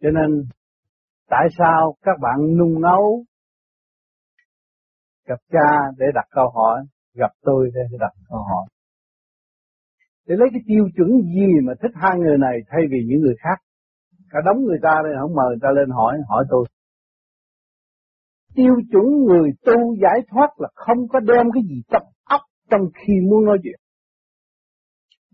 Cho 0.00 0.10
nên 0.10 0.48
tại 1.28 1.46
sao 1.58 1.94
các 2.02 2.16
bạn 2.22 2.56
nung 2.58 2.80
nấu 2.80 3.24
gặp 5.28 5.40
cha 5.52 5.68
để 5.98 6.06
đặt 6.14 6.24
câu 6.30 6.50
hỏi, 6.54 6.80
gặp 7.14 7.30
tôi 7.42 7.70
để 7.74 7.96
đặt 8.00 8.12
câu 8.28 8.38
hỏi. 8.38 8.66
Để 10.26 10.34
lấy 10.38 10.48
cái 10.52 10.60
tiêu 10.66 10.88
chuẩn 10.96 11.08
gì 11.08 11.48
mà 11.66 11.72
thích 11.82 11.92
hai 11.94 12.18
người 12.18 12.38
này 12.38 12.58
thay 12.68 12.80
vì 12.90 12.98
những 13.08 13.20
người 13.20 13.34
khác. 13.38 13.58
Cả 14.30 14.38
đống 14.46 14.64
người 14.64 14.78
ta 14.82 15.00
đây 15.04 15.12
không 15.20 15.34
mời 15.34 15.46
người 15.48 15.58
ta 15.62 15.68
lên 15.70 15.90
hỏi, 15.90 16.18
hỏi 16.28 16.44
tôi. 16.50 16.66
Tiêu 18.54 18.74
chuẩn 18.92 19.04
người 19.26 19.50
tu 19.64 19.96
giải 20.02 20.20
thoát 20.30 20.48
là 20.58 20.68
không 20.74 21.08
có 21.08 21.20
đem 21.20 21.46
cái 21.54 21.62
gì 21.68 21.82
trong 21.88 22.02
óc 22.24 22.40
trong 22.70 22.80
khi 22.94 23.12
muốn 23.30 23.44
nói 23.44 23.58
chuyện. 23.62 23.80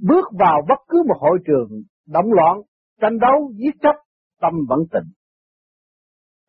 Bước 0.08 0.24
vào 0.38 0.62
bất 0.68 0.80
cứ 0.88 1.02
một 1.08 1.16
hội 1.20 1.38
trường 1.46 1.68
động 2.08 2.32
loạn, 2.32 2.60
tranh 3.00 3.18
đấu, 3.18 3.52
giết 3.56 3.74
chấp, 3.82 3.94
tâm 4.40 4.52
vẫn 4.68 4.78
tịnh. 4.92 5.12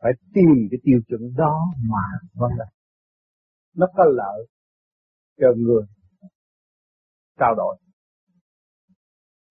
Phải 0.02 0.12
tìm 0.34 0.68
cái 0.70 0.78
tiêu 0.82 0.98
chuẩn 1.08 1.20
đó 1.36 1.54
mà 1.90 2.04
vâng 2.34 2.50
là 2.58 2.64
nó 3.76 3.86
có 3.96 4.04
lợi 4.04 4.46
cho 5.40 5.48
người 5.56 5.84
trao 7.38 7.54
đổi. 7.54 7.76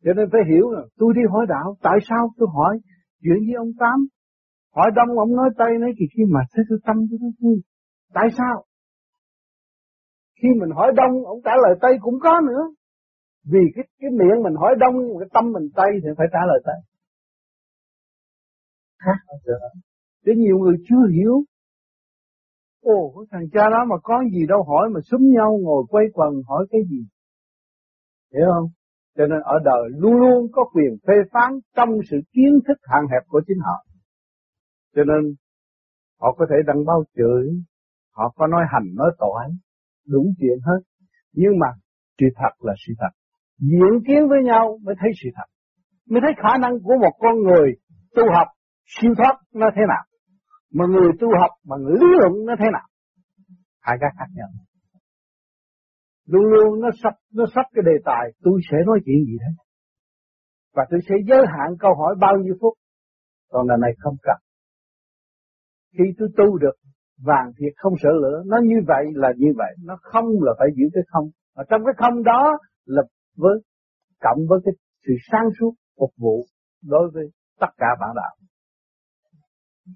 Cho 0.03 0.13
nên 0.13 0.29
phải 0.31 0.41
hiểu 0.51 0.71
là 0.71 0.81
tôi 0.97 1.13
đi 1.15 1.21
hỏi 1.31 1.45
đạo, 1.49 1.75
tại 1.81 1.97
sao 2.09 2.29
tôi 2.37 2.47
hỏi 2.53 2.79
chuyện 3.21 3.39
với 3.47 3.55
ông 3.57 3.71
Tám, 3.79 3.97
hỏi 4.75 4.89
đông 4.95 5.19
ông 5.19 5.35
nói 5.35 5.49
Tây 5.57 5.69
nói 5.79 5.91
thì 5.97 6.05
khi 6.13 6.23
mà 6.33 6.39
thấy 6.51 6.65
tôi 6.69 6.79
tâm 6.85 6.95
tôi 7.09 7.19
nó 7.21 7.29
vui. 7.41 7.61
Tại 8.13 8.27
sao? 8.37 8.65
Khi 10.41 10.49
mình 10.59 10.69
hỏi 10.75 10.91
đông, 10.95 11.25
ông 11.25 11.39
trả 11.45 11.51
lời 11.63 11.73
Tây 11.81 11.93
cũng 12.01 12.19
có 12.23 12.41
nữa. 12.47 12.63
Vì 13.51 13.59
cái 13.75 13.85
cái 13.99 14.11
miệng 14.19 14.43
mình 14.43 14.55
hỏi 14.55 14.75
đông, 14.79 14.95
cái 15.19 15.29
tâm 15.33 15.51
mình 15.51 15.67
Tây 15.75 15.89
thì 16.03 16.09
phải 16.17 16.27
trả 16.33 16.39
lời 16.47 16.59
Tây. 16.65 16.79
Khác 19.05 19.19
ở 19.27 19.37
Để 20.25 20.33
nhiều 20.37 20.57
người 20.57 20.75
chưa 20.89 21.07
hiểu. 21.13 21.43
Ồ, 22.81 23.13
cái 23.15 23.25
thằng 23.31 23.49
cha 23.53 23.69
đó 23.69 23.85
mà 23.89 23.95
có 24.03 24.23
gì 24.33 24.45
đâu 24.47 24.63
hỏi 24.63 24.89
mà 24.93 24.99
súng 25.11 25.29
nhau 25.35 25.59
ngồi 25.61 25.83
quay 25.89 26.05
quần 26.13 26.33
hỏi 26.47 26.67
cái 26.71 26.81
gì. 26.89 27.01
Hiểu 28.33 28.45
không? 28.53 28.69
Cho 29.17 29.25
nên 29.27 29.39
ở 29.43 29.59
đời 29.63 29.89
luôn 29.89 30.13
luôn 30.13 30.47
có 30.51 30.63
quyền 30.73 30.97
phê 31.07 31.13
phán 31.33 31.59
trong 31.75 31.89
sự 32.09 32.17
kiến 32.33 32.59
thức 32.67 32.77
hạn 32.83 33.01
hẹp 33.11 33.23
của 33.27 33.41
chính 33.47 33.59
họ. 33.59 33.85
Cho 34.95 35.03
nên 35.03 35.35
họ 36.21 36.35
có 36.37 36.45
thể 36.49 36.55
đăng 36.67 36.85
bao 36.85 37.03
chửi, 37.15 37.63
họ 38.11 38.33
có 38.35 38.47
nói 38.47 38.63
hành 38.71 38.87
nói 38.95 39.11
tội, 39.19 39.43
đúng 40.07 40.25
chuyện 40.39 40.57
hết. 40.65 40.79
Nhưng 41.33 41.59
mà 41.59 41.67
sự 42.19 42.27
thật 42.35 42.53
là 42.59 42.73
sự 42.87 42.93
thật. 42.99 43.09
Diễn 43.59 44.03
kiến 44.07 44.29
với 44.29 44.39
nhau 44.43 44.79
mới 44.83 44.95
thấy 44.99 45.11
sự 45.23 45.29
thật. 45.35 45.45
Mới 46.09 46.21
thấy 46.21 46.31
khả 46.37 46.57
năng 46.57 46.73
của 46.83 46.95
một 47.01 47.13
con 47.19 47.35
người 47.43 47.71
tu 48.15 48.23
học 48.35 48.47
siêu 48.95 49.13
thoát 49.17 49.35
nó 49.53 49.67
thế 49.75 49.81
nào. 49.87 50.03
Mà 50.73 50.85
người 50.93 51.11
tu 51.19 51.27
học, 51.41 51.51
mà 51.65 51.75
người 51.77 51.97
lý 52.01 52.07
luận 52.19 52.33
nó 52.45 52.53
thế 52.59 52.65
nào. 52.73 52.87
Hai 53.81 53.97
cái 54.01 54.09
khác 54.17 54.25
nhau. 54.35 54.47
Luôn 56.27 56.43
luôn 56.43 56.81
nó 56.81 56.89
sắp 57.03 57.13
nó 57.33 57.45
sắp 57.55 57.65
cái 57.73 57.83
đề 57.85 57.97
tài, 58.05 58.23
tôi 58.43 58.59
sẽ 58.71 58.77
nói 58.85 58.99
chuyện 59.05 59.25
gì 59.25 59.37
đấy? 59.39 59.53
Và 60.75 60.83
tôi 60.89 60.99
sẽ 61.09 61.15
giới 61.27 61.43
hạn 61.47 61.69
câu 61.79 61.91
hỏi 61.95 62.15
bao 62.19 62.37
nhiêu 62.37 62.55
phút? 62.61 62.73
Còn 63.49 63.67
lần 63.67 63.79
này 63.81 63.91
không 63.99 64.15
cần. 64.23 64.37
Khi 65.97 66.03
tôi 66.17 66.27
tu 66.37 66.57
được, 66.57 66.75
vàng 67.23 67.51
thiệt 67.57 67.73
không 67.77 67.93
sợ 68.01 68.09
lửa. 68.21 68.43
Nó 68.45 68.57
như 68.63 68.75
vậy 68.87 69.05
là 69.13 69.29
như 69.37 69.53
vậy. 69.57 69.73
Nó 69.83 69.97
không 70.01 70.25
là 70.41 70.51
phải 70.59 70.67
giữ 70.75 70.83
cái 70.93 71.03
không. 71.07 71.29
Mà 71.55 71.63
trong 71.69 71.81
cái 71.85 71.93
không 71.97 72.23
đó 72.23 72.57
là 72.85 73.01
với, 73.37 73.59
cộng 74.21 74.39
với 74.49 74.59
cái 74.65 74.73
sự 75.05 75.13
sáng 75.31 75.49
suốt 75.59 75.71
phục 75.99 76.11
vụ 76.17 76.45
đối 76.83 77.11
với 77.13 77.23
tất 77.59 77.69
cả 77.77 77.87
bạn 77.99 78.09
đạo 78.15 78.35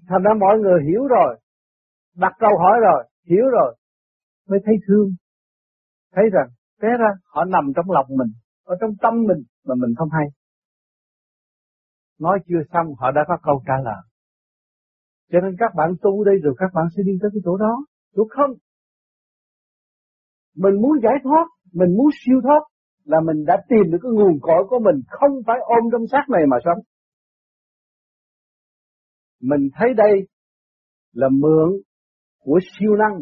thành 0.08 0.22
ra 0.22 0.30
mọi 0.40 0.58
người 0.58 0.80
hiểu 0.88 1.06
rồi 1.06 1.40
đặt 2.16 2.32
câu 2.38 2.58
hỏi 2.58 2.76
rồi 2.80 3.04
hiểu 3.28 3.44
rồi 3.52 3.76
mới 4.48 4.58
thấy 4.64 4.74
thương 4.86 5.08
thấy 6.16 6.24
rằng 6.32 6.48
té 6.80 6.88
ra 7.00 7.10
họ 7.24 7.44
nằm 7.44 7.64
trong 7.76 7.90
lòng 7.90 8.06
mình, 8.08 8.32
ở 8.64 8.76
trong 8.80 8.90
tâm 9.02 9.14
mình 9.28 9.42
mà 9.66 9.74
mình 9.74 9.94
không 9.98 10.08
hay. 10.12 10.26
Nói 12.20 12.38
chưa 12.48 12.62
xong 12.72 12.86
họ 12.98 13.10
đã 13.10 13.20
có 13.28 13.36
câu 13.42 13.62
trả 13.66 13.74
lời. 13.84 14.02
Cho 15.32 15.40
nên 15.40 15.56
các 15.58 15.74
bạn 15.76 15.90
tu 16.02 16.24
đây 16.24 16.34
rồi 16.42 16.54
các 16.58 16.70
bạn 16.74 16.86
sẽ 16.96 17.02
đi 17.06 17.12
tới 17.22 17.30
cái 17.34 17.40
chỗ 17.44 17.56
đó, 17.56 17.84
chỗ 18.16 18.22
không. 18.30 18.50
Mình 20.56 20.74
muốn 20.82 20.92
giải 21.02 21.14
thoát, 21.24 21.46
mình 21.72 21.96
muốn 21.96 22.10
siêu 22.24 22.40
thoát 22.42 22.60
là 23.04 23.20
mình 23.20 23.44
đã 23.44 23.56
tìm 23.68 23.90
được 23.90 23.98
cái 24.02 24.12
nguồn 24.12 24.38
cội 24.40 24.64
của 24.68 24.78
mình 24.78 25.02
không 25.08 25.30
phải 25.46 25.56
ôm 25.60 25.84
trong 25.92 26.06
xác 26.12 26.24
này 26.28 26.42
mà 26.48 26.56
sống. 26.64 26.78
Mình 29.40 29.68
thấy 29.74 29.94
đây 29.96 30.12
là 31.12 31.28
mượn 31.28 31.70
của 32.40 32.60
siêu 32.78 32.96
năng 32.96 33.20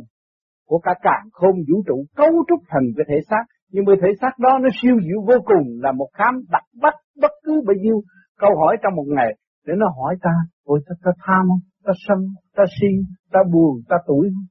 của 0.66 0.78
cả 0.78 0.94
cạn 1.02 1.28
không 1.32 1.56
vũ 1.68 1.82
trụ 1.86 2.04
cấu 2.16 2.30
trúc 2.48 2.60
thành 2.68 2.86
cái 2.96 3.04
thể 3.08 3.18
xác. 3.30 3.44
Nhưng 3.70 3.84
mà 3.84 3.92
thể 4.02 4.08
xác 4.20 4.38
đó 4.38 4.58
nó 4.62 4.68
siêu 4.82 4.96
diệu 5.06 5.20
vô 5.28 5.34
cùng 5.44 5.66
là 5.82 5.92
một 5.92 6.08
khám 6.12 6.34
đặc 6.50 6.62
bất 6.82 6.94
bất 7.20 7.30
cứ 7.44 7.52
bao 7.66 7.74
nhiêu 7.74 8.02
câu 8.38 8.50
hỏi 8.60 8.76
trong 8.82 8.94
một 8.96 9.06
ngày. 9.06 9.30
Để 9.66 9.74
nó 9.76 9.86
hỏi 9.98 10.16
ta 10.22 10.30
ôi 10.64 10.80
ta, 10.86 10.94
ta 11.04 11.10
tham 11.26 11.42
không? 11.48 11.60
Ta 11.84 11.92
sân 12.08 12.18
ta 12.56 12.64
si 12.80 12.86
ta 13.32 13.40
buồn 13.52 13.82
ta 13.88 13.96
tuổi 14.06 14.28
không? 14.34 14.46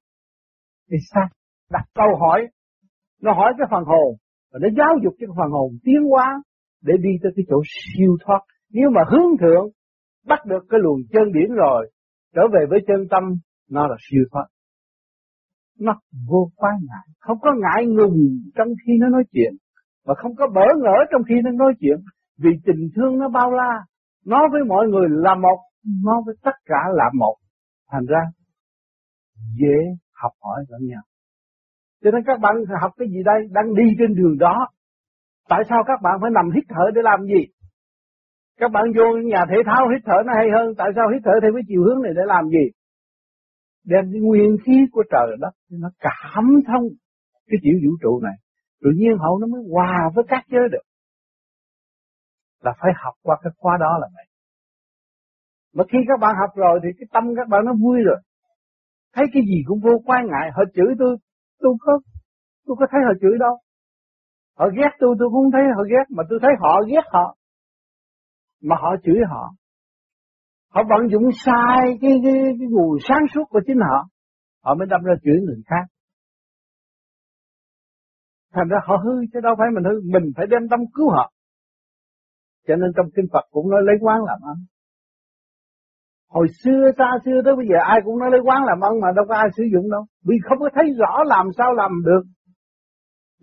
Thì 0.91 0.97
sao 1.13 1.27
đặt 1.71 1.85
câu 1.95 2.07
hỏi. 2.19 2.47
Nó 3.21 3.33
hỏi 3.33 3.53
cái 3.57 3.67
phần 3.71 3.83
hồn 3.83 4.15
và 4.51 4.59
nó 4.61 4.67
giáo 4.77 4.93
dục 5.03 5.13
cái 5.19 5.27
phần 5.37 5.51
hồn 5.51 5.71
tiến 5.83 6.01
hóa 6.09 6.41
để 6.81 6.93
đi 6.97 7.09
tới 7.23 7.31
cái 7.35 7.45
chỗ 7.49 7.61
siêu 7.65 8.17
thoát. 8.25 8.39
Nếu 8.71 8.89
mà 8.95 9.01
hướng 9.11 9.37
thượng 9.41 9.65
bắt 10.27 10.45
được 10.45 10.63
cái 10.69 10.79
luồng 10.83 10.99
chân 11.11 11.31
điển 11.33 11.55
rồi 11.55 11.91
trở 12.35 12.41
về 12.53 12.59
với 12.69 12.79
chân 12.87 13.07
tâm 13.11 13.23
nó 13.69 13.87
là 13.87 13.95
siêu 14.09 14.23
thoát 14.31 14.45
nó 15.79 15.99
vô 16.27 16.49
quan 16.55 16.73
ngại, 16.81 17.07
không 17.19 17.37
có 17.41 17.51
ngại 17.61 17.85
ngùng 17.85 18.17
trong 18.55 18.67
khi 18.85 18.93
nó 18.99 19.09
nói 19.09 19.23
chuyện, 19.31 19.53
và 20.05 20.13
không 20.17 20.35
có 20.35 20.47
bỡ 20.47 20.65
ngỡ 20.77 20.97
trong 21.11 21.21
khi 21.29 21.35
nó 21.43 21.51
nói 21.51 21.73
chuyện, 21.79 21.97
vì 22.37 22.49
tình 22.65 22.89
thương 22.95 23.19
nó 23.19 23.29
bao 23.29 23.51
la, 23.51 23.85
nói 24.25 24.41
với 24.51 24.61
mọi 24.67 24.87
người 24.87 25.07
là 25.09 25.35
một, 25.35 25.59
nói 26.03 26.15
với 26.25 26.35
tất 26.43 26.55
cả 26.65 26.81
là 26.93 27.05
một, 27.13 27.35
thành 27.91 28.05
ra 28.05 28.19
dễ 29.59 29.75
học 30.21 30.31
hỏi 30.41 30.63
lẫn 30.69 30.81
nhau. 30.87 31.01
Cho 32.03 32.11
nên 32.11 32.23
các 32.25 32.39
bạn 32.39 32.55
học 32.81 32.91
cái 32.97 33.07
gì 33.07 33.23
đây? 33.25 33.47
Đang 33.51 33.75
đi 33.75 33.83
trên 33.99 34.15
đường 34.15 34.37
đó. 34.37 34.67
Tại 35.49 35.59
sao 35.69 35.83
các 35.87 36.01
bạn 36.03 36.13
phải 36.21 36.31
nằm 36.31 36.45
hít 36.55 36.63
thở 36.69 36.91
để 36.95 37.01
làm 37.03 37.19
gì? 37.25 37.41
Các 38.59 38.71
bạn 38.71 38.83
vô 38.97 39.05
nhà 39.31 39.45
thể 39.49 39.57
thao 39.65 39.89
hít 39.89 40.01
thở 40.05 40.17
nó 40.25 40.33
hay 40.37 40.47
hơn. 40.55 40.73
Tại 40.77 40.89
sao 40.95 41.05
hít 41.13 41.21
thở 41.25 41.31
theo 41.41 41.51
cái 41.53 41.63
chiều 41.67 41.81
hướng 41.83 42.01
này 42.03 42.13
để 42.15 42.21
làm 42.25 42.45
gì? 42.49 42.65
đem 43.83 44.05
cái 44.11 44.21
nguyên 44.21 44.57
khí 44.65 44.77
của 44.91 45.03
trời 45.11 45.37
đất 45.39 45.51
nó 45.69 45.89
cảm 45.99 46.45
thông 46.67 46.83
cái 47.47 47.57
chịu 47.63 47.77
vũ 47.83 47.91
trụ 48.01 48.19
này. 48.23 48.33
Tự 48.81 48.89
nhiên 48.95 49.17
hậu 49.19 49.39
nó 49.39 49.47
mới 49.47 49.61
hòa 49.71 50.09
với 50.15 50.25
các 50.27 50.43
giới 50.51 50.69
được. 50.71 50.85
Là 52.61 52.73
phải 52.79 52.91
học 52.95 53.13
qua 53.23 53.35
cái 53.43 53.51
khóa 53.57 53.77
đó 53.79 53.97
là 54.01 54.07
vậy. 54.15 54.25
Mà 55.73 55.83
khi 55.91 55.97
các 56.07 56.19
bạn 56.19 56.35
học 56.41 56.55
rồi 56.55 56.79
thì 56.83 56.89
cái 56.99 57.07
tâm 57.13 57.23
các 57.35 57.47
bạn 57.49 57.65
nó 57.65 57.73
vui 57.83 57.99
rồi. 58.05 58.19
Thấy 59.13 59.25
cái 59.33 59.43
gì 59.43 59.57
cũng 59.67 59.79
vô 59.79 60.01
quan 60.05 60.21
ngại. 60.27 60.51
Họ 60.55 60.63
chửi 60.75 60.95
tôi 60.99 61.17
tôi 61.59 61.73
có 61.79 61.99
tôi 62.65 62.75
có 62.79 62.85
thấy 62.91 63.01
họ 63.07 63.13
chửi 63.21 63.37
đâu. 63.39 63.57
Họ 64.57 64.65
ghét 64.77 64.91
tôi 64.99 65.15
tôi 65.19 65.29
cũng 65.31 65.51
thấy 65.51 65.63
họ 65.75 65.83
ghét. 65.91 66.05
Mà 66.09 66.23
tôi 66.29 66.39
thấy 66.41 66.51
họ 66.59 66.81
ghét 66.87 67.05
họ 67.11 67.35
mà 68.63 68.75
họ 68.81 68.95
chửi 69.03 69.19
họ. 69.29 69.53
Họ 70.69 70.81
vận 70.89 71.09
dụng 71.11 71.23
sai 71.45 71.97
cái, 72.01 72.11
cái, 72.23 72.33
cái 72.59 72.67
nguồn 72.69 72.97
sáng 73.07 73.25
suốt 73.33 73.43
của 73.49 73.61
chính 73.67 73.77
họ 73.89 74.07
họ 74.63 74.75
mới 74.75 74.87
đâm 74.89 75.01
ra 75.03 75.13
chửi 75.23 75.37
người 75.45 75.61
khác. 75.65 75.85
Thành 78.53 78.67
ra 78.67 78.77
họ 78.87 78.95
hư 79.03 79.11
chứ 79.33 79.39
đâu 79.43 79.55
phải 79.57 79.67
mình 79.75 79.83
hư 79.83 80.01
mình 80.13 80.31
phải 80.35 80.45
đem 80.49 80.61
tâm 80.71 80.79
cứu 80.93 81.09
họ. 81.09 81.31
Cho 82.67 82.75
nên 82.75 82.89
trong 82.95 83.05
kinh 83.15 83.25
Phật 83.33 83.45
cũng 83.51 83.69
nói 83.69 83.81
lấy 83.83 83.95
quán 84.01 84.19
làm 84.23 84.39
ăn. 84.51 84.57
Hồi 86.29 86.47
xưa 86.63 86.91
xa 86.97 87.09
xưa 87.25 87.41
tới 87.45 87.55
bây 87.55 87.65
giờ 87.69 87.77
ai 87.83 87.99
cũng 88.05 88.19
nói 88.19 88.29
lấy 88.31 88.41
quán 88.43 88.63
làm 88.65 88.79
ăn 88.83 88.93
mà 89.01 89.07
đâu 89.15 89.25
có 89.29 89.35
ai 89.35 89.47
sử 89.57 89.63
dụng 89.73 89.91
đâu. 89.91 90.05
Vì 90.27 90.35
không 90.43 90.59
có 90.59 90.69
thấy 90.75 90.85
rõ 90.99 91.23
làm 91.25 91.47
sao 91.57 91.73
làm 91.73 91.91
được. 92.05 92.23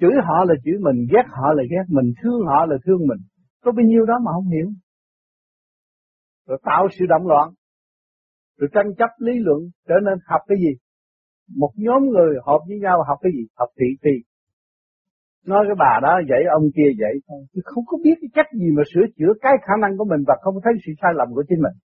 Chửi 0.00 0.14
họ 0.26 0.44
là 0.48 0.54
chửi 0.64 0.74
mình 0.80 1.06
ghét 1.12 1.26
họ 1.28 1.52
là 1.54 1.62
ghét 1.70 1.84
mình 1.88 2.12
thương 2.22 2.40
họ 2.46 2.66
là 2.66 2.76
thương 2.86 3.00
mình. 3.08 3.20
Có 3.64 3.72
bao 3.72 3.84
nhiêu 3.86 4.04
đó 4.06 4.14
mà 4.24 4.32
không 4.32 4.48
hiểu 4.48 4.68
rồi 6.50 6.58
tạo 6.62 6.82
sự 6.98 7.04
động 7.08 7.26
loạn, 7.26 7.48
rồi 8.58 8.68
tranh 8.74 8.90
chấp 8.98 9.10
lý 9.18 9.32
luận, 9.46 9.60
trở 9.88 9.94
nên 10.06 10.18
học 10.30 10.40
cái 10.48 10.58
gì? 10.64 10.72
Một 11.62 11.72
nhóm 11.76 12.02
người 12.12 12.32
họp 12.46 12.60
với 12.68 12.78
nhau 12.78 12.96
học 13.08 13.18
cái 13.22 13.32
gì? 13.36 13.44
Học 13.54 13.68
thị 13.78 13.88
phi. 14.02 14.14
Nói 15.46 15.64
cái 15.68 15.76
bà 15.78 15.92
đó 16.02 16.12
vậy 16.28 16.42
ông 16.58 16.66
kia 16.76 16.90
vậy 17.02 17.14
thôi, 17.26 17.40
chứ 17.52 17.60
không 17.64 17.84
có 17.86 17.98
biết 18.04 18.16
cái 18.20 18.30
cách 18.34 18.46
gì 18.60 18.68
mà 18.76 18.82
sửa 18.94 19.06
chữa 19.16 19.32
cái 19.40 19.54
khả 19.66 19.74
năng 19.82 19.92
của 19.98 20.04
mình 20.04 20.22
và 20.26 20.34
không 20.42 20.54
thấy 20.64 20.72
sự 20.86 20.92
sai 21.02 21.12
lầm 21.14 21.28
của 21.34 21.44
chính 21.48 21.60
mình. 21.66 21.76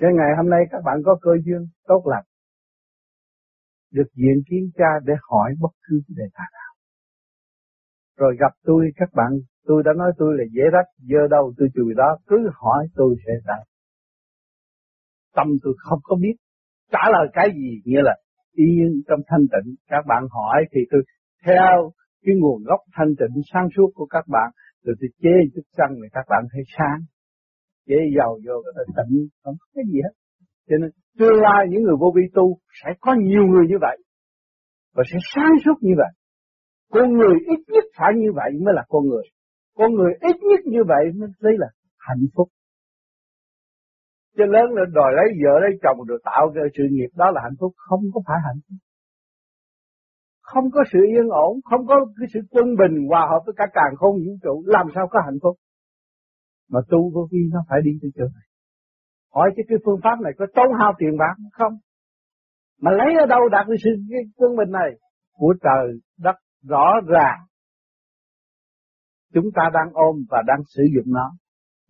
Cho 0.00 0.08
ngày 0.18 0.30
hôm 0.36 0.50
nay 0.50 0.60
các 0.70 0.80
bạn 0.84 0.96
có 1.04 1.18
cơ 1.22 1.30
duyên 1.44 1.62
tốt 1.86 2.02
lành, 2.04 2.24
được 3.90 4.08
diện 4.14 4.38
kiến 4.48 4.70
cha 4.78 4.90
để 5.04 5.14
hỏi 5.30 5.50
bất 5.60 5.72
cứ 5.82 6.00
đề 6.08 6.24
tài 6.34 6.48
nào 6.52 6.61
rồi 8.16 8.36
gặp 8.40 8.52
tôi, 8.64 8.90
các 8.96 9.08
bạn, 9.14 9.30
tôi 9.64 9.82
đã 9.84 9.92
nói 9.96 10.12
tôi 10.18 10.38
là 10.38 10.44
dễ 10.52 10.62
rách 10.72 10.88
giờ 10.98 11.18
đâu, 11.30 11.52
tôi 11.58 11.68
chùi 11.74 11.94
đó, 11.96 12.18
cứ 12.26 12.36
hỏi 12.54 12.86
tôi 12.94 13.14
sẽ 13.26 13.32
trả 13.46 13.54
tâm 15.36 15.46
tôi 15.62 15.74
không 15.78 15.98
có 16.02 16.16
biết 16.20 16.36
trả 16.92 17.04
lời 17.12 17.26
cái 17.32 17.48
gì, 17.54 17.80
nghĩa 17.84 18.02
là 18.02 18.16
yên 18.52 19.02
trong 19.08 19.20
thanh 19.28 19.46
tịnh. 19.52 19.74
Các 19.88 20.04
bạn 20.08 20.22
hỏi 20.30 20.64
thì 20.72 20.80
tôi 20.90 21.02
theo 21.46 21.92
cái 22.24 22.34
nguồn 22.40 22.62
gốc 22.64 22.80
thanh 22.96 23.12
tịnh 23.18 23.42
sáng 23.52 23.68
suốt 23.76 23.90
của 23.94 24.06
các 24.06 24.24
bạn, 24.28 24.50
rồi 24.84 24.94
tôi 25.00 25.08
chế 25.22 25.34
chút 25.54 25.66
xăng 25.76 25.92
này 26.00 26.10
các 26.12 26.26
bạn 26.28 26.42
thấy 26.52 26.62
sáng. 26.78 27.00
Chế 27.88 27.98
dầu 28.16 28.40
vô 28.46 28.54
cái 28.64 28.84
tịnh, 28.96 29.28
không 29.42 29.54
có 29.60 29.66
cái 29.74 29.84
gì 29.92 29.98
hết. 30.04 30.14
Cho 30.68 30.76
nên 30.80 30.90
tương 31.18 31.40
lai 31.46 31.66
những 31.70 31.82
người 31.82 31.96
vô 32.00 32.12
vi 32.16 32.22
tu 32.34 32.58
sẽ 32.84 32.90
có 33.00 33.14
nhiều 33.18 33.44
người 33.52 33.66
như 33.68 33.78
vậy 33.80 33.96
và 34.94 35.02
sẽ 35.12 35.18
sáng 35.34 35.54
suốt 35.64 35.74
như 35.80 35.94
vậy 35.96 36.12
con 36.94 37.06
người 37.18 37.36
ít 37.54 37.60
nhất 37.74 37.84
phải 37.98 38.12
như 38.16 38.30
vậy 38.34 38.50
mới 38.64 38.74
là 38.74 38.84
con 38.88 39.02
người. 39.10 39.26
Con 39.78 39.94
người 39.94 40.12
ít 40.20 40.36
nhất 40.50 40.60
như 40.64 40.82
vậy 40.92 41.04
mới 41.18 41.28
lấy 41.38 41.54
là 41.58 41.68
hạnh 41.98 42.24
phúc. 42.34 42.48
Cho 44.36 44.44
lớn 44.54 44.66
là 44.76 44.82
đòi 44.92 45.10
lấy 45.16 45.26
vợ 45.42 45.54
lấy 45.62 45.70
chồng 45.82 46.06
rồi 46.08 46.18
tạo 46.24 46.52
ra 46.54 46.62
sự 46.76 46.84
nghiệp, 46.90 47.10
đó 47.14 47.30
là 47.34 47.40
hạnh 47.44 47.56
phúc. 47.60 47.72
Không 47.76 48.00
có 48.14 48.20
phải 48.26 48.38
hạnh 48.46 48.60
phúc. 48.64 48.78
Không 50.42 50.70
có 50.70 50.80
sự 50.92 50.98
yên 51.14 51.28
ổn, 51.28 51.60
không 51.64 51.86
có 51.86 51.94
cái 52.18 52.28
sự 52.34 52.40
quân 52.50 52.66
bình, 52.80 53.08
hòa 53.08 53.26
hợp 53.30 53.42
với 53.46 53.54
cả 53.56 53.66
càng 53.72 53.94
không 53.96 54.14
vũ 54.24 54.32
trụ, 54.42 54.64
làm 54.66 54.86
sao 54.94 55.08
có 55.10 55.20
hạnh 55.24 55.38
phúc? 55.42 55.56
Mà 56.70 56.80
tu 56.90 57.10
vô 57.14 57.28
vi 57.32 57.38
nó 57.52 57.60
phải 57.68 57.80
đi 57.84 57.90
tới 58.02 58.10
chỗ 58.16 58.24
này. 58.24 58.46
Hỏi 59.34 59.50
chứ 59.56 59.62
cái 59.68 59.78
phương 59.84 60.00
pháp 60.04 60.16
này 60.24 60.32
có 60.38 60.46
tốn 60.54 60.66
hao 60.80 60.92
tiền 60.98 61.16
bạc 61.18 61.36
không? 61.52 61.74
Mà 62.80 62.90
lấy 62.90 63.10
ở 63.20 63.26
đâu 63.26 63.48
đạt 63.48 63.66
được 63.68 63.76
sự 63.84 63.90
quân 64.36 64.56
bình 64.56 64.70
này? 64.70 64.90
Của 65.32 65.54
trời, 65.62 65.86
đất 66.18 66.36
rõ 66.62 66.92
ràng 67.06 67.38
chúng 69.34 69.44
ta 69.54 69.62
đang 69.72 69.92
ôm 69.92 70.16
và 70.30 70.42
đang 70.46 70.60
sử 70.66 70.82
dụng 70.94 71.06
nó. 71.06 71.32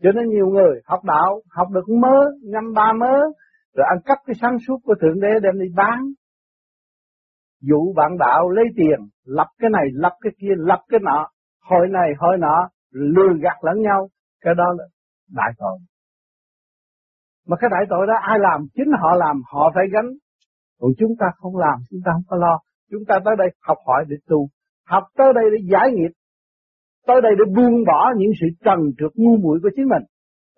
Cho 0.03 0.13
nên 0.13 0.29
nhiều 0.29 0.47
người 0.47 0.81
học 0.85 1.05
đạo 1.05 1.41
học 1.51 1.69
được 1.71 1.89
mớ, 1.89 2.17
năm 2.53 2.73
ba 2.75 2.93
mớ 2.93 3.15
rồi 3.75 3.87
ăn 3.89 3.99
cắp 4.05 4.19
cái 4.27 4.35
sáng 4.41 4.57
suốt 4.67 4.79
của 4.85 4.95
thượng 5.01 5.21
đế 5.21 5.29
đem 5.43 5.61
đi 5.61 5.67
bán. 5.77 5.99
Dụ 7.61 7.93
bạn 7.97 8.19
đạo 8.19 8.51
lấy 8.51 8.65
tiền 8.77 8.99
lập 9.25 9.47
cái 9.59 9.71
này 9.71 9.85
lập 9.93 10.13
cái 10.21 10.33
kia 10.39 10.55
lập 10.57 10.79
cái 10.89 11.01
nọ 11.03 11.29
hội 11.61 11.89
này 11.91 12.11
hội 12.19 12.37
nọ 12.39 12.69
lừa 12.91 13.35
gạt 13.43 13.57
lẫn 13.63 13.83
nhau. 13.83 14.09
Cái 14.41 14.55
đó 14.55 14.65
là 14.79 14.85
đại 15.31 15.51
tội. 15.59 15.79
Mà 17.47 17.57
cái 17.61 17.71
đại 17.71 17.85
tội 17.91 18.07
đó 18.07 18.15
ai 18.21 18.39
làm? 18.39 18.67
Chính 18.75 18.91
họ 19.01 19.17
làm 19.17 19.43
họ 19.53 19.71
phải 19.75 19.85
gánh. 19.93 20.11
Còn 20.81 20.91
chúng 20.99 21.13
ta 21.21 21.27
không 21.37 21.57
làm 21.57 21.79
chúng 21.91 22.01
ta 22.05 22.13
không 22.13 22.25
có 22.29 22.37
lo. 22.37 22.59
Chúng 22.91 23.03
ta 23.09 23.19
tới 23.25 23.35
đây 23.39 23.49
học 23.61 23.79
hỏi 23.87 24.05
để 24.09 24.17
tu 24.27 24.49
học 24.87 25.03
tới 25.19 25.33
đây 25.35 25.45
để 25.53 25.59
giải 25.73 25.89
nghiệp, 25.93 26.13
tới 27.07 27.21
đây 27.23 27.33
để 27.39 27.45
buông 27.57 27.85
bỏ 27.87 28.13
những 28.17 28.33
sự 28.41 28.47
trần 28.65 28.79
trượt 28.99 29.13
ngu 29.15 29.37
muội 29.37 29.59
của 29.63 29.71
chính 29.77 29.89
mình, 29.89 30.05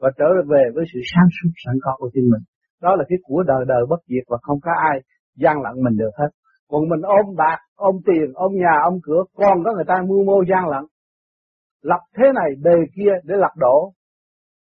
và 0.00 0.10
trở 0.18 0.28
về 0.52 0.62
với 0.74 0.84
sự 0.92 1.00
sáng 1.14 1.28
suốt, 1.36 1.50
sẵn 1.64 1.74
có 1.82 1.92
của 1.98 2.10
chính 2.14 2.24
mình. 2.32 2.42
Đó 2.82 2.96
là 2.96 3.04
cái 3.08 3.18
của 3.22 3.42
đời 3.42 3.64
đời 3.68 3.82
bất 3.90 4.00
diệt 4.08 4.24
và 4.28 4.38
không 4.42 4.58
có 4.62 4.72
ai 4.90 5.00
gian 5.36 5.56
lận 5.62 5.74
mình 5.84 5.96
được 5.96 6.14
hết. 6.18 6.30
Còn 6.68 6.88
mình 6.88 7.02
ôm 7.02 7.26
bạc, 7.36 7.58
ôm 7.76 7.94
tiền, 8.06 8.32
ôm 8.34 8.52
nhà, 8.54 8.74
ôm 8.84 8.98
cửa, 9.02 9.22
còn 9.36 9.64
có 9.64 9.72
người 9.74 9.84
ta 9.86 9.94
mưu 10.08 10.24
mô 10.24 10.42
gian 10.50 10.68
lận. 10.68 10.84
Lập 11.82 12.00
thế 12.16 12.24
này, 12.34 12.50
bề 12.64 12.76
kia 12.96 13.12
để 13.24 13.34
lập 13.38 13.54
đổ. 13.56 13.92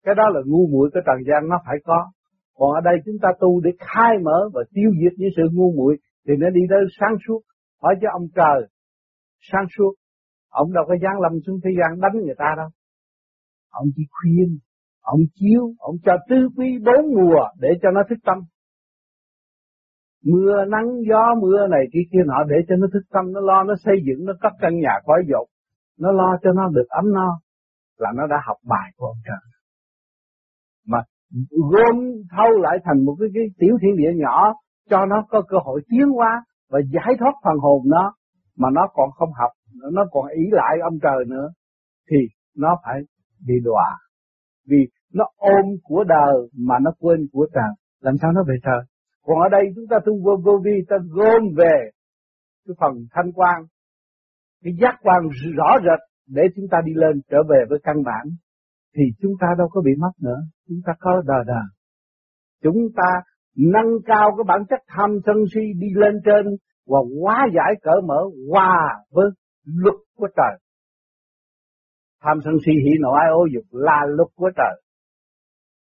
Cái 0.05 0.15
đó 0.15 0.23
là 0.33 0.41
ngu 0.45 0.67
muội 0.67 0.89
cái 0.93 1.03
trần 1.05 1.17
gian, 1.27 1.49
nó 1.49 1.57
phải 1.65 1.75
có. 1.83 2.11
Còn 2.57 2.71
ở 2.71 2.81
đây 2.83 2.95
chúng 3.05 3.19
ta 3.21 3.29
tu 3.39 3.61
để 3.61 3.71
khai 3.79 4.17
mở 4.23 4.49
và 4.53 4.61
tiêu 4.73 4.89
diệt 5.01 5.13
những 5.17 5.29
sự 5.35 5.43
ngu 5.53 5.71
muội 5.77 5.97
thì 6.27 6.33
nó 6.39 6.49
đi 6.49 6.61
tới 6.69 6.79
sáng 6.99 7.15
suốt, 7.27 7.41
hỏi 7.81 7.95
cho 8.01 8.07
ông 8.11 8.27
trời 8.35 8.67
sáng 9.41 9.65
suốt. 9.77 9.93
Ông 10.49 10.73
đâu 10.73 10.83
có 10.87 10.95
dán 11.03 11.21
lâm 11.21 11.31
xuống 11.45 11.59
thế 11.63 11.71
gian 11.79 12.01
đánh 12.01 12.25
người 12.25 12.35
ta 12.37 12.53
đâu. 12.57 12.69
Ông 13.69 13.87
chỉ 13.95 14.03
khuyên 14.11 14.59
ông 15.01 15.19
chiếu 15.35 15.63
ông 15.79 15.95
cho 16.05 16.13
tư 16.29 16.35
quý 16.57 16.77
bốn 16.85 17.13
mùa 17.15 17.43
để 17.59 17.69
cho 17.81 17.91
nó 17.91 18.01
thức 18.09 18.19
tâm. 18.23 18.37
Mưa 20.23 20.65
nắng 20.65 20.87
gió 21.09 21.35
mưa 21.41 21.67
này 21.67 21.83
kia 21.93 22.05
kia 22.11 22.23
nọ 22.25 22.43
để 22.43 22.55
cho 22.67 22.75
nó 22.75 22.87
thức 22.93 23.03
tâm 23.13 23.33
nó 23.33 23.39
lo 23.39 23.63
nó 23.63 23.73
xây 23.85 23.95
dựng 24.05 24.25
nó 24.25 24.33
cất 24.41 24.53
căn 24.59 24.79
nhà 24.79 24.93
khói 25.05 25.23
dột 25.29 25.47
nó 25.99 26.11
lo 26.11 26.37
cho 26.43 26.51
nó 26.51 26.69
được 26.69 26.85
ấm 26.89 27.13
no 27.13 27.39
là 27.97 28.09
nó 28.15 28.27
đã 28.27 28.37
học 28.45 28.57
bài 28.63 28.91
của 28.97 29.05
ông 29.05 29.17
trời. 29.25 29.51
Mà 30.87 30.97
gom 31.49 31.95
thâu 32.31 32.51
lại 32.61 32.77
thành 32.85 33.05
một 33.05 33.15
cái, 33.19 33.29
cái 33.33 33.43
tiểu 33.59 33.77
thiên 33.81 33.95
địa 33.97 34.11
nhỏ 34.15 34.53
cho 34.89 35.05
nó 35.05 35.25
có 35.29 35.41
cơ 35.41 35.57
hội 35.63 35.81
tiến 35.89 36.09
hóa 36.09 36.43
và 36.69 36.79
giải 36.93 37.13
thoát 37.19 37.33
phần 37.43 37.57
hồn 37.59 37.81
nó 37.85 38.13
mà 38.59 38.69
nó 38.73 38.87
còn 38.93 39.09
không 39.11 39.29
học 39.41 39.51
nó 39.91 40.05
còn 40.11 40.27
ý 40.27 40.43
lại 40.51 40.77
ông 40.83 40.99
trời 41.01 41.25
nữa, 41.27 41.47
thì 42.09 42.17
nó 42.55 42.77
phải 42.85 42.99
bị 43.47 43.53
đọa. 43.63 43.97
Vì 44.67 44.77
nó 45.13 45.25
ôm 45.37 45.65
của 45.83 46.03
đời 46.03 46.35
mà 46.57 46.75
nó 46.81 46.91
quên 46.99 47.19
của 47.31 47.47
trời. 47.53 47.71
Làm 48.01 48.15
sao 48.21 48.31
nó 48.31 48.43
về 48.47 48.55
trời? 48.63 48.81
Còn 49.25 49.37
ở 49.39 49.49
đây 49.51 49.63
chúng 49.75 49.87
ta 49.89 49.97
tu 50.05 50.13
vô 50.23 50.37
vô 50.43 50.61
vi, 50.63 50.71
ta 50.89 50.95
gom 51.09 51.41
về 51.57 51.89
cái 52.67 52.75
phần 52.79 52.93
thanh 53.11 53.31
quan, 53.31 53.63
cái 54.63 54.73
giác 54.81 54.95
quan 55.01 55.19
rõ 55.57 55.77
rệt 55.83 55.99
để 56.27 56.41
chúng 56.55 56.65
ta 56.71 56.77
đi 56.85 56.93
lên 56.95 57.21
trở 57.29 57.37
về 57.49 57.65
với 57.69 57.79
căn 57.83 57.95
bản, 58.05 58.25
thì 58.95 59.03
chúng 59.21 59.33
ta 59.41 59.47
đâu 59.57 59.67
có 59.71 59.81
bị 59.81 59.91
mất 59.99 60.11
nữa. 60.21 60.39
Chúng 60.67 60.79
ta 60.85 60.93
có 60.99 61.21
đờ 61.25 61.43
đờ. 61.47 61.61
Chúng 62.63 62.77
ta 62.95 63.09
nâng 63.57 63.91
cao 64.05 64.29
cái 64.37 64.43
bản 64.47 64.61
chất 64.69 64.79
tham 64.87 65.09
sân 65.25 65.35
si 65.53 65.61
đi 65.79 65.87
lên 65.95 66.13
trên 66.25 66.57
và 66.89 66.99
hóa 67.21 67.47
giải 67.55 67.73
cỡ 67.81 68.01
mở 68.07 68.21
hòa 68.51 69.03
với 69.11 69.25
luật 69.63 69.95
của 70.17 70.27
trời. 70.37 70.59
Tham 72.21 72.37
sân 72.43 72.53
si 72.65 72.71
hỉ 72.71 72.91
nộ 72.99 73.11
ai 73.11 73.29
ô 73.31 73.45
dục 73.53 73.63
là 73.71 74.05
luật 74.07 74.29
của 74.35 74.51
trời. 74.55 74.81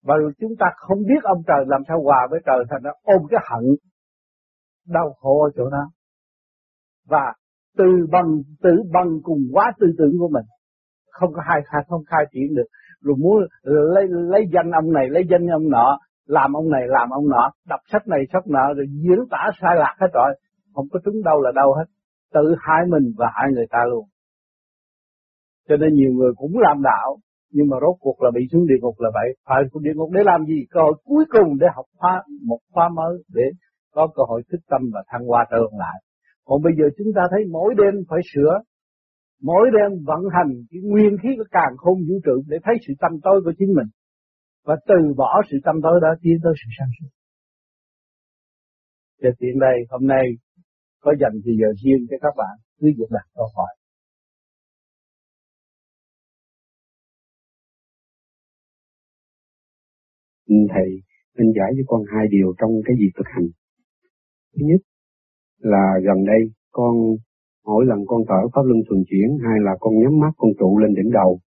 Và 0.03 0.15
chúng 0.41 0.53
ta 0.59 0.67
không 0.77 0.99
biết 0.99 1.23
ông 1.23 1.43
trời 1.47 1.65
làm 1.67 1.83
sao 1.89 2.03
hòa 2.03 2.27
với 2.31 2.41
trời, 2.47 2.65
thành 2.71 2.83
ra 2.83 2.91
ôm 3.03 3.23
cái 3.31 3.41
hận, 3.51 3.65
đau 4.89 5.13
khổ 5.21 5.43
ở 5.43 5.51
chỗ 5.57 5.71
đó. 5.71 5.85
Và 7.09 7.33
từ 7.77 7.85
bằng, 8.13 8.29
tử 8.63 8.71
bằng 8.93 9.09
cùng 9.23 9.39
quá 9.53 9.73
tư 9.81 9.87
tưởng 9.99 10.13
của 10.19 10.29
mình, 10.29 10.45
không 11.11 11.33
có 11.33 11.43
hai 11.45 11.61
khai 11.67 11.83
không 11.89 12.03
khai 12.07 12.25
triển 12.33 12.55
được 12.55 12.67
rồi 13.05 13.17
muốn 13.19 13.39
lấy 13.65 14.05
lấy 14.09 14.43
danh 14.55 14.71
ông 14.71 14.93
này, 14.93 15.07
lấy 15.11 15.23
danh 15.31 15.47
ông 15.47 15.71
nọ, 15.71 15.99
làm 16.27 16.53
ông 16.53 16.71
này, 16.71 16.83
làm 16.87 17.11
ông 17.11 17.29
nọ, 17.29 17.51
đọc 17.69 17.81
sách 17.93 18.09
này, 18.09 18.21
sách 18.33 18.47
nọ, 18.47 18.73
rồi 18.77 18.87
diễn 18.89 19.19
tả 19.31 19.51
sai 19.61 19.77
lạc 19.77 19.97
hết 20.01 20.09
rồi 20.15 20.35
không 20.75 20.89
có 20.93 21.01
trúng 21.05 21.23
đâu 21.25 21.41
là 21.41 21.51
đâu 21.55 21.75
hết. 21.79 21.85
Tự 22.35 22.55
hại 22.61 22.83
mình 22.89 23.13
và 23.19 23.27
hại 23.35 23.47
người 23.55 23.67
ta 23.71 23.79
luôn. 23.91 24.05
Cho 25.69 25.77
nên 25.77 25.95
nhiều 25.95 26.13
người 26.13 26.33
cũng 26.37 26.59
làm 26.59 26.83
đạo, 26.83 27.19
nhưng 27.53 27.67
mà 27.71 27.77
rốt 27.81 27.97
cuộc 28.01 28.23
là 28.23 28.31
bị 28.35 28.43
xuống 28.53 28.67
địa 28.67 28.81
ngục 28.81 29.01
là 29.01 29.11
vậy. 29.15 29.29
Phải 29.49 29.63
xuống 29.73 29.83
địa 29.83 29.95
ngục 29.95 30.11
để 30.13 30.21
làm 30.25 30.45
gì? 30.47 30.59
Cơ 30.71 30.81
hội 30.81 30.95
cuối 31.05 31.25
cùng 31.35 31.59
để 31.61 31.67
học 31.77 31.87
khóa 31.99 32.23
một 32.47 32.59
khóa 32.73 32.89
mới 32.89 33.15
để 33.35 33.43
có 33.95 34.07
cơ 34.15 34.23
hội 34.29 34.43
thức 34.53 34.61
tâm 34.71 34.81
và 34.95 35.03
thăng 35.09 35.25
hoa 35.27 35.47
trở 35.51 35.57
lại. 35.79 35.99
Còn 36.45 36.63
bây 36.63 36.73
giờ 36.79 36.85
chúng 36.99 37.11
ta 37.17 37.23
thấy 37.31 37.41
mỗi 37.51 37.75
đêm 37.81 37.95
phải 38.09 38.21
sửa. 38.35 38.55
Mỗi 39.43 39.67
đêm 39.77 39.91
vận 40.05 40.23
hành 40.37 40.51
cái 40.71 40.81
nguyên 40.91 41.17
khí 41.23 41.29
của 41.39 41.49
càng 41.51 41.75
không 41.77 41.99
vũ 42.09 42.17
trụ 42.25 42.43
để 42.49 42.57
thấy 42.65 42.75
sự 42.87 42.93
tâm 43.01 43.13
tối 43.23 43.41
của 43.45 43.53
chính 43.59 43.73
mình. 43.79 43.89
Và 44.67 44.77
từ 44.89 45.15
bỏ 45.17 45.43
sự 45.51 45.57
tâm 45.65 45.77
tối 45.83 46.01
đó, 46.03 46.09
tiến 46.23 46.37
tới 46.45 46.53
sự 46.61 46.69
sáng 46.79 46.89
suốt. 46.97 47.11
Cho 49.23 49.31
tiện 49.39 49.59
đây, 49.59 49.77
hôm 49.91 50.07
nay 50.07 50.25
có 51.05 51.15
dành 51.21 51.37
thì 51.45 51.53
giờ 51.61 51.69
riêng 51.83 52.03
cho 52.11 52.17
các 52.21 52.35
bạn, 52.37 52.55
cứ 52.79 52.87
việc 52.99 53.11
đặt 53.11 53.27
câu 53.35 53.47
hỏi. 53.57 53.73
Thầy 60.75 60.89
nên 61.37 61.47
giải 61.57 61.71
cho 61.77 61.85
con 61.87 62.01
hai 62.13 62.27
điều 62.31 62.55
trong 62.59 62.71
cái 62.85 62.97
việc 63.01 63.11
thực 63.17 63.29
hành. 63.35 63.49
Thứ 64.55 64.61
nhất 64.71 64.81
là 65.59 65.85
gần 66.07 66.25
đây 66.27 66.43
con, 66.71 66.95
mỗi 67.65 67.85
lần 67.87 67.99
con 68.07 68.21
thở 68.29 68.41
pháp 68.55 68.63
luân 68.69 68.81
thường 68.89 69.05
chuyển 69.11 69.29
hay 69.47 69.57
là 69.67 69.73
con 69.81 69.95
nhắm 70.03 70.19
mắt, 70.23 70.33
con 70.37 70.51
trụ 70.59 70.79
lên 70.79 70.95
đỉnh 70.95 71.11
đầu, 71.13 71.41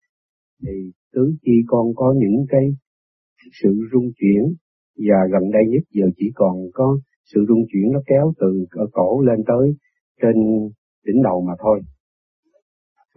thì 0.64 0.76
tứ 1.14 1.36
chi 1.42 1.52
con 1.68 1.86
có 1.96 2.16
những 2.18 2.46
cái 2.50 2.66
sự 3.64 3.70
rung 3.92 4.10
chuyển, 4.20 4.44
và 4.98 5.20
gần 5.32 5.52
đây 5.52 5.64
nhất 5.68 5.84
giờ 5.92 6.06
chỉ 6.18 6.32
còn 6.36 6.56
có 6.74 7.00
sự 7.34 7.46
rung 7.48 7.64
chuyển 7.72 7.92
nó 7.92 8.00
kéo 8.08 8.34
từ 8.40 8.66
ở 8.72 8.86
cổ 8.92 9.22
lên 9.22 9.40
tới 9.48 9.76
trên 10.22 10.36
đỉnh 11.06 11.24
đầu 11.24 11.42
mà 11.48 11.54
thôi. 11.60 11.80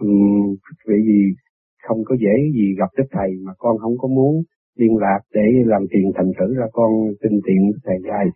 Uhm, 0.05 0.57
vì 0.89 0.97
gì 1.07 1.23
không 1.89 2.05
có 2.05 2.17
dễ 2.21 2.35
gì 2.55 2.75
gặp 2.79 2.91
đức 2.97 3.05
thầy 3.11 3.31
mà 3.47 3.53
con 3.59 3.79
không 3.79 3.99
có 3.99 4.09
muốn 4.09 4.43
liên 4.77 4.97
lạc 4.97 5.21
để 5.35 5.47
làm 5.65 5.83
tiền 5.91 6.13
thành 6.15 6.31
thử 6.39 6.55
ra 6.55 6.67
con 6.73 6.91
tin 7.23 7.33
tiện 7.47 7.73
thầy 7.85 7.97
dài. 8.09 8.27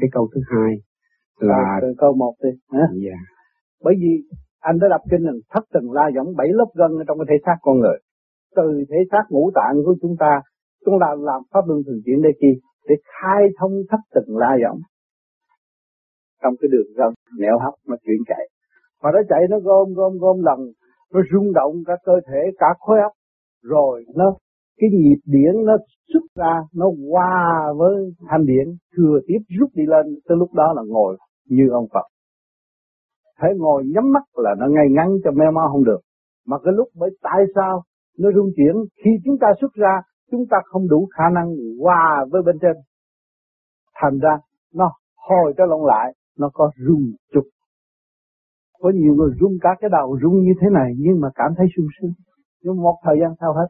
Cái 0.00 0.08
câu 0.12 0.28
thứ 0.34 0.40
hai 0.46 0.74
là 1.38 1.78
từ 1.82 1.94
câu 1.98 2.14
một 2.14 2.34
đi. 2.42 2.50
Hả? 2.72 2.86
Dạ. 3.06 3.18
Bởi 3.84 3.94
vì 4.00 4.12
anh 4.60 4.78
đã 4.78 4.86
đọc 4.90 5.00
kinh 5.10 5.22
là 5.22 5.32
thất 5.50 5.64
tầng 5.72 5.90
la 5.92 6.10
giống 6.14 6.36
bảy 6.36 6.48
lớp 6.48 6.70
gân 6.74 6.90
trong 7.06 7.18
cái 7.18 7.26
thể 7.28 7.36
xác 7.46 7.56
con 7.60 7.78
người. 7.78 7.98
Từ 8.56 8.84
thể 8.90 8.96
xác 9.10 9.24
ngũ 9.30 9.50
tạng 9.54 9.74
của 9.84 9.96
chúng 10.02 10.16
ta, 10.18 10.40
chúng 10.84 10.94
ta 11.00 11.06
làm 11.18 11.42
pháp 11.52 11.60
luân 11.68 11.82
thường 11.86 12.00
chuyển 12.04 12.22
đây 12.22 12.32
chi 12.40 12.60
để 12.88 12.94
khai 13.12 13.42
thông 13.58 13.72
thất 13.90 14.00
tầng 14.14 14.36
la 14.36 14.56
giống 14.62 14.78
trong 16.42 16.54
cái 16.60 16.68
đường 16.72 16.90
gân 16.96 17.12
nẻo 17.38 17.58
hấp 17.58 17.74
mà 17.86 17.96
chuyển 18.04 18.20
chạy. 18.26 18.48
Mà 19.02 19.10
nó 19.14 19.18
chạy 19.28 19.40
nó 19.50 19.58
gom 19.58 19.94
gom 19.94 20.12
gom 20.18 20.36
lần, 20.42 20.58
nó 21.12 21.20
rung 21.32 21.52
động 21.52 21.74
cả 21.86 21.94
cơ 22.04 22.12
thể, 22.28 22.40
cả 22.58 22.66
khối 22.78 22.98
óc. 23.00 23.12
Rồi 23.62 24.04
nó, 24.14 24.34
cái 24.78 24.90
nhịp 24.92 25.20
điển 25.24 25.64
nó 25.64 25.76
xuất 26.12 26.22
ra, 26.34 26.60
nó 26.74 26.86
qua 27.10 27.72
với 27.78 27.94
thanh 28.28 28.46
điển, 28.46 28.66
thừa 28.96 29.18
tiếp 29.26 29.38
rút 29.58 29.70
đi 29.74 29.84
lên, 29.86 30.06
tới 30.28 30.36
lúc 30.36 30.54
đó 30.54 30.72
là 30.76 30.82
ngồi 30.86 31.16
như 31.48 31.68
ông 31.72 31.86
Phật. 31.94 32.06
Thế 33.42 33.48
ngồi 33.56 33.84
nhắm 33.94 34.12
mắt 34.12 34.22
là 34.34 34.54
nó 34.58 34.66
ngay 34.68 34.86
ngắn 34.90 35.08
cho 35.24 35.30
mê 35.30 35.44
ma 35.54 35.62
không 35.72 35.84
được. 35.84 36.00
Mà 36.46 36.56
cái 36.64 36.72
lúc 36.76 36.88
bởi 36.94 37.10
tại 37.22 37.42
sao 37.54 37.82
nó 38.18 38.28
rung 38.34 38.50
chuyển, 38.56 38.74
khi 39.04 39.10
chúng 39.24 39.38
ta 39.40 39.46
xuất 39.60 39.72
ra, 39.74 40.00
chúng 40.30 40.44
ta 40.50 40.56
không 40.64 40.88
đủ 40.88 41.08
khả 41.16 41.24
năng 41.34 41.56
hòa 41.80 42.24
với 42.30 42.42
bên 42.42 42.58
trên. 42.62 42.76
Thành 43.94 44.18
ra 44.18 44.38
nó 44.74 44.92
hồi 45.16 45.54
trở 45.56 45.64
lộn 45.66 45.80
lại 45.86 46.14
nó 46.38 46.50
có 46.54 46.70
rung 46.86 47.12
chút 47.32 47.42
có 48.82 48.90
nhiều 48.94 49.14
người 49.14 49.30
rung 49.40 49.56
cả 49.60 49.70
cái 49.80 49.90
đầu 49.90 50.18
rung 50.22 50.42
như 50.42 50.52
thế 50.60 50.66
này 50.72 50.92
nhưng 50.98 51.20
mà 51.20 51.28
cảm 51.34 51.50
thấy 51.56 51.66
sung 51.76 51.86
sướng. 51.96 52.12
Nhưng 52.62 52.76
một 52.76 52.98
thời 53.04 53.16
gian 53.20 53.34
sau 53.40 53.52
hết. 53.54 53.68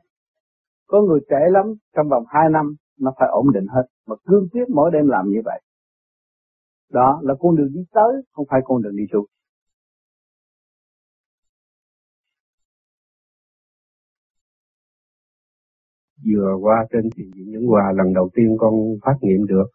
Có 0.87 1.02
người 1.02 1.21
trẻ 1.31 1.40
lắm, 1.50 1.66
trong 1.97 2.09
vòng 2.09 2.25
2 2.28 2.50
năm, 2.50 2.75
nó 3.00 3.12
phải 3.19 3.28
ổn 3.33 3.52
định 3.54 3.66
hết. 3.66 3.87
Mà 4.07 4.16
cương 4.26 4.49
quyết 4.52 4.64
mỗi 4.75 4.90
đêm 4.92 5.07
làm 5.09 5.25
như 5.28 5.40
vậy. 5.45 5.61
Đó 6.90 7.21
là 7.23 7.35
con 7.40 7.57
đường 7.57 7.73
đi 7.75 7.81
tới, 7.92 8.12
không 8.33 8.47
phải 8.50 8.61
con 8.64 8.83
đường 8.83 8.97
đi 8.97 9.04
xuống. 9.12 9.26
Vừa 16.26 16.57
qua 16.62 16.87
trên 16.92 17.02
thiền 17.16 17.26
viện 17.35 17.50
những 17.50 17.66
hòa, 17.66 17.92
lần 17.97 18.14
đầu 18.14 18.31
tiên 18.35 18.57
con 18.59 18.75
phát 19.04 19.16
nghiệm 19.21 19.47
được 19.47 19.66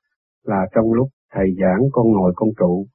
là 0.44 0.68
trong 0.76 0.94
lúc 0.94 1.08
thầy 1.34 1.48
giảng 1.62 1.90
con 1.92 2.12
ngồi 2.12 2.34
con 2.36 2.50
trụ 2.60 2.86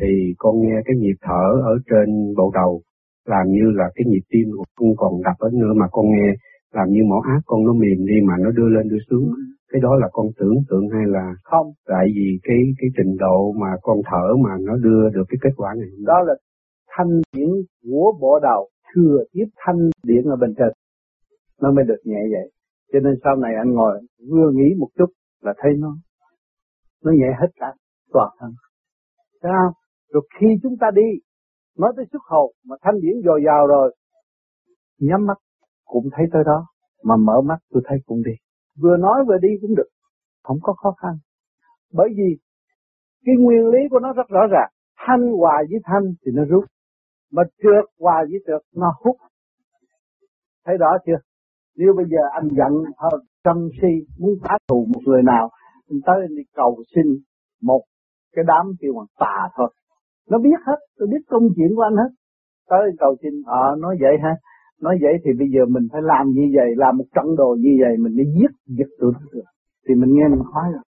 thì 0.00 0.34
con 0.38 0.60
nghe 0.60 0.76
cái 0.84 0.96
nhịp 0.96 1.16
thở 1.22 1.44
ở 1.64 1.78
trên 1.90 2.34
bộ 2.36 2.50
đầu 2.54 2.82
làm 3.26 3.46
như 3.48 3.70
là 3.74 3.84
cái 3.94 4.04
nhịp 4.06 4.24
tim 4.30 4.46
của 4.56 4.64
con 4.76 4.88
còn 4.96 5.22
đập 5.22 5.36
ở 5.38 5.50
nữa 5.52 5.72
mà 5.76 5.86
con 5.90 6.06
nghe 6.10 6.34
làm 6.74 6.88
như 6.90 7.00
mỏ 7.08 7.22
ác 7.34 7.40
con 7.46 7.64
nó 7.66 7.72
mềm 7.72 8.06
đi 8.06 8.14
mà 8.28 8.34
nó 8.38 8.50
đưa 8.50 8.68
lên 8.68 8.88
đưa 8.88 8.98
xuống. 9.10 9.24
Ừ. 9.24 9.42
cái 9.72 9.80
đó 9.80 9.96
là 9.96 10.08
con 10.12 10.26
tưởng 10.38 10.56
tượng 10.68 10.88
hay 10.90 11.06
là 11.06 11.34
không. 11.44 11.66
Tại 11.86 12.06
vì 12.14 12.38
cái 12.42 12.56
cái 12.78 12.90
trình 12.96 13.16
độ 13.16 13.52
mà 13.52 13.70
con 13.82 13.98
thở 14.10 14.36
mà 14.44 14.50
nó 14.60 14.76
đưa 14.76 15.10
được 15.14 15.24
cái 15.28 15.38
kết 15.42 15.50
quả 15.56 15.74
này. 15.78 15.88
Đó 16.06 16.22
là 16.26 16.34
thanh 16.96 17.20
điển 17.36 17.48
của 17.82 18.12
bộ 18.20 18.38
đầu 18.42 18.68
thừa 18.94 19.24
tiếp 19.32 19.46
thanh 19.56 19.90
điển 20.04 20.24
ở 20.24 20.36
bên 20.36 20.54
trên. 20.58 20.72
Nó 21.62 21.72
mới 21.72 21.84
được 21.84 22.00
nhẹ 22.04 22.20
vậy. 22.30 22.50
Cho 22.92 23.00
nên 23.00 23.14
sau 23.24 23.36
này 23.36 23.54
anh 23.54 23.70
ngồi 23.72 24.00
vừa 24.30 24.50
nghĩ 24.54 24.74
một 24.78 24.88
chút 24.98 25.10
là 25.42 25.54
thấy 25.58 25.72
nó 25.78 25.96
nó 27.04 27.12
nhẹ 27.12 27.30
hết 27.40 27.48
cả 27.56 27.66
toàn 28.12 28.28
thân. 28.38 28.50
Thấy 29.42 29.52
không? 29.58 29.72
Rồi 30.12 30.28
khi 30.40 30.46
chúng 30.62 30.76
ta 30.80 30.86
đi 30.94 31.08
nói 31.78 31.92
tới 31.96 32.04
xuất 32.12 32.22
hồn 32.22 32.52
mà 32.64 32.76
thanh 32.82 33.00
điển 33.00 33.14
dồi 33.24 33.42
dào 33.46 33.66
rồi, 33.66 33.96
nhắm 34.98 35.26
mắt 35.26 35.38
cũng 35.84 36.08
thấy 36.16 36.26
tới 36.32 36.42
đó, 36.46 36.66
mà 37.04 37.16
mở 37.16 37.40
mắt 37.40 37.58
tôi 37.70 37.82
thấy 37.86 37.98
cũng 38.06 38.22
đi. 38.22 38.32
Vừa 38.82 38.96
nói 38.96 39.24
vừa 39.28 39.38
đi 39.42 39.48
cũng 39.60 39.74
được, 39.74 39.88
không 40.42 40.58
có 40.62 40.72
khó 40.72 40.90
khăn. 41.02 41.14
Bởi 41.92 42.08
vì 42.16 42.36
cái 43.24 43.34
nguyên 43.38 43.66
lý 43.68 43.78
của 43.90 43.98
nó 43.98 44.12
rất 44.12 44.28
rõ 44.28 44.40
ràng, 44.50 44.70
thanh 45.06 45.32
hòa 45.32 45.62
với 45.70 45.80
thanh 45.84 46.14
thì 46.24 46.32
nó 46.34 46.44
rút, 46.44 46.64
mà 47.32 47.42
trượt 47.62 47.84
hòa 48.00 48.24
với 48.30 48.38
trượt 48.46 48.62
nó 48.74 48.94
hút. 49.04 49.16
Thấy 50.66 50.76
rõ 50.76 50.90
chưa? 51.06 51.18
Nếu 51.76 51.92
bây 51.96 52.06
giờ 52.08 52.18
anh 52.32 52.48
giận 52.48 52.84
hơn, 52.96 53.20
sân 53.44 53.68
si, 53.82 54.06
muốn 54.18 54.34
phá 54.42 54.58
thù 54.68 54.86
một 54.94 55.00
người 55.06 55.22
nào 55.22 55.50
anh 55.90 56.00
tới 56.06 56.16
anh 56.26 56.34
đi 56.36 56.42
cầu 56.54 56.82
xin 56.94 57.06
một 57.62 57.82
cái 58.34 58.44
đám 58.48 58.64
kêu 58.80 58.92
bằng 58.96 59.10
tà 59.18 59.48
thôi. 59.56 59.70
Nó 60.30 60.38
biết 60.38 60.58
hết 60.66 60.78
tôi 60.98 61.08
biết 61.12 61.22
công 61.28 61.42
chuyện 61.56 61.70
của 61.76 61.82
anh 61.82 61.96
hết. 61.96 62.10
Tới 62.68 62.90
cầu 62.98 63.16
xin 63.22 63.32
ờ 63.46 63.72
à, 63.72 63.76
nói 63.78 63.96
vậy 64.00 64.14
ha 64.22 64.34
nói 64.80 64.98
vậy 65.02 65.14
thì 65.24 65.30
bây 65.38 65.48
giờ 65.54 65.60
mình 65.68 65.88
phải 65.92 66.02
làm 66.04 66.26
như 66.28 66.46
vậy 66.56 66.68
làm 66.76 66.96
một 66.96 67.04
trận 67.14 67.36
đồ 67.36 67.56
như 67.60 67.70
vậy 67.82 67.96
mình 67.98 68.16
đi 68.16 68.24
giết 68.38 68.52
giật 68.66 68.90
tụi 69.00 69.12
nó 69.12 69.20
được. 69.32 69.48
Thì 69.88 69.94
mình 69.94 70.10
nghe 70.14 70.28
mình 70.28 70.42
khoái 70.52 70.72
rồi. 70.72 70.82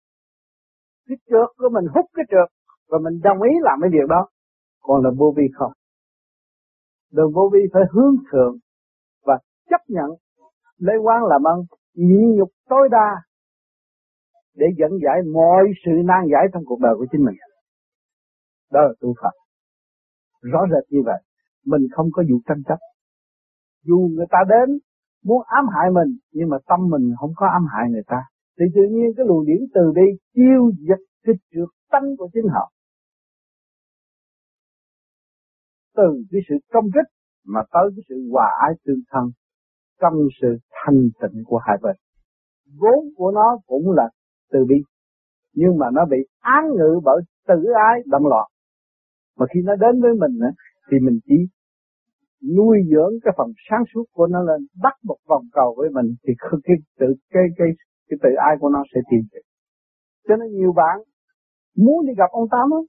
Cái 1.09 1.17
trượt 1.29 1.49
của 1.59 1.69
mình 1.73 1.85
hút 1.95 2.07
cái 2.15 2.25
trượt 2.31 2.49
và 2.91 2.99
mình 3.05 3.21
đồng 3.23 3.43
ý 3.43 3.51
làm 3.61 3.79
cái 3.83 3.91
việc 3.93 4.09
đó. 4.09 4.29
Còn 4.83 5.05
là 5.05 5.11
vô 5.19 5.35
vi 5.37 5.47
không? 5.55 5.73
Đường 7.13 7.33
vô 7.35 7.51
vi 7.53 7.61
phải 7.73 7.83
hướng 7.91 8.17
thượng 8.33 8.57
và 9.27 9.39
chấp 9.71 9.81
nhận. 9.89 10.11
Lấy 10.79 10.97
quán 11.03 11.25
làm 11.25 11.43
ơn 11.43 11.59
nhịn 11.95 12.37
nhục 12.37 12.49
tối 12.69 12.89
đa 12.91 13.09
để 14.61 14.67
dẫn 14.79 14.91
giải 15.05 15.19
mọi 15.35 15.65
sự 15.85 15.93
nan 16.09 16.23
giải 16.33 16.45
trong 16.53 16.63
cuộc 16.67 16.81
đời 16.81 16.95
của 16.99 17.07
chính 17.13 17.25
mình. 17.25 17.37
Đó 18.73 18.81
là 18.81 18.93
tu 19.01 19.15
Phật. 19.23 19.35
Rõ 20.43 20.61
rệt 20.73 20.85
như 20.93 21.01
vậy, 21.05 21.21
mình 21.65 21.83
không 21.95 22.09
có 22.13 22.23
vụ 22.31 22.37
tranh 22.49 22.63
chấp. 22.69 22.79
Dù 23.85 23.99
người 24.15 24.27
ta 24.31 24.39
đến 24.49 24.79
muốn 25.25 25.43
ám 25.47 25.65
hại 25.75 25.91
mình, 25.91 26.11
nhưng 26.33 26.49
mà 26.49 26.57
tâm 26.69 26.81
mình 26.91 27.05
không 27.21 27.33
có 27.37 27.47
ám 27.47 27.65
hại 27.73 27.91
người 27.91 28.07
ta. 28.07 28.21
Thì 28.59 28.65
tự 28.75 28.83
nhiên 28.91 29.09
cái 29.17 29.27
luồng 29.27 29.47
điển 29.47 29.61
từ 29.75 29.81
đi 29.97 30.09
chiêu 30.35 30.63
dịch 30.89 31.05
cái 31.25 31.35
trượt 31.51 31.69
tánh 31.91 32.17
của 32.19 32.29
chính 32.33 32.49
họ. 32.55 32.73
Từ 35.97 36.09
cái 36.31 36.41
sự 36.49 36.55
công 36.73 36.85
kích 36.95 37.09
mà 37.47 37.61
tới 37.73 37.91
cái 37.97 38.03
sự 38.09 38.15
hòa 38.33 38.49
ái 38.67 38.75
tương 38.85 39.03
thân 39.11 39.25
trong 40.01 40.15
sự 40.41 40.49
thanh 40.71 41.01
tịnh 41.21 41.45
của 41.47 41.59
hai 41.67 41.77
bên. 41.83 41.97
Vốn 42.81 43.05
của 43.17 43.31
nó 43.35 43.59
cũng 43.67 43.91
là 43.91 44.11
từ 44.53 44.65
bi. 44.69 44.77
Nhưng 45.55 45.79
mà 45.79 45.87
nó 45.93 46.05
bị 46.11 46.17
án 46.41 46.65
ngự 46.77 47.01
bởi 47.05 47.21
tự 47.49 47.65
ái, 47.91 48.01
động 48.07 48.27
loạn. 48.27 48.51
Mà 49.39 49.47
khi 49.55 49.61
nó 49.65 49.77
đến 49.77 50.01
với 50.03 50.15
mình 50.15 50.39
thì 50.91 50.99
mình 51.07 51.19
chỉ 51.25 51.37
nuôi 52.57 52.79
dưỡng 52.91 53.13
cái 53.25 53.35
phần 53.39 53.53
sáng 53.71 53.83
suốt 53.95 54.05
của 54.13 54.27
nó 54.27 54.43
lên, 54.43 54.67
bắt 54.83 54.95
một 55.05 55.19
vòng 55.29 55.45
cầu 55.53 55.75
với 55.79 55.91
mình, 55.91 56.15
thì 56.27 56.33
cái 56.67 56.77
tự, 56.99 57.07
cái 57.31 57.43
cái 57.59 57.69
cái 58.09 58.19
tự 58.23 58.29
ai 58.49 58.57
của 58.61 58.69
nó 58.69 58.83
sẽ 58.95 59.01
tìm 59.11 59.21
được 59.33 59.49
cho 60.29 60.37
nên 60.37 60.49
nhiều 60.53 60.73
bạn 60.73 60.97
muốn 61.77 62.07
đi 62.07 62.13
gặp 62.17 62.31
ông 62.31 62.49
tám 62.51 62.71
á 62.71 62.81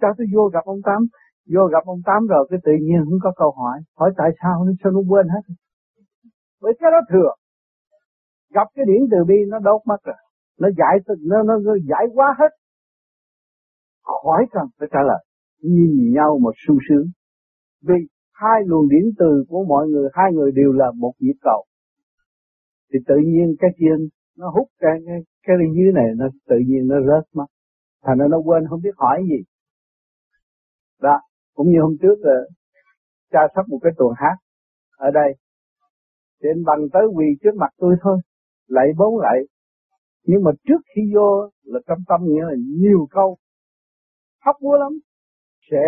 cho 0.00 0.08
tôi 0.18 0.26
vô 0.34 0.48
gặp 0.48 0.64
ông 0.64 0.82
tám. 0.84 1.00
Vô 1.54 1.66
gặp 1.66 1.84
ông 1.84 2.00
tám 2.04 2.26
rồi 2.26 2.46
cái 2.50 2.58
tự 2.64 2.72
nhiên 2.80 3.00
không 3.04 3.18
có 3.22 3.32
câu 3.36 3.50
hỏi 3.50 3.78
hỏi 3.98 4.10
tại 4.16 4.30
sao 4.42 4.64
nó 4.64 4.72
sao 4.82 4.92
nó 4.92 5.00
quên 5.08 5.28
hết. 5.28 5.54
Bởi 6.62 6.72
cái 6.80 6.90
đó 6.90 7.00
thừa. 7.10 7.30
Gặp 8.54 8.68
cái 8.74 8.84
điển 8.88 9.02
từ 9.10 9.24
bi 9.28 9.34
nó 9.48 9.58
đốt 9.58 9.80
mất 9.86 9.96
rồi 10.04 10.16
nó 10.60 10.68
giải 10.78 11.16
nó 11.20 11.42
nó, 11.42 11.58
nó 11.58 11.74
giải 11.88 12.04
quá 12.14 12.34
hết. 12.38 12.48
Khỏi 14.02 14.46
cần 14.50 14.66
phải 14.78 14.88
trả 14.92 14.98
lời. 15.06 15.24
Nhìn 15.62 16.12
nhau 16.14 16.38
một 16.38 16.52
sung 16.66 16.78
sướng. 16.88 17.06
Vì 17.82 17.94
hai 18.32 18.60
luồng 18.66 18.88
điển 18.88 19.04
từ 19.18 19.44
của 19.48 19.64
mọi 19.64 19.88
người 19.88 20.08
hai 20.12 20.32
người 20.32 20.52
đều 20.52 20.72
là 20.72 20.92
một 20.96 21.12
nhịp 21.18 21.38
cầu. 21.40 21.64
Thì 22.92 22.98
tự 23.06 23.14
nhiên 23.24 23.54
cái 23.60 23.70
kia 23.78 23.94
nó 24.36 24.50
hút 24.50 24.68
cái 24.78 24.92
cái, 25.06 25.18
cái 25.42 25.56
dưới 25.76 25.92
này 25.92 26.06
nó 26.16 26.26
tự 26.48 26.56
nhiên 26.66 26.88
nó 26.88 26.96
rớt 27.00 27.24
mất. 27.34 27.46
Thành 28.02 28.18
ra 28.18 28.26
nó 28.30 28.38
quên 28.44 28.64
không 28.70 28.80
biết 28.82 28.94
hỏi 28.96 29.22
gì. 29.30 29.44
Đó 31.00 31.20
cũng 31.54 31.70
như 31.70 31.78
hôm 31.82 31.96
trước 32.02 32.14
là 32.18 32.34
cha 33.32 33.40
sắp 33.54 33.68
một 33.68 33.78
cái 33.82 33.92
tuần 33.98 34.12
hát 34.16 34.36
ở 34.96 35.10
đây. 35.10 35.34
Thì 36.42 36.48
anh 36.54 36.64
bằng 36.64 36.80
tới 36.92 37.02
quỳ 37.14 37.26
trước 37.42 37.54
mặt 37.56 37.70
tôi 37.78 37.96
thôi 38.02 38.18
lạy 38.66 38.86
bốn 38.98 39.18
lạy 39.18 39.38
nhưng 40.26 40.44
mà 40.44 40.50
trước 40.66 40.80
khi 40.94 41.02
vô 41.14 41.50
là 41.62 41.80
trong 41.86 41.98
tâm 42.08 42.20
nghĩa 42.24 42.42
là 42.42 42.54
nhiều 42.80 43.06
câu. 43.10 43.36
Hóc 44.44 44.56
búa 44.62 44.76
lắm. 44.76 44.92
Sẽ 45.70 45.86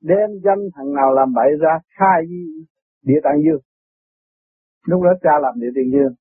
đem 0.00 0.30
danh 0.44 0.58
thằng 0.74 0.94
nào 0.94 1.12
làm 1.14 1.32
bậy 1.34 1.50
ra 1.60 1.78
khai 1.98 2.22
địa 3.02 3.20
tạng 3.24 3.42
dương. 3.44 3.60
Lúc 4.86 5.02
đó 5.02 5.10
cha 5.22 5.30
làm 5.42 5.54
địa 5.60 5.72
tạng 5.74 5.90
dương. 5.92 6.14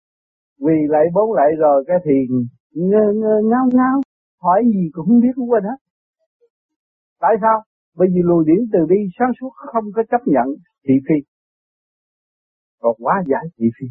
Vì 0.60 0.78
lại 0.90 1.06
bốn 1.14 1.34
lại 1.34 1.48
rồi 1.60 1.84
cái 1.88 1.98
thì 2.06 2.36
ngơ 2.72 3.14
ngơ 3.16 3.36
ngao 3.50 3.66
ngao 3.74 4.02
hỏi 4.42 4.64
gì 4.66 4.90
cũng 4.94 5.06
không 5.06 5.22
biết 5.22 5.34
cũng 5.36 5.50
quên 5.50 5.64
hết. 5.64 5.78
Tại 7.20 7.36
sao? 7.42 7.64
Bởi 7.96 8.08
vì 8.14 8.22
lùi 8.24 8.44
điển 8.48 8.70
từ 8.74 8.80
bi 8.90 8.96
sáng 9.20 9.32
suốt 9.42 9.50
không 9.56 9.84
có 9.96 10.04
chấp 10.12 10.22
nhận 10.26 10.48
thị 10.88 10.94
phi. 11.10 11.16
Còn 12.80 12.96
quá 13.00 13.24
giải 13.28 13.44
thị 13.58 13.66
phi 13.80 13.88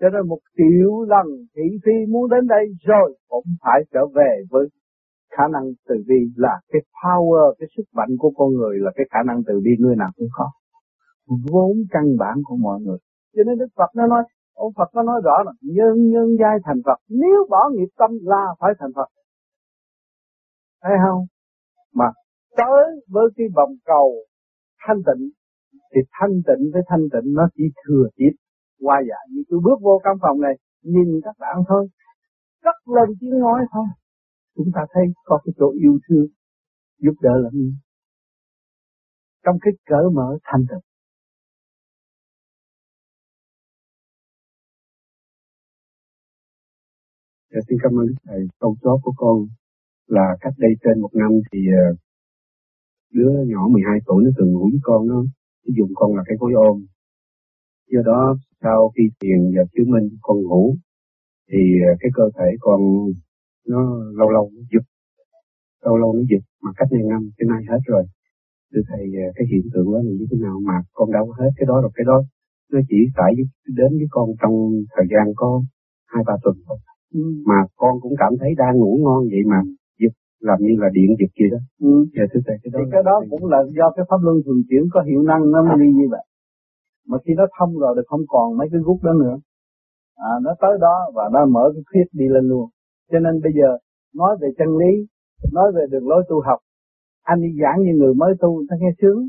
cho 0.00 0.08
nên 0.08 0.28
một 0.28 0.38
triệu 0.56 1.04
lần 1.12 1.26
thị 1.56 1.62
phi 1.84 2.12
muốn 2.12 2.30
đến 2.30 2.46
đây 2.46 2.64
rồi 2.80 3.18
cũng 3.28 3.44
phải 3.62 3.80
trở 3.92 4.06
về 4.14 4.30
với 4.50 4.68
khả 5.36 5.44
năng 5.52 5.64
từ 5.88 5.94
bi 6.08 6.20
là 6.36 6.60
cái 6.68 6.82
power, 7.02 7.54
cái 7.58 7.68
sức 7.76 7.84
mạnh 7.92 8.08
của 8.18 8.32
con 8.36 8.48
người 8.52 8.78
là 8.78 8.90
cái 8.94 9.06
khả 9.10 9.18
năng 9.26 9.42
từ 9.46 9.60
bi, 9.64 9.70
người 9.78 9.96
nào 9.96 10.10
cũng 10.16 10.28
có. 10.32 10.50
Vốn 11.50 11.72
căn 11.90 12.04
bản 12.18 12.36
của 12.44 12.56
mọi 12.56 12.80
người. 12.80 12.98
Cho 13.36 13.42
nên 13.46 13.58
Đức 13.58 13.66
Phật 13.76 13.90
nó 13.94 14.06
nói, 14.06 14.22
ông 14.54 14.72
Phật 14.76 14.88
nó 14.94 15.02
nói 15.02 15.20
rõ 15.24 15.42
là 15.46 15.52
nhân 15.62 16.10
nhân 16.10 16.36
giai 16.40 16.56
thành 16.64 16.80
Phật, 16.86 16.98
nếu 17.08 17.46
bỏ 17.50 17.70
nghiệp 17.72 17.88
tâm 17.98 18.10
là 18.22 18.44
phải 18.60 18.72
thành 18.78 18.90
Phật. 18.96 19.08
Thấy 20.82 20.92
không? 21.06 21.24
Mà 21.94 22.06
tới 22.56 22.84
với 23.08 23.24
cái 23.36 23.46
vòng 23.54 23.72
cầu 23.84 24.14
thanh 24.86 24.96
tịnh, 24.96 25.30
thì 25.94 26.00
thanh 26.20 26.30
tịnh 26.46 26.70
với 26.72 26.82
thanh 26.88 27.04
tịnh 27.12 27.32
nó 27.34 27.48
chỉ 27.56 27.64
thừa 27.84 28.08
tiếp 28.16 28.32
qua 28.80 28.96
dạ 29.08 29.16
như 29.30 29.42
tôi 29.48 29.60
bước 29.64 29.78
vô 29.82 30.00
căn 30.04 30.16
phòng 30.22 30.40
này, 30.40 30.54
nhìn 30.82 31.20
các 31.24 31.36
bạn 31.38 31.56
thôi, 31.68 31.88
cất 32.62 32.74
lên 32.96 33.08
tiếng 33.20 33.38
nói 33.38 33.60
thôi. 33.72 33.86
Chúng 34.56 34.70
ta 34.74 34.80
thấy 34.92 35.04
có 35.24 35.40
cái 35.44 35.52
chỗ 35.58 35.72
yêu 35.80 35.98
thương, 36.08 36.26
giúp 36.98 37.14
đỡ 37.20 37.30
lẫn 37.42 37.52
nhau. 37.54 37.72
Trong 39.44 39.56
cái 39.60 39.72
cỡ 39.86 40.10
mở 40.14 40.38
thành 40.44 40.64
thực. 40.70 40.80
Dạ, 47.52 47.60
xin 47.68 47.78
cảm 47.82 47.92
ơn 47.92 48.06
thầy. 48.26 48.40
Câu 48.60 48.76
chó 48.82 48.98
của 49.02 49.12
con 49.16 49.36
là 50.06 50.36
cách 50.40 50.54
đây 50.58 50.70
trên 50.84 51.00
một 51.00 51.10
năm 51.14 51.30
thì 51.52 51.58
ờ, 51.84 51.96
đứa 53.12 53.32
nhỏ 53.46 53.68
12 53.68 53.98
tuổi 54.06 54.24
nó 54.24 54.30
từng 54.38 54.52
ngủ 54.52 54.68
với 54.72 54.80
con 54.82 55.08
nó, 55.08 55.22
nó 55.64 55.72
dùng 55.78 55.90
con 55.94 56.16
là 56.16 56.22
cái 56.26 56.36
gối 56.40 56.52
ôm 56.56 56.86
Do 57.92 58.00
đó 58.04 58.36
sau 58.62 58.92
khi 58.94 59.04
thiền 59.20 59.40
và 59.56 59.62
chứng 59.74 59.90
minh 59.90 60.08
con 60.22 60.36
ngủ 60.42 60.76
thì 61.50 61.58
ờ, 61.88 61.90
cái 62.00 62.10
cơ 62.14 62.24
thể 62.38 62.48
con 62.60 62.80
nó 63.68 63.80
lâu 64.18 64.30
lâu 64.30 64.50
nó 64.54 64.62
giật. 64.72 64.84
Lâu 65.84 65.96
lâu 65.96 66.12
nó 66.12 66.22
giật 66.30 66.44
mà 66.62 66.70
cách 66.76 66.88
này 66.92 67.02
năm 67.10 67.30
cái 67.36 67.46
nay 67.52 67.62
hết 67.70 67.80
rồi. 67.86 68.04
Thưa 68.72 68.80
thầy 68.88 69.04
ờ, 69.24 69.32
cái 69.34 69.46
hiện 69.52 69.64
tượng 69.72 69.92
đó 69.92 69.98
là 70.06 70.12
như 70.18 70.26
thế 70.30 70.36
nào 70.40 70.56
mà 70.68 70.76
con 70.92 71.12
đâu 71.12 71.32
hết 71.38 71.50
cái 71.56 71.66
đó 71.66 71.80
rồi? 71.80 71.90
Cái 71.94 72.04
đó 72.04 72.24
nó 72.72 72.80
chỉ 72.88 72.96
xảy 73.16 73.32
đến 73.78 73.90
với 73.98 74.08
con 74.10 74.28
trong 74.42 74.54
thời 74.96 75.06
gian 75.12 75.26
có 75.36 75.62
hai 76.06 76.24
ba 76.26 76.34
tuần 76.42 76.56
thôi. 76.66 76.78
Ừ. 77.14 77.20
mà 77.46 77.60
con 77.76 78.00
cũng 78.00 78.14
cảm 78.18 78.32
thấy 78.40 78.50
đang 78.56 78.76
ngủ 78.76 78.98
ngon 79.02 79.20
vậy 79.32 79.42
mà 79.46 79.58
giật 80.00 80.12
làm 80.40 80.58
như 80.60 80.74
là 80.78 80.88
điện 80.92 81.10
giật 81.20 81.32
gì 81.38 81.46
đó. 81.50 81.58
Ừ. 81.80 82.06
dạ 82.16 82.22
thưa 82.32 82.40
thầy 82.46 82.56
cái 82.62 82.70
đó 82.72 82.78
thì 82.84 82.90
cái 82.92 83.02
đó 83.02 83.22
cũng 83.30 83.46
là 83.46 83.58
do 83.78 83.92
cái 83.96 84.04
pháp 84.10 84.20
luân 84.22 84.36
thường 84.44 84.62
chuyển 84.68 84.82
có 84.92 85.02
hiệu 85.02 85.22
năng 85.22 85.50
nó 85.50 85.62
mới 85.62 85.76
đi 85.82 85.92
như 85.92 86.06
vậy 86.10 86.24
mà 87.06 87.18
khi 87.24 87.32
nó 87.36 87.44
thông 87.58 87.78
rồi 87.78 87.94
thì 87.96 88.02
không 88.06 88.20
còn 88.28 88.56
mấy 88.58 88.68
cái 88.72 88.80
gút 88.84 89.02
đó 89.02 89.12
nữa. 89.12 89.36
À, 90.16 90.32
nó 90.42 90.54
tới 90.60 90.70
đó 90.80 91.10
và 91.14 91.24
nó 91.32 91.46
mở 91.46 91.70
cái 91.74 91.82
khuyết 91.90 92.06
đi 92.12 92.24
lên 92.28 92.44
luôn. 92.44 92.68
Cho 93.10 93.18
nên 93.18 93.42
bây 93.42 93.52
giờ 93.52 93.78
nói 94.14 94.36
về 94.40 94.48
chân 94.58 94.68
lý 94.80 95.06
nói 95.52 95.72
về 95.74 95.82
đường 95.90 96.08
lối 96.08 96.22
tu 96.28 96.40
học 96.40 96.60
anh 97.22 97.40
đi 97.42 97.48
giảng 97.62 97.78
như 97.82 97.92
người 97.98 98.14
mới 98.14 98.32
tu 98.40 98.62
ta 98.68 98.76
nghe 98.80 98.90
sướng. 99.00 99.20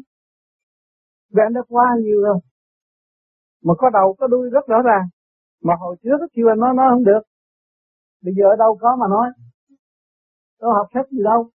Vì 1.33 1.41
anh 1.45 1.53
đã 1.53 1.61
qua 1.69 1.85
nhiều 2.03 2.21
rồi. 2.21 2.39
Mà 3.63 3.73
có 3.77 3.89
đầu 3.89 4.15
có 4.19 4.27
đuôi 4.27 4.49
rất 4.49 4.65
rõ 4.67 4.81
ràng. 4.81 5.05
Mà 5.63 5.73
hồi 5.79 5.95
trước 6.03 6.17
kêu 6.33 6.51
anh 6.51 6.59
nói 6.59 6.73
nói 6.75 6.87
không 6.91 7.03
được. 7.03 7.23
Bây 8.23 8.33
giờ 8.37 8.45
ở 8.53 8.55
đâu 8.55 8.77
có 8.81 8.95
mà 8.99 9.07
nói. 9.09 9.29
Tôi 10.59 10.71
học 10.77 10.87
sách 10.93 11.11
gì 11.11 11.23
đâu. 11.23 11.49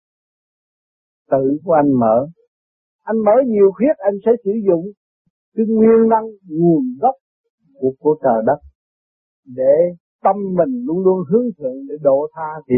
Tự 1.30 1.58
của 1.64 1.72
anh 1.72 1.92
mở. 1.92 2.26
Anh 3.02 3.18
mở 3.18 3.32
nhiều 3.46 3.72
khuyết 3.76 3.96
anh 3.98 4.14
sẽ 4.24 4.30
sử 4.44 4.50
dụng 4.66 4.84
cái 5.56 5.66
nguyên 5.68 6.08
năng 6.08 6.26
nguồn 6.48 6.82
gốc 7.00 7.14
của, 7.80 7.92
của 7.98 8.16
trời 8.22 8.42
đất 8.46 8.58
để 9.56 9.74
tâm 10.22 10.36
mình 10.58 10.84
luôn 10.86 10.98
luôn 11.04 11.18
hướng 11.30 11.46
thượng 11.58 11.86
để 11.88 11.94
độ 12.02 12.28
tha 12.34 12.50
thì 12.68 12.74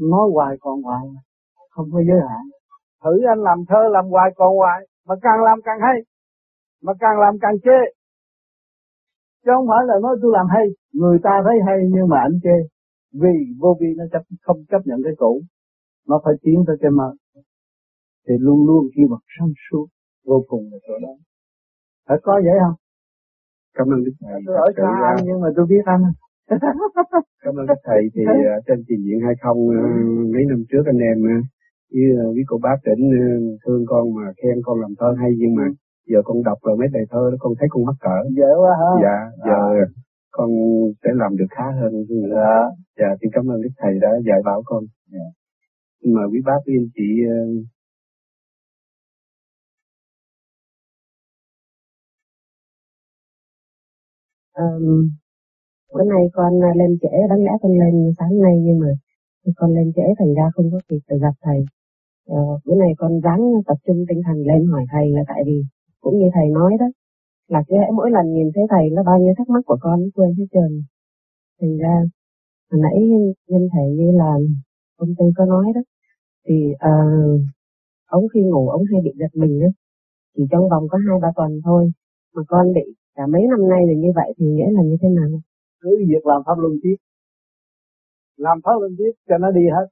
nói 0.00 0.30
hoài 0.32 0.56
còn 0.60 0.82
hoài 0.82 1.06
không 1.70 1.86
có 1.92 2.00
giới 2.08 2.20
hạn. 2.28 2.44
Thử 3.04 3.12
anh 3.32 3.42
làm 3.48 3.58
thơ 3.68 3.82
làm 3.90 4.04
hoài 4.04 4.30
còn 4.36 4.56
hoài 4.56 4.80
mà 5.06 5.14
càng 5.22 5.40
làm 5.44 5.58
càng 5.64 5.78
hay 5.80 5.98
mà 6.82 6.92
càng 7.00 7.18
làm 7.20 7.34
càng 7.40 7.56
chê. 7.64 7.80
Chứ 9.44 9.50
không 9.54 9.66
phải 9.68 9.82
là 9.86 9.94
nói 10.02 10.16
tôi 10.22 10.30
làm 10.34 10.46
hay 10.54 10.66
người 10.92 11.18
ta 11.22 11.30
thấy 11.44 11.56
hay 11.66 11.76
nhưng 11.94 12.08
mà 12.08 12.18
anh 12.20 12.38
chê. 12.42 12.56
Vì 13.12 13.34
vô 13.60 13.76
vi 13.80 13.86
nó 13.96 14.04
chấp 14.12 14.22
không 14.42 14.64
chấp 14.70 14.82
nhận 14.84 14.98
cái 15.04 15.12
cũ 15.18 15.40
nó 16.08 16.20
phải 16.24 16.34
tiến 16.42 16.64
tới 16.66 16.76
cái 16.80 16.90
mới. 16.90 17.14
Thì 18.28 18.34
luôn 18.38 18.66
luôn 18.66 18.86
khi 18.96 19.02
mà 19.10 19.16
sáng 19.38 19.52
suốt 19.70 19.86
vô 20.24 20.44
cùng 20.48 20.62
là 20.72 20.78
chỗ 20.88 20.94
đó 21.02 21.14
phải 22.08 22.18
có 22.22 22.40
vậy 22.44 22.56
không? 22.62 22.76
Cảm 23.76 23.86
ơn 23.94 24.04
đức 24.04 24.16
thầy. 24.20 24.40
Tôi 24.46 24.56
ở 24.56 24.66
xa 24.76 24.90
anh 25.10 25.24
nhưng 25.26 25.40
mà 25.40 25.48
tôi 25.56 25.66
biết 25.72 25.84
anh. 25.84 26.02
Cảm 27.44 27.54
ơn 27.60 27.66
đức 27.66 27.80
thầy 27.84 28.02
thì 28.14 28.22
uh, 28.22 28.64
trên 28.66 28.78
trình 28.88 29.02
diện 29.06 29.18
hay 29.26 29.34
không 29.42 29.58
uh, 29.68 30.34
mấy 30.34 30.44
năm 30.50 30.60
trước 30.70 30.84
anh 30.92 31.00
em 31.10 31.18
uh, 31.22 31.44
với 31.92 32.04
uh, 32.14 32.34
quý 32.34 32.42
cô 32.46 32.56
bác 32.62 32.78
tỉnh 32.86 33.02
thương 33.64 33.82
con 33.86 34.04
mà 34.16 34.26
khen 34.38 34.56
con 34.66 34.80
làm 34.80 34.92
thơ 34.98 35.08
hay 35.20 35.30
nhưng 35.40 35.54
mà 35.58 35.66
giờ 36.10 36.18
con 36.24 36.42
đọc 36.48 36.58
rồi 36.62 36.76
mấy 36.80 36.88
bài 36.94 37.02
thơ 37.10 37.22
đó 37.30 37.36
con 37.40 37.52
thấy 37.58 37.68
con 37.70 37.84
mắc 37.88 37.96
cỡ. 38.00 38.18
Dễ 38.38 38.50
quá 38.62 38.72
hả 38.80 38.90
dạ 39.04 39.18
giờ 39.46 39.60
à. 39.84 39.86
con 40.30 40.50
sẽ 41.02 41.10
làm 41.14 41.36
được 41.36 41.50
khá 41.50 41.66
hơn. 41.80 41.92
Dạ. 42.34 42.56
Dạ 42.98 43.10
xin 43.20 43.30
cảm 43.32 43.44
ơn 43.52 43.62
đức 43.62 43.74
thầy 43.80 43.94
đã 44.00 44.10
dạy 44.26 44.40
bảo 44.44 44.62
con. 44.64 44.82
Dạ. 45.12 45.26
mà 46.14 46.22
quý 46.32 46.40
bác 46.46 46.60
quý 46.66 46.74
anh 46.82 46.90
chị 46.94 47.08
um, 54.62 55.10
bữa 55.94 56.04
nay 56.04 56.22
con 56.32 56.52
à, 56.64 56.70
lên 56.76 56.98
trễ 57.02 57.14
đáng 57.30 57.44
lẽ 57.44 57.52
con 57.62 57.72
lên 57.72 58.12
sáng 58.18 58.40
nay 58.44 58.54
nhưng 58.64 58.78
mà 58.78 58.88
con 59.56 59.74
lên 59.74 59.92
trễ 59.96 60.02
thành 60.18 60.34
ra 60.34 60.50
không 60.54 60.70
có 60.72 60.78
kịp 60.88 61.00
được 61.08 61.18
gặp 61.20 61.34
thầy. 61.42 61.60
Uh, 62.32 62.60
bữa 62.64 62.74
nay 62.74 62.92
con 62.98 63.20
ráng 63.20 63.42
tập 63.66 63.78
trung 63.86 64.04
tinh 64.08 64.20
thần 64.26 64.36
lên 64.36 64.66
hỏi 64.66 64.84
thầy 64.92 65.10
là 65.10 65.22
tại 65.28 65.42
vì 65.46 65.62
cũng 66.00 66.18
như 66.18 66.26
thầy 66.34 66.48
nói 66.48 66.72
đó 66.80 66.86
là 67.48 67.62
cứ 67.68 67.76
mỗi 67.94 68.10
lần 68.10 68.32
nhìn 68.32 68.50
thấy 68.54 68.64
thầy 68.70 68.90
là 68.90 69.02
bao 69.02 69.18
nhiêu 69.18 69.34
thắc 69.38 69.48
mắc 69.48 69.62
của 69.66 69.78
con 69.80 70.00
nó 70.00 70.06
quên 70.14 70.34
hết 70.38 70.46
trơn. 70.52 70.82
Thành 71.60 71.76
ra 71.78 71.94
hồi 72.70 72.80
nãy 72.82 72.96
nhân 73.48 73.68
thầy 73.72 73.88
như 73.98 74.10
là 74.12 74.32
công 74.98 75.14
ty 75.18 75.24
có 75.36 75.44
nói 75.44 75.72
đó 75.74 75.80
thì 76.48 76.54
uh, 76.72 77.40
ông 78.06 78.24
khi 78.34 78.40
ngủ 78.40 78.68
ông 78.68 78.82
hay 78.92 79.00
bị 79.04 79.10
giật 79.20 79.32
mình 79.34 79.60
đó 79.60 79.68
chỉ 80.36 80.42
trong 80.50 80.68
vòng 80.68 80.84
có 80.90 80.98
hai 81.08 81.18
ba 81.22 81.28
tuần 81.36 81.60
thôi 81.64 81.92
mà 82.34 82.42
con 82.48 82.72
bị 82.72 82.82
cả 83.16 83.24
mấy 83.32 83.42
năm 83.52 83.60
nay 83.72 83.80
là 83.88 83.94
như 84.02 84.10
vậy 84.20 84.28
thì 84.36 84.44
nghĩa 84.46 84.70
là 84.76 84.82
như 84.88 84.96
thế 85.02 85.08
nào? 85.18 85.28
Cứ 85.80 85.90
việc 86.10 86.24
làm 86.30 86.40
pháp 86.46 86.58
luân 86.62 86.72
tiếp. 86.82 86.96
Làm 88.36 88.56
pháp 88.64 88.76
luân 88.80 88.92
tiếp 88.98 89.12
cho 89.28 89.38
nó 89.38 89.50
đi 89.50 89.64
hết. 89.76 89.86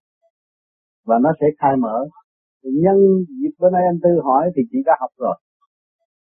Và 1.08 1.16
nó 1.24 1.30
sẽ 1.40 1.46
khai 1.58 1.76
mở. 1.84 1.96
Nhân 2.82 2.98
dịp 3.38 3.52
bữa 3.60 3.70
nay 3.70 3.82
anh 3.92 3.98
tư 4.02 4.10
hỏi 4.26 4.44
thì 4.56 4.62
chị 4.70 4.78
đã 4.86 4.94
học 5.00 5.10
rồi. 5.18 5.36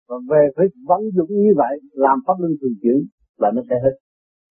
Và 0.08 0.16
về 0.30 0.42
phải 0.56 0.66
vận 0.88 1.02
dụng 1.16 1.30
như 1.44 1.52
vậy 1.56 1.74
làm 1.92 2.18
pháp 2.26 2.36
luân 2.40 2.52
thường 2.60 2.76
chuyển 2.82 2.98
là 3.42 3.48
nó 3.54 3.62
sẽ 3.68 3.76
hết. 3.84 3.96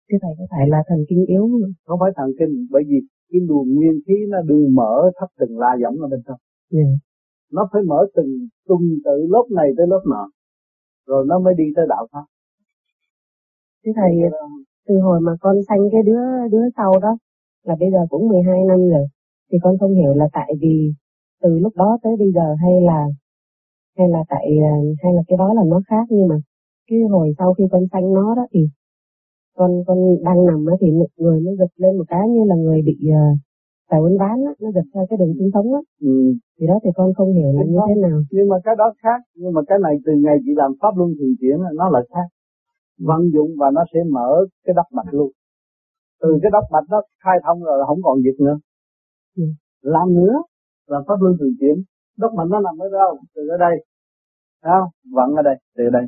Thế 0.08 0.18
thầy 0.22 0.32
có 0.38 0.44
phải 0.50 0.64
là 0.68 0.80
thần 0.88 1.00
kinh 1.08 1.24
yếu 1.28 1.42
không? 1.50 1.72
không 1.86 1.98
phải 2.02 2.12
thần 2.16 2.30
kinh 2.38 2.52
bởi 2.70 2.82
vì 2.88 2.98
cái 3.30 3.40
luồng 3.48 3.68
nguyên 3.74 3.96
khí 4.06 4.16
nó 4.28 4.38
đừng 4.48 4.74
mở 4.74 5.10
thấp 5.18 5.28
từng 5.38 5.58
la 5.58 5.72
giống 5.82 5.96
ở 6.04 6.08
bên 6.12 6.20
trong. 6.26 6.40
Yeah. 6.72 6.86
Dạ. 6.86 6.92
nó 7.52 7.68
phải 7.72 7.82
mở 7.90 8.00
từng 8.16 8.30
tuần 8.68 8.80
tự 9.04 9.16
lớp 9.34 9.46
này 9.58 9.68
tới 9.76 9.86
lớp 9.92 10.02
nọ. 10.10 10.24
Rồi 11.06 11.24
nó 11.28 11.38
mới 11.38 11.54
đi 11.54 11.64
tới 11.76 11.86
đạo 11.88 12.06
pháp 12.12 12.26
thế 13.84 13.92
thầy 13.96 14.12
từ 14.88 14.98
hồi 14.98 15.20
mà 15.20 15.32
con 15.40 15.56
sanh 15.68 15.88
cái 15.92 16.02
đứa 16.02 16.48
đứa 16.50 16.64
sau 16.76 16.92
đó 17.02 17.16
là 17.64 17.76
bây 17.80 17.90
giờ 17.90 17.98
cũng 18.10 18.28
12 18.28 18.64
năm 18.68 18.78
rồi. 18.88 19.06
Thì 19.52 19.58
con 19.62 19.78
không 19.78 19.94
hiểu 19.94 20.14
là 20.14 20.28
tại 20.32 20.52
vì 20.60 20.92
từ 21.42 21.58
lúc 21.58 21.72
đó 21.76 21.98
tới 22.02 22.16
bây 22.18 22.32
giờ 22.32 22.54
hay 22.62 22.80
là 22.80 23.06
hay 23.98 24.08
là 24.08 24.24
tại 24.28 24.46
à, 24.62 24.74
hay 25.02 25.12
là 25.14 25.22
cái 25.28 25.36
đó 25.38 25.54
là 25.54 25.62
nó 25.66 25.80
khác. 25.86 26.06
Nhưng 26.10 26.28
mà 26.28 26.36
cái 26.90 26.98
hồi 27.10 27.34
sau 27.38 27.54
khi 27.54 27.64
con 27.72 27.82
sanh 27.92 28.14
nó 28.14 28.34
đó 28.34 28.46
thì 28.52 28.60
con 29.56 29.84
con 29.86 29.98
đang 30.24 30.46
nằm 30.46 30.66
á 30.66 30.76
thì 30.80 30.86
người 31.16 31.40
nó 31.40 31.50
giật 31.58 31.70
lên 31.76 31.96
một 31.98 32.04
cái 32.08 32.28
như 32.28 32.44
là 32.44 32.54
người 32.54 32.82
bị 32.82 32.96
uh, 33.08 33.38
tài 33.90 34.00
uốn 34.00 34.18
ván 34.18 34.44
á 34.46 34.52
nó 34.60 34.70
giật 34.74 34.84
theo 34.94 35.06
cái 35.10 35.16
đường 35.16 35.34
xương 35.38 35.50
sống 35.54 35.74
á. 35.74 35.80
Ừ. 36.00 36.34
thì 36.60 36.66
đó 36.66 36.78
thì 36.84 36.90
con 36.94 37.14
không 37.14 37.32
hiểu 37.32 37.52
là 37.52 37.62
như 37.64 37.78
thế 37.88 37.94
nào. 38.00 38.22
nhưng 38.30 38.48
mà 38.48 38.56
cái 38.64 38.74
đó 38.78 38.92
khác. 39.02 39.20
Nhưng 39.34 39.52
mà 39.52 39.60
cái 39.66 39.78
này 39.78 39.96
từ 40.04 40.12
ngày 40.12 40.38
chị 40.44 40.52
làm 40.56 40.72
pháp 40.80 40.96
luân 40.96 41.14
thường 41.18 41.34
chuyển 41.40 41.58
nó 41.74 41.90
là 41.90 42.02
khác 42.14 42.28
vận 42.98 43.20
dụng 43.34 43.50
và 43.60 43.70
nó 43.70 43.82
sẽ 43.92 44.00
mở 44.12 44.46
cái 44.64 44.74
đốc 44.76 44.86
mạch 44.92 45.10
luôn. 45.14 45.30
Từ 46.20 46.28
cái 46.42 46.50
đốc 46.52 46.64
mạch 46.72 46.86
nó 46.90 47.02
khai 47.24 47.36
thông 47.44 47.62
rồi 47.62 47.78
là 47.78 47.84
không 47.86 48.00
còn 48.02 48.18
dịch 48.24 48.38
nữa. 48.40 48.58
Ừ. 49.36 49.44
làm 49.80 50.14
nữa 50.14 50.34
là 50.86 50.98
pháp 51.06 51.14
luân 51.20 51.36
thường 51.40 51.54
chuyển. 51.60 51.76
Đốc 52.16 52.32
mạch 52.34 52.48
nó 52.50 52.60
nằm 52.60 52.78
ở 52.78 52.88
đâu? 52.92 53.18
Từ 53.34 53.42
ở 53.48 53.56
đây. 53.56 53.84
Không? 54.62 54.88
Vận 55.16 55.28
ở 55.40 55.42
đây 55.42 55.56
từ 55.76 55.84
đây. 55.92 56.04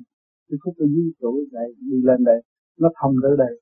Cái 0.49 0.59
khúc 0.65 0.75
cái 0.79 0.89
dưới 0.95 1.13
chỗ 1.21 1.31
đây 1.53 1.69
đi 1.79 1.97
lên 2.03 2.25
đây 2.25 2.43
nó 2.79 2.89
thông 3.01 3.15
tới 3.23 3.37
đây. 3.39 3.61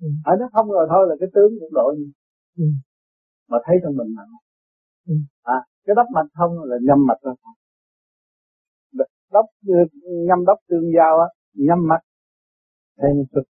Ừ. 0.00 0.08
à, 0.24 0.32
nó 0.40 0.48
thông 0.52 0.68
rồi 0.70 0.86
thôi 0.90 1.06
là 1.08 1.14
cái 1.20 1.28
tướng 1.34 1.50
cũng 1.60 1.72
đổi 1.72 1.96
ừ. 2.58 2.64
mà 3.48 3.58
thấy 3.66 3.76
trong 3.82 3.96
mình 3.96 4.14
nặng. 4.16 4.32
Ừ. 5.06 5.14
à 5.42 5.58
cái 5.86 5.94
đốc 5.96 6.06
mạch 6.14 6.30
thông 6.38 6.52
là 6.64 6.76
nhâm 6.82 7.06
mạch 7.06 7.20
ra 7.22 7.32
thông 7.44 7.54
đốc 9.34 9.46
nhâm 10.28 10.44
đốc 10.44 10.58
tương 10.68 10.92
giao 10.96 11.18
á 11.18 11.28
nhâm 11.54 11.78
mạch 11.88 12.04
thêm 13.00 13.16
cực 13.34 13.46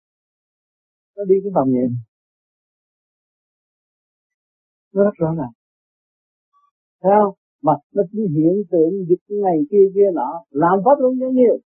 nó 1.18 1.24
đi 1.30 1.36
cái 1.44 1.52
vòng 1.56 1.70
nhịp 1.70 1.92
nó 4.94 5.04
rất 5.04 5.16
rõ 5.18 5.34
ràng. 5.38 5.54
Thấy 7.02 7.12
không? 7.22 7.36
Mà 7.62 7.74
nó 7.96 8.04
chỉ 8.12 8.20
hiện 8.36 8.56
tượng 8.72 8.94
dịch 9.10 9.24
này 9.46 9.58
kia 9.72 9.86
kia 9.96 10.10
nọ 10.14 10.30
làm 10.50 10.76
pháp 10.86 10.98
luân 11.00 11.20
rất 11.20 11.32
nhiều. 11.34 11.58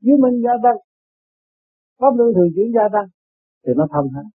Dưới 0.00 0.16
mình 0.22 0.42
gia 0.44 0.54
tăng 0.62 0.78
pháp 2.00 2.12
luân 2.18 2.34
thường 2.34 2.50
chuyển 2.54 2.68
gia 2.76 2.86
tăng 2.92 3.08
thì 3.66 3.72
nó 3.76 3.86
thông 3.92 4.08
hết. 4.14 4.26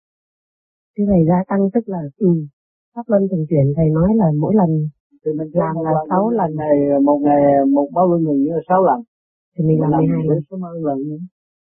Cái 0.95 1.05
này 1.11 1.21
gia 1.29 1.39
tăng 1.49 1.61
tức 1.73 1.83
là 1.85 2.01
ừ, 2.17 2.27
pháp 2.95 3.05
luân 3.07 3.21
thường 3.31 3.45
chuyển 3.49 3.65
thầy 3.75 3.89
nói 3.89 4.09
là 4.15 4.25
mỗi 4.41 4.53
lần 4.55 4.69
thì 5.25 5.31
mình 5.39 5.49
làm 5.53 5.75
là 5.85 5.91
sáu 6.09 6.29
lần. 6.29 6.49
ngày 6.55 6.77
một 7.03 7.19
ngày 7.23 7.41
một 7.75 7.87
pháp 7.95 8.05
luân 8.09 8.21
thường 8.25 8.39
là 8.45 8.61
sáu 8.69 8.83
lần. 8.83 8.99
Thì 9.53 9.63
mình 9.67 9.79
làm 9.81 9.91
mười 9.91 10.39
hai 10.63 10.81
lần 10.87 10.97
nữa. 11.09 11.23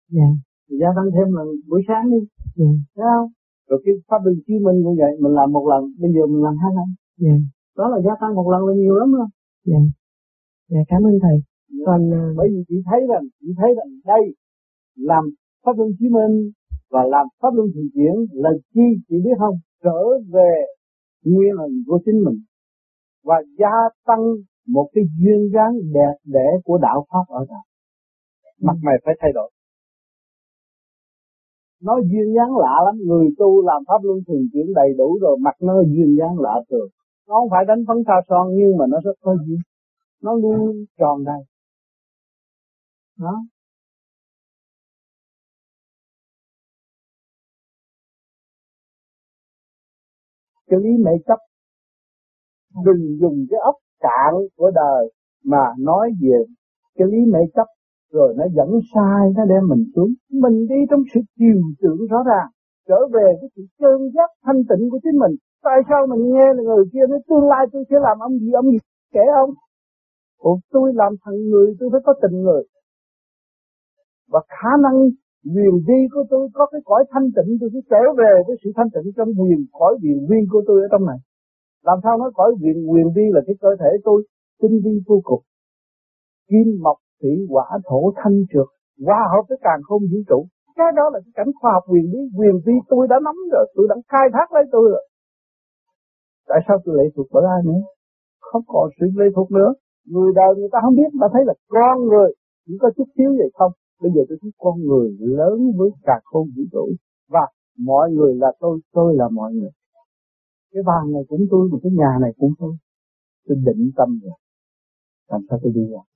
Dạ 0.08 0.28
gia 0.68 0.88
tăng 0.96 1.08
thêm 1.14 1.28
lần 1.36 1.46
buổi 1.68 1.82
sáng 1.88 2.10
đi 2.10 2.18
yeah. 2.18 2.28
Dạ. 2.56 2.66
thấy 2.96 3.06
không 3.14 3.30
rồi 3.68 3.82
cái 3.84 3.94
pháp 4.08 4.20
luân 4.24 4.36
chiếu 4.46 4.58
minh 4.66 4.78
cũng 4.84 4.96
vậy 5.02 5.12
mình 5.22 5.34
làm 5.40 5.52
một 5.52 5.66
lần 5.72 5.82
bây 6.00 6.10
giờ 6.14 6.22
mình 6.26 6.42
làm 6.46 6.56
hai 6.62 6.72
lần 6.78 6.88
yeah. 6.88 6.96
Dạ. 7.22 7.36
đó 7.78 7.84
là 7.92 7.98
gia 8.06 8.14
tăng 8.20 8.34
một 8.34 8.48
lần 8.52 8.60
là 8.66 8.74
nhiều 8.74 8.94
lắm 8.94 9.08
không 9.18 9.32
dạ 9.70 9.80
dạ 10.70 10.80
cảm 10.88 11.02
ơn 11.08 11.16
thầy 11.24 11.36
yeah. 11.36 11.84
còn 11.86 12.00
uh... 12.08 12.36
bởi 12.36 12.48
vì 12.52 12.60
chị 12.68 12.76
thấy 12.88 13.00
rằng 13.10 13.24
chị 13.40 13.48
thấy 13.58 13.70
rằng 13.78 13.90
đây 14.12 14.22
làm 15.10 15.24
pháp 15.64 15.74
luân 15.78 15.90
chiếu 15.98 16.10
minh 16.16 16.50
và 16.90 17.02
làm 17.14 17.26
pháp 17.40 17.52
luân 17.56 17.68
thường 17.74 17.88
chuyển 17.94 18.14
là 18.32 18.50
chi 18.74 18.86
chị 19.08 19.16
biết 19.24 19.36
không 19.38 19.56
trở 19.84 20.00
về 20.34 20.52
nguyên 21.24 21.52
hình 21.60 21.74
của 21.86 21.98
chính 22.04 22.18
mình 22.24 22.38
và 23.24 23.36
gia 23.58 23.74
tăng 24.06 24.22
một 24.66 24.88
cái 24.92 25.04
duyên 25.20 25.40
dáng 25.54 25.74
đẹp 25.92 26.14
đẽ 26.24 26.48
của 26.64 26.78
đạo 26.78 27.06
pháp 27.10 27.26
ở 27.28 27.46
đây 27.48 27.62
mặt 28.60 28.76
mày 28.82 28.94
phải 29.04 29.14
thay 29.20 29.32
đổi 29.34 29.50
nó 31.84 31.94
duyên 32.10 32.34
dáng 32.36 32.56
lạ 32.56 32.74
lắm. 32.86 32.94
Người 33.06 33.28
tu 33.38 33.62
làm 33.62 33.82
pháp 33.88 34.00
luân 34.02 34.18
thường 34.26 34.42
chuyển 34.52 34.74
đầy 34.74 34.88
đủ 34.98 35.18
rồi, 35.20 35.36
mặt 35.40 35.56
nó 35.60 35.74
duyên 35.82 36.16
dáng 36.18 36.38
lạ 36.38 36.54
thường. 36.70 36.88
Nó 37.28 37.34
không 37.34 37.50
phải 37.50 37.64
đánh 37.68 37.84
phấn 37.88 37.96
xa 38.06 38.14
son, 38.28 38.48
nhưng 38.56 38.76
mà 38.78 38.84
nó 38.88 38.98
rất 39.04 39.12
có 39.20 39.36
duyên. 39.46 39.58
Nó 40.22 40.34
luôn 40.34 40.84
tròn 40.98 41.24
đầy. 41.24 41.40
Đó. 43.18 43.44
Cái 50.66 50.80
lý 50.80 50.90
mẹ 51.04 51.10
chấp. 51.26 51.38
Đừng 52.84 53.18
dùng 53.20 53.46
cái 53.50 53.60
ốc 53.60 53.74
cạn 54.00 54.34
của 54.56 54.70
đời 54.74 55.12
mà 55.44 55.64
nói 55.78 56.10
về 56.22 56.44
cái 56.94 57.08
lý 57.08 57.18
mẹ 57.32 57.38
chấp 57.54 57.66
rồi 58.16 58.34
nó 58.38 58.44
dẫn 58.56 58.70
sai, 58.94 59.22
nó 59.36 59.42
đem 59.52 59.62
mình 59.70 59.84
xuống. 59.94 60.10
Mình 60.42 60.56
đi 60.70 60.80
trong 60.90 61.02
sự 61.14 61.20
chiều 61.38 61.58
tượng 61.80 62.00
rõ 62.10 62.20
ràng, 62.30 62.48
trở 62.88 62.98
về 63.14 63.26
cái 63.40 63.48
sự 63.54 63.62
chân 63.80 63.98
giác 64.14 64.30
thanh 64.44 64.60
tịnh 64.68 64.90
của 64.90 65.00
chính 65.04 65.18
mình. 65.22 65.34
Tại 65.66 65.78
sao 65.88 66.00
mình 66.10 66.22
nghe 66.32 66.46
là 66.56 66.62
người 66.62 66.84
kia 66.92 67.04
nói, 67.10 67.20
tương 67.28 67.48
lai 67.52 67.66
tôi 67.72 67.82
sẽ 67.90 67.96
làm 68.06 68.16
ông 68.18 68.34
gì 68.38 68.50
ông 68.60 68.68
gì 68.72 68.78
kể 69.14 69.24
ông? 69.42 69.50
Ủa, 70.38 70.56
tôi 70.70 70.92
làm 70.94 71.12
thằng 71.22 71.38
người, 71.50 71.68
tôi 71.78 71.88
phải 71.92 72.00
có 72.06 72.12
tình 72.22 72.36
người. 72.42 72.62
Và 74.32 74.40
khả 74.48 74.72
năng 74.84 74.96
quyền 75.54 75.74
vi 75.86 76.00
của 76.12 76.24
tôi 76.30 76.48
có 76.54 76.66
cái 76.72 76.80
cõi 76.84 77.04
thanh 77.10 77.28
tịnh, 77.36 77.50
tôi 77.60 77.70
sẽ 77.74 77.80
trở 77.90 78.02
về 78.20 78.32
với 78.46 78.56
sự 78.64 78.70
thanh 78.76 78.90
tịnh 78.94 79.12
trong 79.16 79.28
quyền, 79.38 79.58
cõi 79.72 79.94
quyền 80.02 80.26
vi 80.30 80.36
của 80.52 80.62
tôi 80.66 80.82
ở 80.82 80.88
trong 80.92 81.06
này. 81.06 81.18
Làm 81.82 81.98
sao 82.02 82.18
nói 82.18 82.30
cõi 82.34 82.50
quyền 82.60 82.90
quyền 82.90 83.06
vi 83.16 83.22
là 83.34 83.40
cái 83.46 83.56
cơ 83.60 83.68
thể 83.80 83.90
tôi, 84.04 84.22
tinh 84.62 84.80
vi 84.84 84.94
vô 85.06 85.20
cùng. 85.24 85.42
Kim, 86.48 86.66
mộc 86.82 86.96
thủy 87.24 87.46
hỏa 87.50 87.68
thổ 87.88 88.12
thanh 88.16 88.38
trượt 88.50 88.68
hòa 89.06 89.20
hợp 89.32 89.44
với 89.48 89.58
càng 89.66 89.80
không 89.88 90.02
vũ 90.10 90.18
trụ. 90.28 90.40
Cái 90.76 90.90
đó 90.98 91.04
là 91.12 91.18
cái 91.24 91.32
cảnh 91.38 91.50
khoa 91.58 91.72
học 91.72 91.84
quyền 91.90 92.06
bí 92.12 92.20
quyền 92.38 92.54
vi 92.66 92.72
tôi 92.88 93.08
đã 93.08 93.16
nắm 93.26 93.36
rồi, 93.52 93.66
tôi 93.74 93.86
đã 93.90 93.96
khai 94.08 94.26
thác 94.34 94.52
lấy 94.52 94.64
tôi 94.72 94.90
rồi. 94.92 95.04
Tại 96.48 96.60
sao 96.66 96.76
tôi 96.84 96.92
lệ 96.98 97.04
thuộc 97.14 97.26
bởi 97.32 97.44
ai 97.54 97.60
nữa? 97.64 97.82
Không 98.40 98.62
còn 98.66 98.88
sự 99.00 99.06
lệ 99.20 99.26
thuộc 99.36 99.50
nữa. 99.50 99.70
Người 100.12 100.32
đời 100.34 100.50
người 100.56 100.68
ta 100.72 100.78
không 100.82 100.96
biết 101.00 101.10
mà 101.20 101.26
thấy 101.32 101.42
là 101.44 101.54
con 101.68 101.96
người 102.10 102.30
chỉ 102.66 102.74
có 102.80 102.90
chút 102.96 103.08
thiếu 103.16 103.30
vậy 103.38 103.50
không. 103.54 103.72
Bây 104.02 104.10
giờ 104.14 104.22
tôi 104.28 104.38
thấy 104.42 104.50
con 104.58 104.74
người 104.88 105.08
lớn 105.20 105.58
với 105.78 105.90
cả 106.02 106.16
không 106.24 106.46
vũ 106.56 106.62
trụ. 106.72 106.86
Và 107.28 107.46
mọi 107.78 108.10
người 108.10 108.34
là 108.34 108.52
tôi 108.60 108.80
tôi 108.92 109.14
là 109.16 109.28
mọi 109.28 109.52
người. 109.52 109.70
Cái 110.72 110.82
bàn 110.86 111.12
này 111.12 111.22
cũng 111.28 111.40
tôi, 111.50 111.68
mà 111.72 111.78
cái 111.82 111.92
nhà 111.92 112.18
này 112.20 112.32
cũng 112.38 112.52
tôi. 112.58 112.72
Tôi 113.46 113.56
định 113.66 113.90
tâm 113.96 114.08
rồi. 114.22 114.36
Làm 115.30 115.40
sao 115.48 115.58
tôi 115.62 115.72
đi 115.74 115.84
ra? 115.92 116.13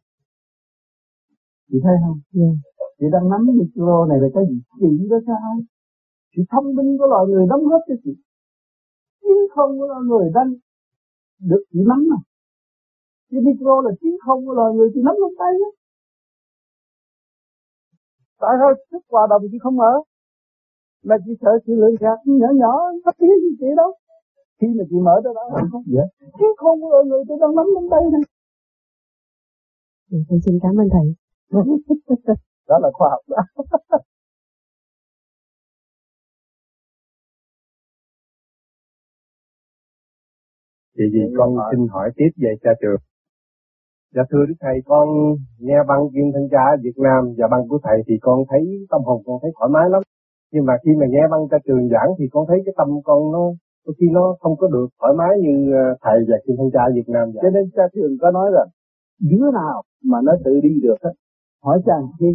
Chị 1.69 1.79
thấy 1.85 1.97
không? 2.03 2.19
Yeah. 2.39 2.55
chị 2.99 3.07
đang 3.13 3.27
nắm 3.31 3.47
micro 3.59 4.07
này 4.11 4.19
là 4.23 4.29
cái 4.35 4.45
gì? 4.51 4.59
Chị 4.81 5.09
đó 5.11 5.19
sao? 5.27 5.55
Sự 6.37 6.43
thông 6.51 6.75
minh 6.77 6.99
của 6.99 7.07
loài 7.07 7.25
người 7.29 7.47
đóng 7.51 7.65
góp 7.71 7.83
cho 7.89 7.95
chị. 8.05 8.15
Chiến 9.23 9.39
không 9.55 9.71
của 9.79 9.87
loài 9.87 10.03
người 10.11 10.27
đang 10.35 10.49
được 11.51 11.63
chị 11.73 11.81
nắm 11.91 12.01
à 12.19 12.21
cái 13.31 13.41
micro 13.41 13.81
là 13.85 13.91
chiến 14.01 14.15
không 14.25 14.47
của 14.47 14.55
loài 14.55 14.75
người 14.75 14.89
chị 14.95 15.01
nắm 15.05 15.15
trong 15.21 15.35
tay 15.39 15.53
đó 15.61 15.71
tại 18.41 18.55
sao 18.61 18.71
sức 18.91 19.03
hòa 19.11 19.27
đồng 19.31 19.43
chị 19.53 19.59
không 19.63 19.77
mở? 19.77 19.93
Mà 21.05 21.17
chị 21.25 21.33
sợ 21.41 21.51
chị 21.67 21.73
lựa 21.77 21.91
gạt 22.01 22.19
nhỏ 22.25 22.47
nhỏ 22.55 22.75
có 23.05 23.13
tiếng 23.19 23.37
gì 23.43 23.51
chị 23.61 23.67
đâu 23.77 23.91
khi 24.61 24.67
mà 24.79 24.85
chị 24.91 24.97
mở 25.07 25.21
đó 25.25 25.31
đó 25.35 25.45
không 25.73 25.83
dạ. 25.87 26.05
Chiến 26.21 26.53
không 26.57 26.81
của 26.81 26.89
loài 26.91 27.05
người 27.09 27.23
tôi 27.29 27.39
đang 27.41 27.55
nắm 27.57 27.67
trong 27.75 27.89
tay. 27.91 28.03
Này 28.13 28.23
Thầy 30.29 30.39
xin 30.45 30.59
cảm 30.63 30.77
ơn 30.81 30.89
thầy 30.93 31.07
đó 32.69 32.79
là 32.83 32.89
khoa 32.93 33.09
học 33.11 33.21
đó 33.29 33.37
Vậy 40.97 41.07
gì 41.13 41.21
con 41.39 41.57
xin 41.71 41.89
hỏi 41.89 42.11
tiếp 42.17 42.31
về 42.37 42.53
cha 42.63 42.71
trường. 42.81 43.01
Dạ 44.15 44.23
thưa 44.31 44.45
Đức 44.49 44.55
Thầy, 44.61 44.77
con 44.85 45.09
nghe 45.59 45.79
băng 45.89 46.03
kim 46.15 46.33
thân 46.35 46.49
cha 46.51 46.65
Việt 46.83 46.97
Nam 46.97 47.35
và 47.39 47.47
băng 47.51 47.69
của 47.69 47.79
Thầy 47.83 47.99
thì 48.07 48.15
con 48.21 48.39
thấy 48.51 48.63
tâm 48.91 49.01
hồn 49.05 49.23
con 49.27 49.39
thấy 49.43 49.51
thoải 49.59 49.69
mái 49.75 49.91
lắm. 49.91 50.03
Nhưng 50.53 50.65
mà 50.65 50.75
khi 50.85 50.91
mà 51.01 51.07
nghe 51.09 51.23
băng 51.31 51.49
cha 51.51 51.57
trường 51.67 51.89
giảng 51.89 52.11
thì 52.19 52.25
con 52.33 52.47
thấy 52.49 52.59
cái 52.67 52.75
tâm 52.77 52.89
con 53.05 53.33
nó 53.33 53.45
đôi 53.87 53.95
khi 54.01 54.07
nó 54.13 54.37
không 54.41 54.57
có 54.57 54.69
được 54.69 54.89
thoải 55.01 55.13
mái 55.19 55.39
như 55.45 55.73
ờ, 55.73 55.97
Thầy 56.03 56.19
và 56.29 56.37
kim 56.47 56.57
thân 56.57 56.71
cha 56.73 56.83
Việt 56.95 57.09
Nam 57.09 57.25
vậy. 57.33 57.41
Cho 57.43 57.51
nên 57.51 57.65
cha 57.77 57.83
trường 57.95 58.13
có 58.21 58.31
nói 58.31 58.51
rằng 58.55 58.69
đứa 59.31 59.51
nào 59.61 59.83
mà 60.05 60.19
nó 60.25 60.33
tự 60.45 60.61
đi 60.63 60.81
được 60.83 61.01
á 61.01 61.11
hỏi 61.62 61.83
cha 61.87 61.92
chi? 62.18 62.27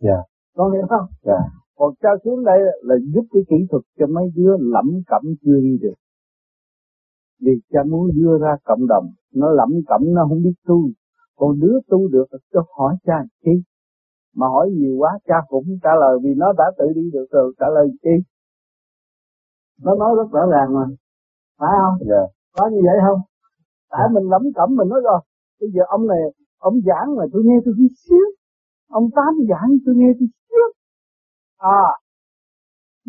Dạ. 0.00 0.22
Con 0.56 0.72
hiểu 0.72 0.86
không? 0.88 1.06
Dạ. 1.22 1.38
Còn 1.76 1.94
cha 2.02 2.08
xuống 2.24 2.44
đây 2.44 2.58
là 2.82 2.94
giúp 3.14 3.24
cái 3.32 3.42
kỹ 3.48 3.56
thuật 3.70 3.82
cho 3.98 4.06
mấy 4.06 4.24
đứa 4.36 4.56
lẩm 4.58 4.86
cẩm 5.06 5.22
chưa 5.44 5.60
đi 5.60 5.78
được. 5.80 5.94
Vì 7.40 7.52
cha 7.72 7.80
muốn 7.90 8.10
đưa 8.14 8.38
ra 8.38 8.56
cộng 8.64 8.86
đồng 8.86 9.04
nó 9.34 9.50
lẩm 9.50 9.68
cẩm 9.86 10.00
nó 10.14 10.26
không 10.28 10.42
biết 10.42 10.54
tu. 10.66 10.78
Còn 11.36 11.60
đứa 11.60 11.78
tu 11.88 12.08
được 12.08 12.26
cho 12.52 12.60
hỏi 12.78 12.96
cha 13.04 13.22
chi? 13.44 13.50
Mà 14.34 14.46
hỏi 14.46 14.70
nhiều 14.70 14.96
quá 14.98 15.18
cha 15.26 15.34
cũng 15.48 15.64
trả 15.82 15.90
lời 16.00 16.18
vì 16.22 16.30
nó 16.36 16.52
đã 16.52 16.64
tự 16.78 16.84
đi 16.94 17.10
được 17.12 17.26
rồi 17.30 17.54
trả 17.60 17.66
lời 17.74 17.88
chi? 18.02 18.10
Nó 19.82 19.94
nói 19.94 20.14
rất 20.16 20.28
rõ 20.32 20.46
ràng 20.50 20.74
mà. 20.74 20.84
Phải 21.58 21.70
không? 21.82 22.08
Dạ. 22.08 22.22
Có 22.56 22.68
như 22.72 22.80
vậy 22.84 22.98
không? 23.06 23.20
Tại 23.90 24.08
mình 24.12 24.24
lẩm 24.30 24.42
cẩm 24.54 24.76
mình 24.76 24.88
nói 24.88 25.00
rồi. 25.04 25.20
Bây 25.60 25.70
giờ 25.74 25.82
ông 25.88 26.06
này 26.06 26.18
ông 26.58 26.80
giảng 26.86 27.16
mà 27.16 27.24
tôi 27.32 27.42
nghe 27.44 27.54
tôi 27.64 27.74
chút 27.78 27.94
xíu. 28.08 28.26
Ông 28.88 29.10
tám 29.16 29.34
giảng 29.48 29.70
tôi 29.86 29.94
nghe 29.94 30.08
tôi 30.18 30.28
xíu. 30.48 30.66
À 31.56 31.84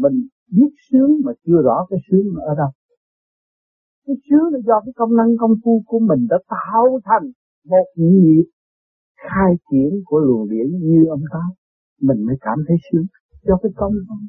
mình 0.03 0.27
biết 0.51 0.71
sướng 0.89 1.11
mà 1.25 1.31
chưa 1.45 1.61
rõ 1.63 1.85
cái 1.89 1.99
sướng 2.11 2.35
ở 2.35 2.55
đâu. 2.55 2.71
Cái 4.05 4.15
sướng 4.29 4.53
là 4.53 4.59
do 4.67 4.81
cái 4.85 4.93
công 4.95 5.15
năng 5.15 5.37
công 5.39 5.55
phu 5.63 5.83
của 5.85 5.99
mình 5.99 6.27
đã 6.29 6.37
tạo 6.47 6.99
thành 7.05 7.31
một 7.65 7.87
nhịp 7.95 8.45
khai 9.15 9.51
triển 9.71 9.91
của 10.05 10.19
luồng 10.19 10.49
điển 10.49 10.67
như 10.89 11.05
ông 11.09 11.23
tám. 11.33 11.49
Mình 12.01 12.25
mới 12.27 12.35
cảm 12.41 12.57
thấy 12.67 12.77
sướng 12.91 13.05
do 13.43 13.57
cái 13.63 13.71
công 13.75 13.93
năng. 14.07 14.27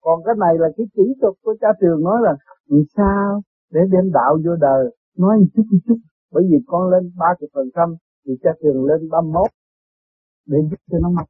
Còn 0.00 0.20
cái 0.24 0.34
này 0.38 0.54
là 0.58 0.68
cái 0.76 0.86
kỹ 0.94 1.02
thuật 1.20 1.34
của 1.42 1.54
cha 1.60 1.68
trường 1.80 2.04
nói 2.04 2.18
là 2.22 2.32
làm 2.66 2.82
sao 2.96 3.42
để 3.70 3.80
đem 3.92 4.12
đạo 4.12 4.38
vô 4.44 4.56
đời. 4.60 4.96
Nói 5.18 5.38
một 5.38 5.46
chút 5.54 5.62
một 5.72 5.78
chút 5.86 5.98
bởi 6.32 6.44
vì 6.50 6.58
con 6.66 6.90
lên 6.92 7.12
ba 7.18 7.26
chục 7.40 7.50
phần 7.54 7.68
trăm 7.76 7.88
thì 8.26 8.32
cha 8.42 8.50
trường 8.62 8.84
lên 8.84 9.08
ba 9.10 9.20
mốt. 9.20 9.50
Để 10.46 10.58
giúp 10.70 10.80
cho 10.90 10.98
nó 11.02 11.10
mặc 11.10 11.26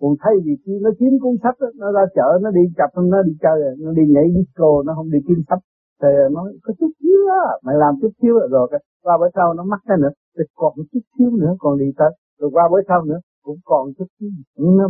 còn 0.00 0.12
thay 0.22 0.34
vì 0.44 0.52
khi 0.62 0.72
nó 0.84 0.90
kiếm 0.98 1.12
cuốn 1.22 1.34
sách 1.42 1.56
đó, 1.60 1.68
nó 1.74 1.92
ra 1.92 2.04
chợ 2.14 2.38
nó 2.42 2.50
đi 2.50 2.60
chập 2.78 2.90
nó 3.12 3.22
đi 3.22 3.32
chơi 3.42 3.58
nó 3.78 3.92
đi 3.92 4.02
nhảy 4.14 4.26
disco 4.36 4.82
nó 4.86 4.92
không 4.96 5.10
đi 5.10 5.18
kiếm 5.28 5.40
sách 5.48 5.62
thì 6.02 6.08
nó 6.34 6.40
có 6.62 6.74
chút 6.78 6.90
xíu 7.00 7.20
á 7.42 7.44
mày 7.64 7.76
làm 7.78 7.94
chút 8.00 8.12
xíu 8.22 8.34
rồi 8.50 8.68
qua 9.02 9.18
bữa 9.20 9.30
sau 9.34 9.54
nó 9.54 9.62
mắc 9.64 9.80
cái 9.86 9.96
nữa 10.02 10.12
thì 10.38 10.44
còn 10.54 10.72
chút 10.92 11.00
xíu 11.18 11.30
nữa 11.30 11.52
còn 11.58 11.78
đi 11.78 11.86
tới. 11.96 12.10
Rồi 12.38 12.50
qua 12.52 12.68
bữa 12.72 12.82
sau 12.88 13.04
nữa 13.04 13.20
cũng 13.42 13.58
còn 13.64 13.92
chút 13.98 14.06
xíu 14.20 14.30
nữa. 14.56 14.88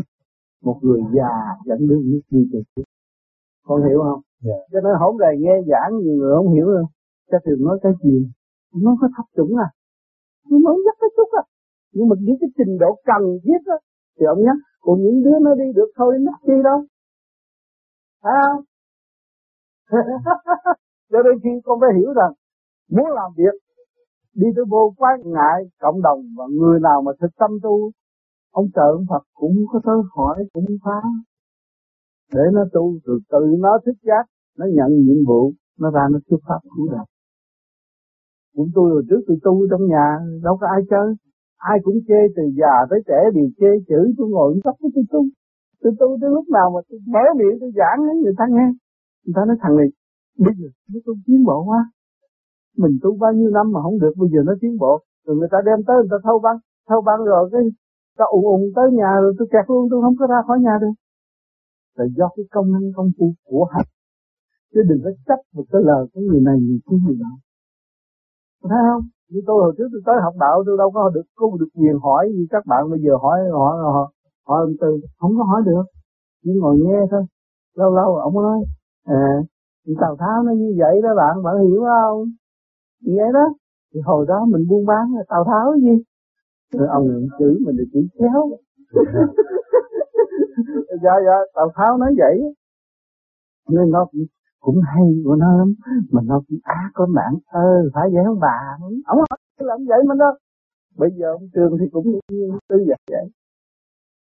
Một 0.62 0.78
người 0.82 1.00
già 1.14 1.32
dẫn 1.66 1.78
đường 1.88 2.02
đi 2.02 2.20
đi 2.30 2.48
từ 2.52 2.58
trước 2.76 2.82
con 3.66 3.88
hiểu 3.88 4.00
không? 4.02 4.20
Yeah. 4.44 4.60
cho 4.72 4.80
nên 4.80 4.92
hôm 5.00 5.18
nay 5.18 5.34
nghe 5.38 5.54
giảng 5.70 5.98
nhiều 5.98 6.16
người 6.16 6.32
không 6.36 6.52
hiểu 6.54 6.66
đâu. 6.66 6.86
Cha 7.30 7.38
thường 7.44 7.64
nói 7.66 7.78
cái 7.82 7.92
gì 8.02 8.28
nó 8.74 8.96
có 9.00 9.08
thấp 9.16 9.26
chuẩn 9.36 9.48
à. 9.66 9.68
Nó 10.50 10.58
mới 10.58 10.76
nhắc 10.84 10.96
cái 11.00 11.10
chút 11.16 11.30
à 11.42 11.44
nhưng 11.92 12.08
mà 12.08 12.16
những 12.20 12.36
cái 12.40 12.50
trình 12.56 12.78
độ 12.78 13.00
cần 13.04 13.22
thiết 13.44 13.60
á, 13.66 13.76
thì 14.18 14.26
ông 14.26 14.44
nhắc. 14.44 14.56
Còn 14.80 15.02
những 15.02 15.22
đứa 15.24 15.38
nó 15.42 15.54
đi 15.54 15.64
được 15.74 15.90
thôi 15.96 16.18
nhắc 16.20 16.34
chi 16.46 16.52
đâu? 16.64 16.84
Phải 18.22 18.32
không? 18.42 18.64
Cho 21.10 21.18
nên 21.24 21.34
khi 21.42 21.50
con 21.64 21.80
phải 21.80 21.90
hiểu 21.98 22.12
rằng, 22.12 22.32
muốn 22.90 23.06
làm 23.14 23.30
việc, 23.36 23.54
đi 24.34 24.46
tới 24.56 24.64
vô 24.68 24.94
quán 24.96 25.20
ngại 25.24 25.70
cộng 25.80 26.02
đồng 26.02 26.20
và 26.36 26.44
người 26.50 26.80
nào 26.80 27.02
mà 27.02 27.12
thực 27.20 27.36
tâm 27.38 27.50
tu, 27.62 27.90
ông 28.52 28.66
trợ 28.74 28.88
ông 28.92 29.06
Phật 29.08 29.22
cũng 29.34 29.56
có 29.72 29.80
tới 29.84 29.96
hỏi, 30.14 30.44
cũng 30.52 30.64
phá. 30.84 31.00
Để 32.32 32.42
nó 32.52 32.64
tu 32.72 32.98
từ 33.04 33.18
từ, 33.30 33.56
nó 33.58 33.78
thức 33.86 33.96
giác, 34.02 34.24
nó 34.58 34.66
nhận 34.66 34.90
nhiệm 34.90 35.24
vụ, 35.26 35.52
nó 35.78 35.90
ra 35.90 36.08
nó 36.10 36.18
xuất 36.30 36.38
pháp 36.48 36.58
cứu 36.76 36.88
đời 36.90 37.06
cũng 38.58 38.70
tôi 38.76 38.86
hồi 38.94 39.04
trước 39.08 39.20
tôi 39.26 39.36
tu 39.44 39.52
trong 39.70 39.84
nhà, 39.92 40.06
đâu 40.46 40.54
có 40.60 40.66
ai 40.76 40.80
chơi. 40.90 41.08
Ai 41.72 41.78
cũng 41.84 41.98
chê 42.08 42.20
từ 42.36 42.42
già 42.60 42.74
tới 42.90 43.00
trẻ 43.08 43.18
đều 43.36 43.48
chê, 43.58 43.70
chữ 43.88 44.00
tôi 44.18 44.28
ngồi 44.34 44.60
tóc 44.64 44.76
tôi 44.96 45.04
tu. 45.12 45.20
Tôi 45.82 45.92
tu 46.00 46.08
tới 46.20 46.30
lúc 46.36 46.46
nào 46.56 46.66
mà 46.74 46.80
tôi 46.88 46.98
mở 47.14 47.24
miệng 47.38 47.56
tôi 47.60 47.70
giảng 47.78 47.98
ấy, 48.10 48.16
người 48.22 48.36
ta 48.38 48.44
nghe. 48.54 48.66
Người 49.24 49.34
ta 49.36 49.42
nói, 49.48 49.56
thằng 49.62 49.76
này, 49.78 49.88
bây 50.44 50.54
giờ 50.58 50.68
nó 50.90 50.98
tu 51.06 51.12
tiến 51.26 51.40
bộ 51.48 51.58
quá. 51.68 51.80
Mình 52.82 52.94
tu 53.02 53.10
bao 53.22 53.32
nhiêu 53.32 53.50
năm 53.56 53.66
mà 53.74 53.80
không 53.84 53.98
được, 54.02 54.14
bây 54.20 54.28
giờ 54.32 54.40
nó 54.48 54.52
tiến 54.60 54.72
bộ. 54.82 54.92
Rồi 55.26 55.36
người 55.36 55.50
ta 55.52 55.58
đem 55.66 55.78
tới, 55.86 55.96
người 55.96 56.12
ta 56.14 56.18
thâu 56.26 56.38
băng. 56.46 56.58
Thâu 56.88 57.00
băng 57.08 57.20
rồi 57.24 57.42
cái, 57.52 57.62
ta 58.18 58.24
ủng 58.36 58.46
ủng 58.54 58.64
tới 58.76 58.86
nhà 58.98 59.10
rồi 59.22 59.32
tôi 59.38 59.48
kẹt 59.52 59.64
luôn, 59.68 59.88
tôi 59.90 59.98
không 60.02 60.16
có 60.18 60.26
ra 60.32 60.40
khỏi 60.46 60.58
nhà 60.66 60.74
được. 60.80 60.94
Là 61.96 62.04
do 62.16 62.26
cái 62.36 62.44
công 62.54 62.72
năng 62.72 62.86
công 62.96 63.10
phu 63.16 63.26
của 63.48 63.64
hạnh. 63.72 63.90
Chứ 64.72 64.80
đừng 64.88 65.00
có 65.04 65.10
chấp 65.26 65.40
một 65.54 65.64
cái 65.72 65.82
lời 65.84 66.02
của 66.12 66.20
người 66.20 66.40
này, 66.40 66.56
người 66.66 66.80
kia 66.86 66.96
người 67.04 67.16
đó 67.24 67.32
thấy 68.62 68.82
không? 68.90 69.02
Như 69.30 69.40
tôi 69.46 69.56
hồi 69.62 69.74
trước 69.78 69.88
tôi 69.92 70.02
tới 70.06 70.16
học 70.22 70.34
đạo 70.40 70.62
tôi 70.66 70.76
đâu 70.78 70.90
có 70.90 71.10
được 71.14 71.26
có 71.34 71.46
được 71.60 71.68
quyền 71.74 71.98
hỏi 71.98 72.28
như 72.34 72.46
các 72.50 72.66
bạn. 72.66 72.90
Bây 72.90 73.00
giờ 73.04 73.12
hỏi 73.22 73.38
hỏi 73.52 73.76
hỏi, 73.82 74.06
hỏi 74.46 74.60
ông 74.66 74.74
tư 74.80 75.00
không 75.18 75.32
có 75.38 75.44
hỏi 75.44 75.62
được. 75.66 75.84
Chỉ 76.44 76.50
ngồi 76.60 76.76
nghe 76.78 76.98
thôi. 77.10 77.22
Lâu 77.74 77.94
lâu 77.94 78.16
ông 78.16 78.34
nói 78.34 78.58
à 79.04 79.42
tào 80.00 80.16
tháo 80.16 80.42
nó 80.42 80.52
như 80.52 80.74
vậy 80.78 81.02
đó 81.02 81.08
bạn 81.16 81.42
bạn 81.42 81.54
hiểu 81.68 81.80
không? 81.80 82.24
Như 83.02 83.12
vậy 83.16 83.32
đó. 83.32 83.46
Thì 83.94 84.00
hồi 84.04 84.26
đó 84.28 84.44
mình 84.48 84.66
buôn 84.68 84.86
bán 84.86 85.14
là 85.16 85.22
tào 85.28 85.44
tháo 85.44 85.74
gì? 85.76 86.02
Rồi 86.72 86.88
ông 86.88 87.08
chữ 87.38 87.58
mình 87.66 87.76
được 87.76 87.88
chữ 87.92 88.00
khéo 88.18 88.50
dạ 91.02 91.12
dạ 91.26 91.36
tào 91.54 91.70
tháo 91.74 91.98
nói 91.98 92.14
vậy. 92.18 92.54
Nên 93.68 93.90
nó 93.90 94.06
cũng, 94.10 94.20
cũng 94.60 94.80
hay 94.86 95.02
của 95.24 95.36
nó 95.36 95.58
lắm, 95.58 95.74
mà 96.12 96.20
nó 96.24 96.42
cũng 96.48 96.58
á 96.62 96.90
có 96.94 97.06
bạn 97.14 97.34
ơ 97.46 97.90
phải 97.94 98.08
vậy 98.12 98.22
không 98.26 98.40
bạn. 98.40 98.80
Ông 99.04 99.18
hỏi 99.18 99.38
làm 99.56 99.78
vậy 99.88 99.98
mà 100.08 100.14
đó 100.18 100.38
bây 100.96 101.10
giờ 101.18 101.32
ông 101.32 101.48
trường 101.54 101.76
thì 101.80 101.86
cũng 101.92 102.06
như 102.10 102.58
tư 102.68 102.76
vậy 102.88 102.96
vậy. 103.10 103.24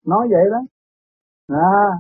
Nói 0.07 0.29
vậy 0.31 0.45
đó. 0.51 0.61
À 1.57 1.91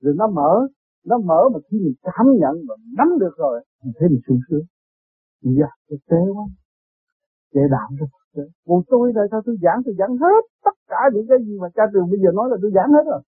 rồi 0.00 0.14
nó 0.18 0.26
mở 0.26 0.68
nó 1.06 1.18
mở 1.18 1.48
mà 1.52 1.58
khi 1.70 1.78
mình 1.84 1.94
cảm 2.02 2.26
nhận 2.40 2.54
và 2.68 2.74
nắm 2.96 3.08
được 3.20 3.34
rồi, 3.38 3.64
mình 3.84 3.92
thấy 3.98 4.08
mình 4.08 4.20
sung 4.28 4.40
sướng. 4.50 4.64
Dạ 5.42 5.66
thực 5.90 5.98
tế 6.10 6.16
quá. 6.34 6.44
Dễ 7.54 7.60
đạo 7.70 7.88
rồi 8.00 8.08
còn 8.66 8.82
tôi 8.88 9.12
là 9.14 9.22
sao 9.30 9.40
tôi 9.46 9.56
giảng 9.62 9.82
tôi 9.84 9.94
giảng 9.98 10.16
hết 10.16 10.42
tất 10.64 10.76
cả 10.86 11.00
những 11.14 11.26
cái 11.28 11.38
gì 11.46 11.58
mà 11.60 11.68
cha 11.74 11.82
trường 11.92 12.10
bây 12.10 12.18
giờ 12.22 12.30
nói 12.34 12.48
là 12.50 12.56
tôi 12.62 12.70
giảng 12.74 12.92
hết 12.92 13.04
rồi. 13.06 13.22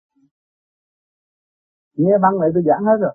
Nghe 1.96 2.18
băng 2.22 2.40
lại 2.40 2.50
tôi 2.54 2.62
giảng 2.66 2.84
hết 2.84 2.96
rồi 3.00 3.14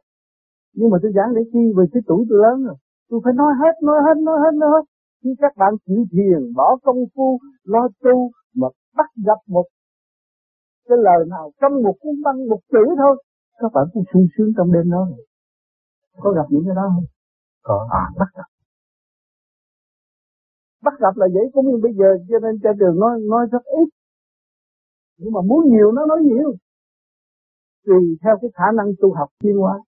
nhưng 0.77 0.89
mà 0.91 0.97
tôi 1.01 1.11
giảng 1.15 1.31
để 1.35 1.41
chi 1.53 1.63
vì 1.77 1.85
cái 1.93 2.01
tuổi 2.07 2.25
tôi 2.29 2.39
lớn 2.43 2.63
rồi. 2.67 2.75
Tôi 3.09 3.19
phải 3.23 3.33
nói 3.33 3.51
hết 3.61 3.75
nói 3.87 3.99
hết 4.05 4.17
nói 4.27 4.37
hết 4.43 4.53
nói 4.61 4.69
hết. 4.75 4.85
Khi 5.23 5.29
các 5.39 5.53
bạn 5.57 5.73
chịu 5.85 6.01
thiền 6.11 6.53
bỏ 6.55 6.77
công 6.83 6.99
phu 7.15 7.39
lo 7.63 7.87
tu 8.03 8.31
mà 8.55 8.67
bắt 8.97 9.09
gặp 9.27 9.39
một 9.47 9.65
cái 10.87 10.97
lời 11.01 11.25
nào 11.29 11.51
trong 11.61 11.73
một 11.83 11.95
cuốn 11.99 12.15
băng 12.23 12.47
một 12.49 12.59
chữ 12.71 12.85
thôi 12.97 13.23
các 13.59 13.71
bạn 13.73 13.85
cũng 13.93 14.03
sung 14.13 14.27
sướng 14.37 14.51
trong 14.57 14.71
đêm 14.73 14.91
đó. 14.91 15.07
Có 16.17 16.31
gặp 16.31 16.45
những 16.49 16.63
cái 16.65 16.75
đó 16.75 16.85
không? 16.95 17.05
Có. 17.63 17.87
À 17.91 18.05
bắt 18.19 18.29
gặp. 18.35 18.49
Bắt 20.83 20.93
gặp 20.99 21.13
là 21.15 21.27
vậy 21.33 21.45
cũng 21.53 21.65
như 21.67 21.77
bây 21.83 21.93
giờ 21.93 22.05
cho 22.29 22.39
nên 22.39 22.59
trên 22.63 22.77
đường 22.77 22.99
nói 22.99 23.19
nói 23.29 23.47
rất 23.51 23.63
ít. 23.63 23.89
Nhưng 25.17 25.33
mà 25.33 25.41
muốn 25.41 25.69
nhiều 25.69 25.91
nó 25.91 26.05
nói 26.05 26.19
nhiều. 26.21 26.53
Tùy 27.85 28.17
theo 28.23 28.35
cái 28.41 28.49
khả 28.53 28.65
năng 28.77 28.87
tu 29.01 29.13
học 29.13 29.29
chuyên 29.39 29.55
hóa 29.57 29.79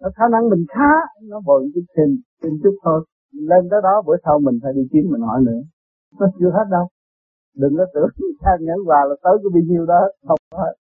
nó 0.00 0.08
khả 0.16 0.24
năng 0.32 0.48
mình 0.50 0.64
khá 0.68 0.90
nó 1.22 1.40
bồi 1.40 1.70
chút 1.74 1.84
thêm 1.96 2.08
thêm 2.42 2.52
chút 2.62 2.74
thôi. 2.84 3.04
Lên 3.32 3.68
tới 3.70 3.80
đó 3.82 4.02
bữa 4.06 4.16
sau 4.24 4.38
mình 4.38 4.58
phải 4.62 4.72
đi 4.72 4.82
kiếm 4.92 5.04
mình 5.12 5.20
hỏi 5.20 5.40
nữa. 5.46 5.60
Nó 6.20 6.26
chưa 6.38 6.50
hết 6.50 6.66
đâu. 6.70 6.88
Đừng 7.56 7.76
có 7.78 7.84
tưởng 7.94 8.08
sang 8.42 8.64
nhẫn 8.66 8.78
quà 8.86 9.00
là 9.08 9.14
tới 9.22 9.34
cái 9.42 9.50
bao 9.54 9.62
nhiêu 9.68 9.86
đó 9.86 10.00
không 10.28 10.38
hết. 10.60 10.74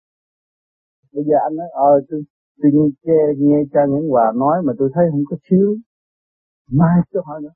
Bây 1.13 1.23
giờ 1.23 1.35
anh 1.47 1.55
nói 1.55 1.67
ờ 1.73 1.91
tôi 2.09 2.21
tôi 2.61 2.71
nghe, 2.75 2.85
nghe, 3.03 3.19
nghe 3.37 3.63
cha 3.73 3.81
nhẫn 3.89 4.13
quà 4.13 4.31
nói 4.35 4.57
mà 4.65 4.73
tôi 4.79 4.89
thấy 4.93 5.05
không 5.11 5.23
có 5.29 5.37
chiếu 5.49 5.75
mai 6.71 7.01
tôi 7.11 7.23
hỏi 7.25 7.41
nữa. 7.41 7.55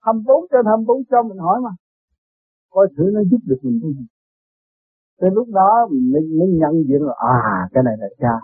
24 0.00 0.46
trên 0.50 0.66
24 0.66 1.02
cho 1.10 1.22
mình 1.22 1.38
hỏi 1.38 1.60
mà. 1.64 1.70
Coi 2.70 2.88
thử 2.96 3.04
nó 3.14 3.20
giúp 3.30 3.40
được 3.44 3.58
mình 3.62 3.78
cái 3.82 3.90
gì. 3.98 4.06
Tới 5.20 5.30
lúc 5.30 5.48
đó 5.48 5.88
mình 5.90 6.12
mới 6.38 6.48
nhận 6.48 6.72
diện 6.88 7.02
là 7.02 7.14
à 7.18 7.68
cái 7.72 7.82
này 7.82 7.94
là 7.98 8.08
cha. 8.18 8.34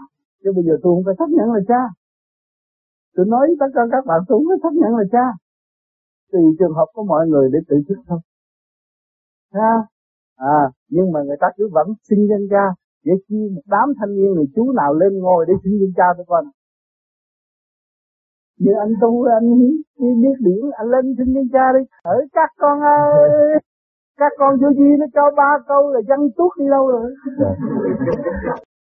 Chứ 0.45 0.53
bây 0.55 0.65
giờ 0.65 0.73
tôi 0.83 0.91
không 0.95 1.03
phải 1.07 1.15
xác 1.19 1.31
nhận 1.31 1.53
là 1.53 1.61
cha 1.69 1.83
tôi 3.15 3.27
nói 3.27 3.47
tất 3.61 3.67
cả 3.75 3.83
các 3.93 4.07
bạn 4.07 4.21
tôi 4.29 4.41
phải 4.49 4.59
xác 4.63 4.73
nhận 4.81 4.97
là 4.97 5.05
cha. 5.13 5.27
Tùy 6.33 6.43
trường 6.59 6.75
hợp 6.75 6.87
của 6.95 7.05
mọi 7.05 7.27
người 7.29 7.51
để 7.53 7.59
tự 7.69 7.77
thức 7.89 7.99
thôi. 8.09 8.19
Ha 9.53 9.75
à 10.37 10.61
nhưng 10.89 11.13
mà 11.13 11.21
người 11.23 11.37
ta 11.41 11.49
cứ 11.57 11.69
vẫn 11.73 11.87
xin 12.09 12.19
danh 12.31 12.47
cha 12.51 12.65
để 13.05 13.13
chi 13.29 13.37
một 13.55 13.63
đám 13.67 13.93
thanh 13.99 14.17
niên 14.17 14.35
này 14.35 14.45
chú 14.55 14.73
nào 14.73 14.95
lên 14.95 15.19
ngồi 15.19 15.45
để 15.49 15.55
xin 15.65 15.73
danh 15.81 15.95
cha 15.97 16.05
tôi 16.17 16.27
con. 16.29 16.45
Như 18.59 18.73
anh 18.81 18.95
tu 19.01 19.25
anh 19.25 19.47
biết 20.23 20.37
điển 20.41 20.71
anh 20.73 20.89
lên 20.89 21.15
xin 21.19 21.35
danh 21.35 21.49
cha 21.53 21.73
đi. 21.79 21.85
Ở 22.03 22.17
các 22.33 22.51
con 22.59 22.81
ơi 22.81 23.59
các 24.17 24.33
con 24.39 24.57
vô 24.61 24.69
gì 24.79 24.89
nó 24.99 25.07
cho 25.15 25.23
ba 25.37 25.59
câu 25.69 25.93
là 25.93 26.01
dân 26.09 26.21
tuốt 26.37 26.53
đi 26.59 26.67
đâu 26.71 26.89
rồi. 26.89 27.15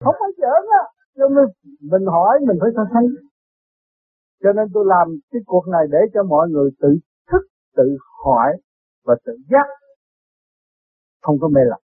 Không 0.05 0.15
phải 0.21 0.31
giỡn 0.37 0.63
á. 0.81 0.83
Cho 1.17 1.29
nên 1.29 1.45
mình 1.91 2.07
hỏi 2.07 2.39
mình 2.47 2.59
phải 2.61 2.71
so 2.77 2.85
sánh 2.93 3.07
cho 4.43 4.53
nên 4.53 4.69
tôi 4.75 4.85
làm 4.87 5.09
cái 5.31 5.43
cuộc 5.47 5.69
này 5.69 5.87
để 5.91 5.99
cho 6.15 6.23
mọi 6.23 6.49
người 6.49 6.71
tự 6.81 6.89
thức, 7.31 7.43
tự 7.77 7.97
hỏi 8.25 8.51
và 9.05 9.15
tự 9.25 9.33
giác. 9.51 9.67
Không 11.23 11.37
có 11.41 11.49
mê 11.49 11.61
lầm. 11.65 11.81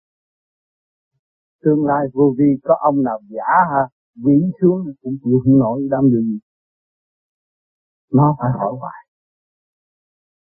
Tương 1.62 1.86
lai 1.86 2.06
vô 2.14 2.34
vi 2.38 2.58
có 2.62 2.74
ông 2.80 3.02
nào 3.02 3.20
giả 3.28 3.52
ha 3.70 3.82
vĩ 4.24 4.40
xuống 4.60 4.84
cũng 5.02 5.14
chịu 5.24 5.40
không 5.44 5.58
nổi 5.58 5.88
đam 5.90 6.04
gì. 6.10 6.38
Nó 8.12 8.36
phải 8.38 8.50
hỏi 8.58 8.72
hoài. 8.80 9.06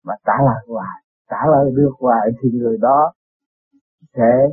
Và 0.04 0.16
trả 0.26 0.34
lời 0.46 0.66
hoài. 0.68 1.04
Trả 1.30 1.46
lời 1.52 1.72
được 1.76 1.92
hoài 2.00 2.30
thì 2.42 2.50
người 2.60 2.78
đó 2.82 3.14
sẽ 4.14 4.50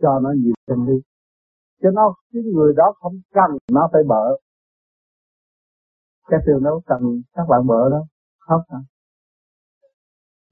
cho 0.00 0.20
nó 0.22 0.30
nhiều 0.36 0.54
chân 0.66 0.86
lý. 0.86 0.94
Cho 1.82 1.90
nó, 1.90 2.14
cái 2.32 2.42
người 2.54 2.74
đó 2.76 2.92
không 3.00 3.12
cần, 3.32 3.58
nó 3.72 3.88
phải 3.92 4.02
bỡ 4.08 4.36
các 6.28 6.40
trường 6.46 6.62
đâu 6.64 6.82
cần 6.86 7.22
các 7.34 7.44
bạn 7.48 7.66
mở 7.66 7.88
đâu 7.90 8.06
khóc 8.38 8.60
hả? 8.68 8.78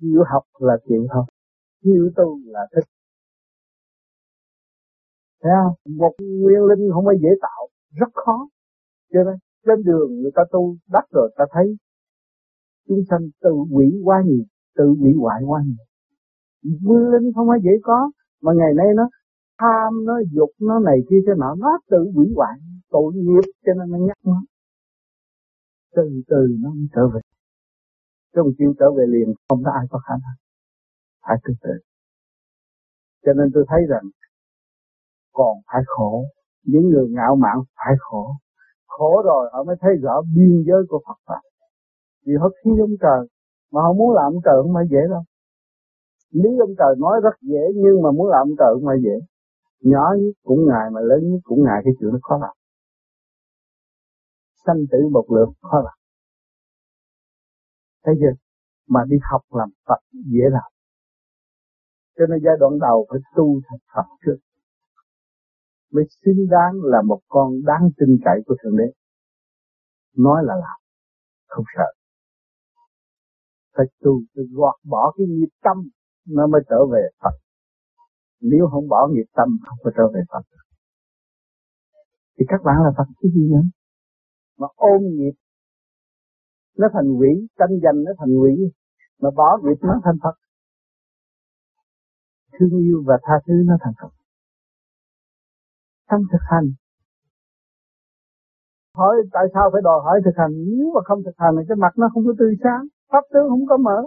Chịu 0.01 0.23
học 0.33 0.43
là 0.59 0.77
chuyện 0.89 1.07
thôi 1.13 1.25
chịu 1.87 2.11
tu 2.17 2.39
là 2.45 2.61
thích. 2.75 2.89
Thấy 5.43 5.53
không? 5.63 5.97
Một 5.97 6.15
nguyên 6.19 6.63
linh 6.69 6.91
không 6.93 7.05
phải 7.07 7.17
dễ 7.23 7.29
tạo. 7.43 7.69
Rất 8.01 8.13
khó. 8.15 8.49
Cho 9.13 9.21
nên, 9.25 9.37
trên 9.67 9.85
đường 9.85 10.21
người 10.21 10.31
ta 10.35 10.43
tu, 10.53 10.77
đắc 10.93 11.05
rồi 11.11 11.35
ta 11.37 11.45
thấy 11.53 11.77
chúng 12.89 12.99
sanh 13.11 13.21
tự 13.43 13.53
quỷ 13.73 14.01
quá 14.05 14.23
nhiều, 14.27 14.45
tự 14.77 14.85
hủy 15.01 15.13
hoại 15.21 15.43
quá 15.47 15.63
nhiều. 15.67 15.85
Nguyên 16.83 17.09
linh 17.13 17.33
không 17.35 17.49
phải 17.49 17.59
dễ 17.65 17.71
có, 17.83 18.11
mà 18.43 18.53
ngày 18.57 18.75
nay 18.77 18.87
nó 18.97 19.09
tham, 19.59 20.05
nó 20.05 20.15
dục, 20.33 20.51
nó 20.61 20.79
này 20.79 20.99
kia 21.11 21.17
cho 21.27 21.35
nọ, 21.35 21.55
nó 21.59 21.79
tự 21.91 22.11
hủy 22.15 22.27
hoại, 22.37 22.59
tội 22.91 23.13
nghiệp, 23.15 23.47
cho 23.67 23.73
nên 23.75 23.91
nó 23.91 23.99
nhắc 24.07 24.17
nó 24.25 24.43
từ 25.97 26.23
từ 26.31 26.41
nó 26.63 26.71
mới 26.71 26.89
trở 26.95 27.09
về. 27.15 27.21
Trong 28.35 28.47
chịu 28.59 28.75
trở 28.79 28.87
về 28.97 29.05
liền, 29.09 29.35
không 29.49 29.61
có 29.65 29.71
ai 29.71 29.87
có 29.91 29.99
khả 29.99 30.15
năng. 30.25 30.37
Phải 31.23 31.37
từ 31.45 31.55
từ. 31.63 31.75
Cho 33.25 33.33
nên 33.33 33.47
tôi 33.55 33.65
thấy 33.69 33.81
rằng, 33.89 34.05
còn 35.33 35.57
phải 35.73 35.83
khổ. 35.87 36.25
Những 36.65 36.89
người 36.89 37.09
ngạo 37.09 37.37
mạn 37.37 37.57
phải 37.77 37.95
khổ. 37.99 38.25
Khổ 38.87 39.23
rồi, 39.25 39.51
họ 39.53 39.65
mới 39.65 39.77
thấy 39.81 39.91
rõ 40.03 40.23
biên 40.35 40.65
giới 40.67 40.83
của 40.89 41.01
Phật 41.07 41.19
pháp. 41.27 41.43
Vì 42.27 42.33
họ 42.41 42.49
khi 42.65 42.71
ông 42.81 42.97
trời, 43.01 43.29
mà 43.73 43.81
không 43.83 43.97
muốn 43.97 44.15
làm 44.15 44.33
trời 44.45 44.57
không 44.63 44.75
phải 44.75 44.85
dễ 44.91 45.03
đâu. 45.11 45.23
Lý 46.31 46.51
ông 46.61 46.75
trời 46.79 46.95
nói 46.99 47.21
rất 47.23 47.37
dễ, 47.41 47.63
nhưng 47.75 48.03
mà 48.03 48.11
muốn 48.11 48.29
làm 48.29 48.47
trời 48.59 48.71
không 48.75 48.87
phải 48.87 48.99
dễ. 49.05 49.17
Nhỏ 49.81 50.15
nhất 50.19 50.33
cũng 50.45 50.67
ngài 50.69 50.91
mà 50.91 51.01
lớn 51.01 51.21
nhất 51.31 51.41
cũng 51.45 51.65
ngài 51.65 51.81
cái 51.85 51.93
chuyện 52.01 52.11
nó 52.13 52.19
khó 52.23 52.39
làm 52.39 52.55
sanh 54.67 54.81
tử 54.93 54.99
một 55.13 55.27
lượt 55.29 55.53
khó 55.63 55.79
làm 55.85 55.97
thấy 58.07 58.15
chưa? 58.21 58.35
Mà 58.89 59.01
đi 59.09 59.17
học 59.31 59.43
làm 59.51 59.69
Phật 59.87 60.01
dễ 60.13 60.45
làm. 60.51 60.71
Cho 62.17 62.25
nên 62.27 62.39
giai 62.45 62.57
đoạn 62.61 62.73
đầu 62.81 63.07
phải 63.11 63.21
tu 63.37 63.61
thật 63.69 63.77
Phật 63.95 64.09
trước. 64.27 64.39
Mới 65.93 66.05
xứng 66.25 66.49
đáng 66.51 66.73
là 66.83 67.03
một 67.03 67.21
con 67.29 67.53
đáng 67.65 67.91
tin 67.97 68.09
cậy 68.25 68.39
của 68.47 68.57
Thượng 68.63 68.77
Đế. 68.77 68.85
Nói 70.17 70.43
là 70.45 70.55
làm, 70.55 70.79
không 71.47 71.65
sợ. 71.77 71.91
Phải 73.77 73.87
tu, 74.01 74.23
phải 74.35 74.45
gọt 74.53 74.75
bỏ 74.85 75.15
cái 75.17 75.27
nghiệp 75.27 75.53
tâm, 75.63 75.77
nó 76.27 76.47
mới 76.47 76.61
trở 76.69 76.87
về 76.93 77.03
Phật. 77.23 77.37
Nếu 78.41 78.69
không 78.71 78.89
bỏ 78.89 79.09
nghiệp 79.11 79.27
tâm, 79.33 79.49
không 79.67 79.79
có 79.85 79.91
trở 79.97 80.03
về 80.15 80.21
Phật. 80.33 80.43
Thì 82.39 82.45
các 82.49 82.61
bạn 82.65 82.77
là 82.85 82.91
Phật 82.97 83.05
cái 83.21 83.33
gì 83.35 83.49
nữa 83.51 83.63
mà 84.59 84.67
ôm 84.75 85.03
nghiệp. 85.03 85.35
Nó 86.79 86.89
thành 86.93 87.09
quỷ, 87.19 87.29
tranh 87.59 87.81
giành 87.83 88.05
nó 88.05 88.13
thành 88.19 88.33
quỷ, 88.43 88.53
mà 89.21 89.31
bỏ 89.37 89.59
nghiệp 89.63 89.79
nó 89.83 90.01
thành 90.05 90.19
Phật. 90.23 90.35
Thương 92.53 92.79
yêu 92.79 93.03
và 93.07 93.19
tha 93.23 93.35
thứ 93.47 93.55
nó 93.67 93.75
thành 93.81 93.93
Phật. 94.01 94.11
Trong 96.11 96.23
thực 96.33 96.43
hành. 96.51 96.69
Hỏi 98.95 99.17
tại 99.33 99.45
sao 99.55 99.71
phải 99.73 99.83
đòi 99.85 100.01
hỏi 100.05 100.21
thực 100.25 100.35
hành? 100.37 100.53
Nếu 100.79 100.93
mà 100.95 101.01
không 101.05 101.23
thực 101.25 101.35
hành 101.39 101.55
thì 101.59 101.65
cái 101.69 101.77
mặt 101.77 101.93
nó 101.97 102.07
không 102.15 102.25
có 102.27 102.33
tươi 102.39 102.55
sáng. 102.65 102.87
Pháp 103.09 103.25
tướng 103.33 103.49
không 103.49 103.67
có 103.69 103.77
mở. 103.77 103.99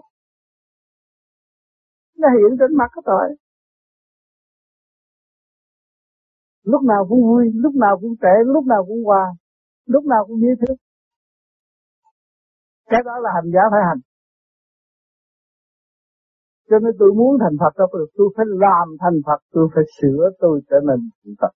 Nó 2.18 2.28
hiện 2.30 2.58
trên 2.60 2.78
mặt 2.78 2.90
cái 2.96 3.04
tội. 3.06 3.38
lúc 6.72 6.84
nào 6.84 7.06
cũng 7.10 7.22
vui, 7.22 7.52
lúc 7.54 7.76
nào 7.76 7.98
cũng 8.02 8.16
trẻ, 8.22 8.34
lúc 8.46 8.66
nào 8.66 8.86
cũng 8.88 9.04
hòa 9.06 9.26
lúc 9.94 10.04
nào 10.06 10.22
cũng 10.28 10.40
dễ 10.42 10.52
thương 10.60 10.78
cái 12.92 13.02
đó 13.06 13.16
là 13.24 13.30
hành 13.36 13.50
giả 13.54 13.64
phải 13.72 13.82
hành. 13.90 14.02
Cho 16.70 16.78
nên 16.84 16.94
tôi 17.00 17.12
muốn 17.18 17.38
thành 17.42 17.58
Phật 17.62 17.74
đâu 17.78 17.88
được 17.94 18.10
tôi 18.18 18.28
phải 18.36 18.46
làm 18.66 18.88
thành 19.04 19.18
Phật, 19.28 19.40
tôi 19.52 19.66
phải 19.74 19.84
sửa 20.02 20.30
tôi 20.40 20.62
trở 20.70 20.78
nên 20.88 21.00
Phật. 21.42 21.54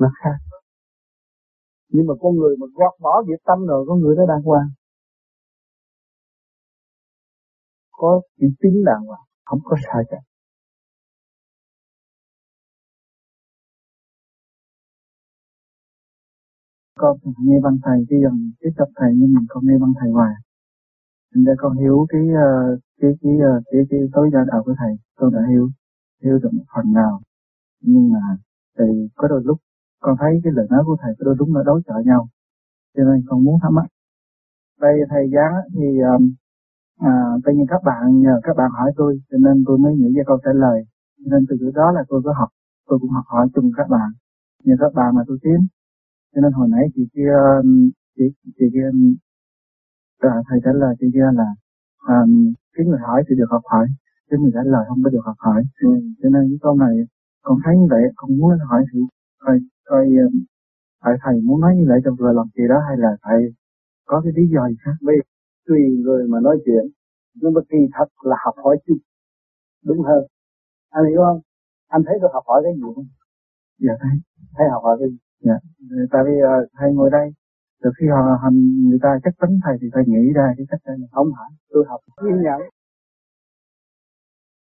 Nó 0.00 0.08
khác. 0.22 0.38
Nhưng 1.88 2.06
mà 2.06 2.14
con 2.20 2.36
người 2.36 2.56
mà 2.60 2.66
gọt 2.74 2.94
bỏ 3.00 3.22
việc 3.28 3.40
tâm 3.44 3.66
rồi, 3.66 3.84
con 3.88 4.00
người 4.00 4.14
nó 4.16 4.26
đàng 4.26 4.42
hoàng. 4.42 4.68
Có 7.90 8.20
chữ 8.40 8.46
tín 8.60 8.84
đàng 8.86 9.02
hoàng, 9.06 9.26
không 9.44 9.60
có 9.64 9.76
sai 9.84 10.02
cả. 10.10 10.16
Con 16.98 17.16
nghe 17.44 17.60
văn 17.62 17.76
thầy 17.84 17.98
cái 18.08 18.18
um, 18.22 18.22
dần 18.22 18.52
tiếp 18.60 18.70
tập 18.76 18.88
thầy 18.96 19.10
nhưng 19.16 19.34
mình 19.34 19.46
không 19.48 19.62
nghe 19.66 19.78
văn 19.80 19.92
thầy 20.00 20.10
hoài. 20.10 20.34
Thành 21.34 21.44
ra 21.44 21.52
con 21.58 21.76
hiểu 21.76 21.96
uh, 21.96 22.08
cái 22.10 22.22
cái 23.00 23.10
cái 23.22 23.32
cái 23.70 23.82
cái 23.90 24.00
tối 24.12 24.30
gia 24.32 24.40
đạo 24.50 24.62
của 24.64 24.74
thầy 24.78 24.92
con 25.18 25.32
đã 25.32 25.40
hiểu 25.50 25.68
hiểu 26.22 26.38
được 26.42 26.52
một 26.52 26.64
phần 26.74 26.92
nào. 26.92 27.20
Nhưng 27.82 28.12
mà 28.12 28.20
thì 28.78 28.84
có 29.16 29.28
đôi 29.28 29.42
lúc 29.44 29.58
con 30.00 30.16
thấy 30.20 30.40
cái 30.44 30.52
lời 30.56 30.66
nói 30.70 30.82
của 30.86 30.96
thầy 31.02 31.12
có 31.18 31.24
đôi 31.24 31.36
lúc 31.38 31.48
nó 31.48 31.62
đối 31.62 31.82
chọi 31.86 32.04
nhau. 32.04 32.28
Cho 32.96 33.04
nên 33.04 33.24
con 33.28 33.44
muốn 33.44 33.58
thắc 33.62 33.72
mắc. 33.72 33.86
Đây 34.80 34.94
thầy 35.10 35.24
giáo 35.34 35.52
thì 35.74 35.86
um, 36.00 36.34
à, 37.00 37.12
tự 37.44 37.52
nhiên 37.52 37.66
các 37.68 37.82
bạn 37.84 38.20
nhờ 38.20 38.40
các 38.42 38.56
bạn 38.56 38.70
hỏi 38.70 38.92
tôi 38.96 39.20
cho 39.30 39.38
nên 39.38 39.64
tôi 39.66 39.78
mới 39.78 39.92
nghĩ 39.96 40.12
ra 40.16 40.22
câu 40.26 40.38
trả 40.44 40.52
lời. 40.54 40.78
Cho 41.18 41.28
nên 41.32 41.46
từ 41.48 41.70
đó 41.74 41.92
là 41.92 42.04
tôi 42.08 42.22
có 42.24 42.32
học 42.38 42.48
tôi 42.88 42.98
cũng 42.98 43.10
học 43.10 43.24
hỏi 43.26 43.48
chung 43.54 43.70
các 43.76 43.88
bạn. 43.90 44.10
Nhờ 44.64 44.74
các 44.80 44.92
bạn 44.94 45.14
mà 45.14 45.22
tôi 45.26 45.38
tiến 45.42 45.66
cho 46.36 46.42
nên 46.42 46.52
hồi 46.52 46.68
nãy 46.70 46.84
chị 46.94 47.02
kia 47.14 47.36
chị 48.16 48.24
chị 48.58 48.66
kia 48.74 48.88
à, 50.18 50.34
thầy 50.48 50.58
trả 50.64 50.70
lời 50.72 50.94
chị 51.00 51.06
kia 51.14 51.28
là 51.40 51.48
um, 52.14 52.52
cái 52.74 52.86
người 52.86 52.98
hỏi 52.98 53.22
thì 53.28 53.34
được 53.38 53.50
học 53.50 53.62
hỏi 53.64 53.86
cái 54.30 54.38
người 54.40 54.50
trả 54.54 54.60
lời 54.64 54.84
không 54.88 55.00
có 55.04 55.10
được 55.10 55.24
học 55.24 55.36
hỏi. 55.38 55.62
Ừ. 55.80 55.90
cho 56.22 56.28
nên 56.28 56.42
cái 56.50 56.58
câu 56.62 56.74
này 56.74 56.94
con 57.42 57.58
thấy 57.64 57.74
như 57.76 57.86
vậy 57.90 58.02
con 58.16 58.38
muốn 58.38 58.58
hỏi 58.70 58.84
thử 58.92 59.00
coi 59.38 59.58
coi 59.84 60.06
phải 61.02 61.14
thầy 61.22 61.34
muốn 61.46 61.60
nói 61.60 61.72
như 61.76 61.84
vậy 61.88 61.98
trong 62.04 62.16
vừa 62.20 62.32
lòng 62.32 62.48
gì 62.56 62.64
đó 62.68 62.78
hay 62.88 62.96
là 62.98 63.16
phải 63.22 63.38
có 64.04 64.20
cái 64.24 64.32
lý 64.36 64.44
do 64.54 64.68
gì 64.68 64.76
khác? 64.84 64.96
Vì 65.06 65.16
tùy 65.66 65.80
người 66.04 66.28
mà 66.28 66.38
nói 66.40 66.56
chuyện 66.64 66.84
nhưng 67.34 67.52
mà 67.54 67.60
kỳ 67.70 67.78
thật 67.92 68.08
là 68.22 68.36
học 68.44 68.54
hỏi 68.64 68.76
chung 68.86 68.98
đúng 69.84 70.00
hơn. 70.00 70.22
Anh 70.90 71.04
hiểu 71.10 71.20
không? 71.26 71.40
Anh 71.88 72.02
thấy 72.06 72.18
tôi 72.20 72.30
học 72.32 72.44
hỏi 72.46 72.60
cái 72.64 72.72
gì 72.76 72.82
không? 72.94 73.06
Dạ 73.78 73.94
thấy. 74.00 74.16
Thấy 74.56 74.68
học 74.72 74.82
hỏi 74.82 74.96
cái 75.00 75.08
gì 75.10 75.18
dạ. 75.40 75.58
Tại 76.12 76.22
vì 76.26 76.34
uh, 76.42 76.68
thầy 76.78 76.92
ngồi 76.92 77.10
đây 77.10 77.28
từ 77.82 77.90
khi 77.98 78.06
họ 78.08 78.38
hành 78.42 78.58
người 78.88 78.98
ta 79.02 79.18
chất 79.24 79.34
vấn 79.40 79.50
thầy 79.64 79.76
thì 79.80 79.86
thầy 79.94 80.04
nghĩ 80.06 80.32
ra 80.34 80.46
cái 80.56 80.66
cách 80.70 80.80
này 80.86 80.96
không 81.12 81.30
phải 81.36 81.50
tôi 81.70 81.84
học. 81.88 82.00
Kiên 82.22 82.42
nhẫn. 82.42 82.60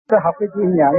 Tôi 0.09 0.21
học 0.25 0.35
cái 0.39 0.49
kiên 0.55 0.71
nhẫn. 0.77 0.95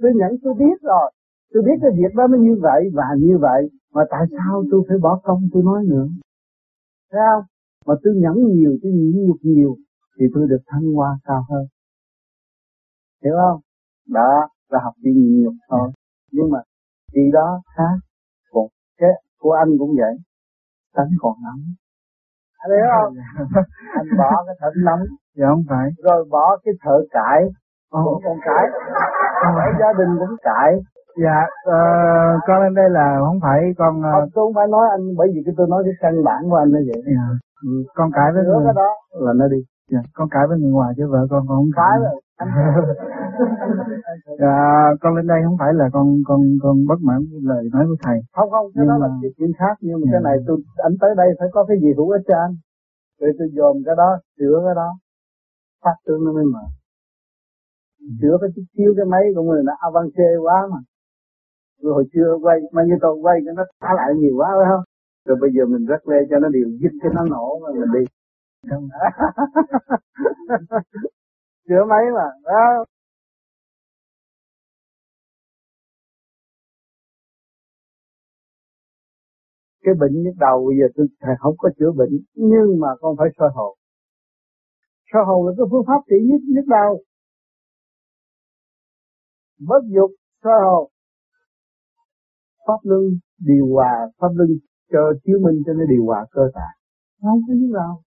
Tôi 0.00 0.12
nhẫn 0.14 0.30
tôi 0.42 0.54
biết 0.54 0.78
rồi. 0.82 1.12
Tôi 1.52 1.62
biết 1.62 1.78
cái 1.82 1.90
việc 1.98 2.14
đó 2.14 2.26
nó 2.26 2.38
như 2.38 2.56
vậy 2.62 2.90
và 2.94 3.04
như 3.18 3.38
vậy 3.40 3.70
mà 3.92 4.02
tại 4.10 4.24
sao 4.30 4.64
tôi 4.70 4.82
phải 4.88 4.98
bỏ 4.98 5.20
công 5.22 5.48
tôi 5.52 5.62
nói 5.62 5.84
nữa? 5.84 6.06
Thấy 7.12 7.20
không? 7.32 7.44
Mà 7.86 7.94
tôi 8.02 8.14
nhẫn 8.16 8.34
nhiều 8.34 8.78
tôi 8.82 8.92
nhẫn 8.92 9.26
nhục 9.26 9.40
nhiều 9.42 9.76
thì 10.18 10.26
tôi 10.34 10.46
được 10.48 10.62
thăng 10.66 10.92
hoa 10.94 11.18
cao 11.24 11.42
hơn. 11.50 11.66
Hiểu 13.24 13.34
không? 13.42 13.60
Đó 14.08 14.48
là 14.68 14.80
học 14.84 14.94
kiên 15.04 15.14
nhiều 15.14 15.42
nhục 15.42 15.54
thôi. 15.68 15.90
Nhưng 16.32 16.50
mà 16.50 16.58
khi 17.12 17.30
đó 17.32 17.62
khác 17.76 18.05
cái 19.00 19.10
của 19.38 19.52
anh 19.52 19.68
cũng 19.78 19.92
vậy. 20.00 20.14
Tánh 20.96 21.10
còn 21.20 21.34
nóng. 21.44 21.62
Anh 22.58 22.70
hiểu 22.76 22.86
không? 22.96 23.14
Anh 24.00 24.06
bỏ 24.18 24.44
cái 24.46 24.54
thợ 24.60 24.68
nóng. 24.84 25.02
Dạ 25.36 25.46
không 25.50 25.64
phải. 25.68 25.90
Rồi 26.04 26.24
bỏ 26.30 26.56
cái 26.64 26.74
thợ 26.82 26.96
cãi 27.10 27.40
cũng 27.90 28.22
còn 28.24 28.38
cãi 28.44 28.64
ở 29.42 29.68
gia 29.80 29.92
đình 29.98 30.18
cũng 30.18 30.36
cãi 30.42 30.70
dạ 31.22 31.38
uh, 31.74 32.40
con 32.46 32.62
lên 32.62 32.74
đây 32.74 32.90
là 32.90 33.16
không 33.26 33.38
phải 33.42 33.60
con 33.78 33.98
uh... 33.98 34.04
không, 34.04 34.28
tôi 34.34 34.42
không 34.44 34.54
phải 34.54 34.66
nói 34.66 34.86
anh 34.90 35.04
bởi 35.18 35.28
vì 35.34 35.40
cái 35.46 35.54
tôi 35.56 35.66
nói 35.70 35.82
cái 35.84 35.94
căn 36.00 36.24
bản 36.24 36.40
của 36.50 36.56
anh 36.56 36.68
như 36.68 36.82
vậy. 36.90 37.02
Dạ. 37.06 37.26
ừ, 37.66 37.70
con 37.94 38.10
cãi 38.16 38.28
với 38.34 38.44
người. 38.44 38.64
cái 38.64 38.74
đó. 38.76 38.90
Là 39.24 39.32
nó 39.36 39.48
đi. 39.48 39.60
Dạ 39.92 39.98
con 40.14 40.28
cãi 40.28 40.44
với 40.48 40.58
người 40.58 40.70
ngoài 40.70 40.92
chứ 40.96 41.04
vợ 41.12 41.26
con 41.30 41.42
con 41.48 41.56
không 41.58 41.72
cãi 41.76 41.94
rồi 42.02 42.20
dạ, 44.40 44.56
con 45.00 45.16
lên 45.16 45.26
đây 45.26 45.40
không 45.44 45.56
phải 45.58 45.74
là 45.74 45.88
con 45.92 46.22
con 46.26 46.40
con 46.62 46.86
bất 46.88 47.00
mãn 47.00 47.20
lời 47.42 47.68
nói 47.72 47.84
của 47.88 47.96
thầy. 48.04 48.18
Không 48.32 48.50
không 48.50 48.66
cái 48.66 48.72
nhưng 48.74 48.88
đó 48.88 48.98
mà... 49.00 49.06
là 49.06 49.12
chuyện 49.38 49.52
khác 49.58 49.74
nhưng 49.80 50.00
mà 50.00 50.04
dạ. 50.04 50.10
cái 50.12 50.20
này 50.28 50.36
tôi 50.46 50.58
anh 50.76 50.92
tới 51.00 51.10
đây 51.16 51.28
phải 51.38 51.48
có 51.52 51.64
cái 51.68 51.76
gì 51.80 51.88
hữu 51.96 52.10
ích 52.10 52.22
cho 52.28 52.34
anh. 52.46 52.54
Rồi 53.20 53.32
tôi 53.38 53.48
dồn 53.52 53.82
cái 53.86 53.94
đó 53.96 54.18
sửa 54.38 54.62
cái 54.64 54.74
đó. 54.74 54.98
Phát 55.84 55.96
tương 56.06 56.24
nó 56.24 56.32
mới 56.32 56.44
mở. 56.44 56.64
Ừ. 58.00 58.06
sửa 58.20 58.36
cái 58.40 58.50
xíu 58.76 58.94
cái 58.96 59.06
máy 59.06 59.22
của 59.34 59.42
người 59.42 59.62
nó 59.64 59.72
avancé 59.78 60.36
quá 60.42 60.68
mà. 60.72 60.78
Rồi 61.82 61.94
hồi 61.94 62.04
xưa 62.12 62.38
quay 62.42 62.58
mà 62.72 62.82
như 62.86 62.94
tôi 63.00 63.14
quay 63.22 63.36
cho 63.46 63.52
nó 63.52 63.64
thả 63.80 63.88
lại 63.96 64.14
nhiều 64.20 64.34
quá 64.36 64.48
phải 64.58 64.66
không? 64.70 64.84
Rồi 65.26 65.36
bây 65.40 65.50
giờ 65.54 65.66
mình 65.66 65.84
rất 65.86 66.08
lê 66.08 66.16
cho 66.30 66.38
nó 66.38 66.48
điều 66.48 66.68
dứt 66.80 66.92
cho 67.02 67.08
nó 67.14 67.24
nổ 67.24 67.58
mà 67.62 67.68
mình 67.80 67.92
đi 67.96 68.04
chữa 71.68 71.84
mấy 71.90 72.04
mà, 72.16 72.26
đó. 72.44 72.84
Cái 79.82 79.94
bệnh 80.00 80.22
nhức 80.22 80.34
đầu 80.38 80.64
bây 80.66 80.76
giờ 80.78 80.86
tôi 80.96 81.06
thầy 81.20 81.34
không 81.38 81.54
có 81.58 81.68
chữa 81.78 81.92
bệnh, 81.96 82.10
nhưng 82.34 82.80
mà 82.80 82.88
con 83.00 83.16
phải 83.18 83.28
soi 83.38 83.50
hồn. 83.54 83.78
Soi 85.12 85.22
hồn 85.26 85.46
là 85.46 85.52
cái 85.56 85.66
phương 85.70 85.84
pháp 85.86 86.00
trị 86.08 86.16
nhất 86.28 86.40
nhức 86.54 86.64
đầu 86.68 87.02
bất 89.58 89.82
dục, 89.94 90.10
soi 90.44 90.60
hồn. 90.64 90.90
Pháp 92.66 92.80
luân 92.82 93.02
điều 93.38 93.66
hòa, 93.74 93.92
pháp 94.18 94.28
luân 94.34 94.48
cho 94.92 94.98
chiếu 95.24 95.38
minh 95.44 95.62
cho 95.66 95.72
nó 95.72 95.84
điều 95.88 96.04
hòa 96.06 96.26
cơ 96.30 96.42
thể. 96.54 96.68
Không 97.20 97.40
có 97.48 97.54
nhức 97.56 97.70
đầu 97.74 98.02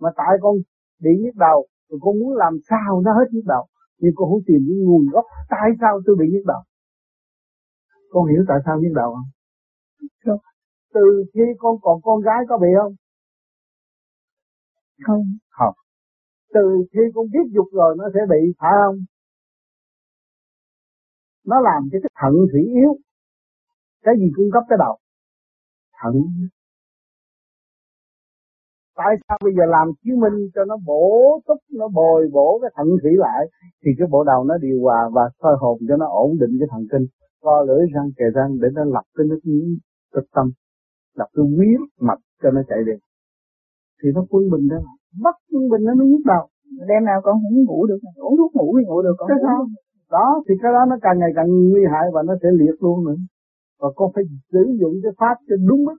mà 0.00 0.10
tại 0.16 0.36
con 0.42 0.54
bị 1.00 1.10
nhức 1.22 1.34
đầu 1.36 1.66
rồi 1.92 1.98
con 2.04 2.14
muốn 2.20 2.32
làm 2.36 2.54
sao 2.68 3.00
nó 3.04 3.10
hết 3.18 3.28
nhức 3.32 3.44
đầu 3.46 3.64
nhưng 4.00 4.14
con 4.16 4.26
không 4.30 4.44
tìm 4.46 4.60
cái 4.68 4.76
nguồn 4.84 5.04
gốc 5.12 5.24
tại 5.52 5.68
sao 5.80 6.00
tôi 6.06 6.16
bị 6.20 6.26
nhức 6.32 6.46
đầu 6.46 6.62
con 8.12 8.26
hiểu 8.30 8.42
tại 8.48 8.58
sao 8.64 8.74
nhức 8.80 8.92
đầu 8.94 9.10
không? 9.14 10.38
Từ 10.94 11.24
khi 11.34 11.40
con 11.58 11.76
còn 11.82 12.00
con 12.02 12.20
gái 12.20 12.40
có 12.48 12.58
bị 12.58 12.68
không? 12.82 12.94
Không. 15.06 15.24
Không. 15.50 15.74
Từ 16.54 16.84
khi 16.92 17.00
con 17.14 17.26
biết 17.32 17.46
dục 17.54 17.66
rồi 17.72 17.94
nó 17.98 18.04
sẽ 18.14 18.20
bị 18.30 18.52
phải 18.58 18.72
không? 18.84 18.96
Nó 21.46 21.60
làm 21.60 21.82
cho 21.92 21.98
cái 22.02 22.10
thận 22.20 22.32
thủy 22.52 22.62
yếu. 22.74 22.96
Cái 24.02 24.14
gì 24.18 24.26
cung 24.36 24.50
cấp 24.52 24.62
cái 24.68 24.76
đầu? 24.78 24.98
Thận 26.02 26.14
tại 28.96 29.12
sao 29.28 29.38
bây 29.44 29.52
giờ 29.56 29.64
làm 29.76 29.86
chứng 30.04 30.20
minh 30.20 30.36
cho 30.54 30.64
nó 30.64 30.76
bổ 30.86 31.06
túc 31.46 31.58
nó 31.78 31.88
bồi 31.88 32.28
bổ 32.32 32.58
cái 32.62 32.70
thận 32.76 32.86
thủy 33.02 33.12
lại 33.16 33.42
thì 33.82 33.90
cái 33.98 34.08
bộ 34.10 34.24
đầu 34.24 34.44
nó 34.44 34.54
điều 34.58 34.78
hòa 34.82 35.00
và 35.12 35.22
soi 35.42 35.54
hồn 35.60 35.78
cho 35.88 35.96
nó 35.96 36.06
ổn 36.06 36.30
định 36.40 36.52
cái 36.60 36.68
thần 36.70 36.82
kinh. 36.92 37.06
Co 37.42 37.64
lưỡi 37.68 37.82
răng 37.94 38.10
kề 38.16 38.24
răng 38.34 38.50
để 38.60 38.68
nó 38.72 38.84
lập 38.84 39.06
cái 39.16 39.26
nước 39.30 39.40
tích 40.14 40.28
tâm 40.34 40.46
lập 41.18 41.28
cái 41.34 41.44
huyết 41.56 41.80
mạch 42.00 42.22
cho 42.42 42.50
nó 42.50 42.60
chạy 42.68 42.78
đi. 42.86 42.92
Thì 44.02 44.08
nó 44.14 44.20
quân 44.30 44.42
bình 44.52 44.68
đó. 44.68 44.76
Mất 45.24 45.36
quân 45.52 45.68
bình 45.70 45.82
nó 45.84 45.94
mới 45.94 46.06
nhức 46.06 46.24
đầu. 46.26 46.44
Đêm 46.88 47.04
nào 47.04 47.20
con 47.24 47.34
không 47.42 47.64
ngủ 47.64 47.86
được. 47.86 47.98
Uống 48.16 48.36
thuốc 48.38 48.50
ngủ 48.54 48.68
thì 48.78 48.84
ngủ 48.86 49.02
được 49.02 49.14
con 49.18 49.28
sao? 49.42 49.66
đó 50.10 50.42
thì 50.48 50.54
cái 50.62 50.72
đó 50.72 50.82
nó 50.90 50.96
càng 51.02 51.18
ngày 51.18 51.32
càng 51.36 51.48
nguy 51.70 51.84
hại 51.92 52.06
và 52.14 52.22
nó 52.22 52.34
sẽ 52.42 52.48
liệt 52.60 52.76
luôn 52.80 53.04
nữa. 53.06 53.18
Và 53.80 53.88
con 53.96 54.10
phải 54.14 54.24
sử 54.52 54.64
dụng 54.80 54.94
cái 55.02 55.12
pháp 55.18 55.36
cho 55.48 55.56
đúng 55.68 55.84
mức 55.84 55.98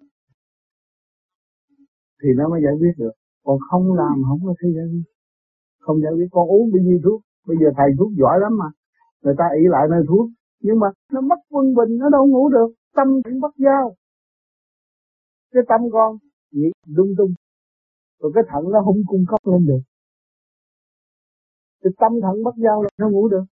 thì 2.23 2.29
nó 2.37 2.49
mới 2.49 2.61
giải 2.65 2.73
quyết 2.79 2.93
được. 2.97 3.11
Còn 3.45 3.57
không 3.69 3.93
làm, 3.93 4.15
không 4.27 4.39
có 4.45 4.53
thể 4.59 4.69
giải 4.75 4.85
quyết. 4.91 5.03
Không 5.79 5.97
giải 6.03 6.13
quyết, 6.15 6.27
con 6.31 6.47
uống 6.49 6.71
bao 6.71 6.81
nhiêu 6.83 6.99
thuốc? 7.03 7.21
Bây 7.47 7.57
giờ 7.61 7.67
thầy 7.77 7.89
thuốc 7.97 8.11
giỏi 8.21 8.39
lắm 8.39 8.57
mà. 8.57 8.69
Người 9.21 9.35
ta 9.37 9.45
ỷ 9.55 9.63
lại 9.69 9.87
nơi 9.91 10.03
thuốc. 10.07 10.29
Nhưng 10.61 10.79
mà 10.79 10.87
nó 11.11 11.21
mất 11.21 11.39
quân 11.49 11.73
bình, 11.77 11.97
nó 11.97 12.09
đâu 12.09 12.27
ngủ 12.27 12.49
được. 12.49 12.69
Tâm 12.95 13.07
cũng 13.23 13.39
bất 13.39 13.53
giao. 13.57 13.95
Cái 15.51 15.63
tâm 15.69 15.81
con 15.91 16.17
nghĩ 16.51 16.67
lung 16.87 17.13
tung. 17.17 17.33
Rồi 18.19 18.31
cái 18.35 18.43
thận 18.47 18.63
nó 18.71 18.81
không 18.85 18.97
cung 19.07 19.25
cấp 19.27 19.39
lên 19.43 19.65
được. 19.65 19.83
Cái 21.83 21.93
tâm 21.99 22.11
thận 22.21 22.43
bất 22.43 22.55
giao 22.63 22.83
là 22.83 22.89
nó 22.99 23.09
ngủ 23.09 23.27
được 23.27 23.43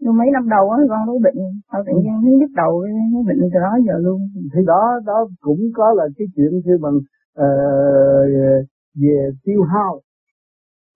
nhưng 0.00 0.16
mấy 0.16 0.28
năm 0.32 0.48
đầu 0.48 0.70
á 0.70 0.78
con 0.88 1.06
nó 1.06 1.12
bệnh 1.26 1.40
sau 1.72 1.82
tự 1.86 1.92
nhiên 2.02 2.14
thấy 2.22 2.32
nhức 2.32 2.50
đầu 2.56 2.86
nó 3.12 3.20
bệnh 3.28 3.40
từ 3.52 3.60
đó 3.66 3.72
giờ 3.86 3.98
luôn. 3.98 4.20
Thì 4.54 4.60
đó 4.66 5.00
đó 5.06 5.28
cũng 5.40 5.60
có 5.74 5.94
là 5.98 6.04
cái 6.16 6.26
chuyện 6.36 6.50
khi 6.64 6.74
mình 6.80 6.96
uh, 6.96 7.04
ờ, 7.34 7.46
về 9.02 9.30
tiêu 9.44 9.62
hao. 9.62 10.00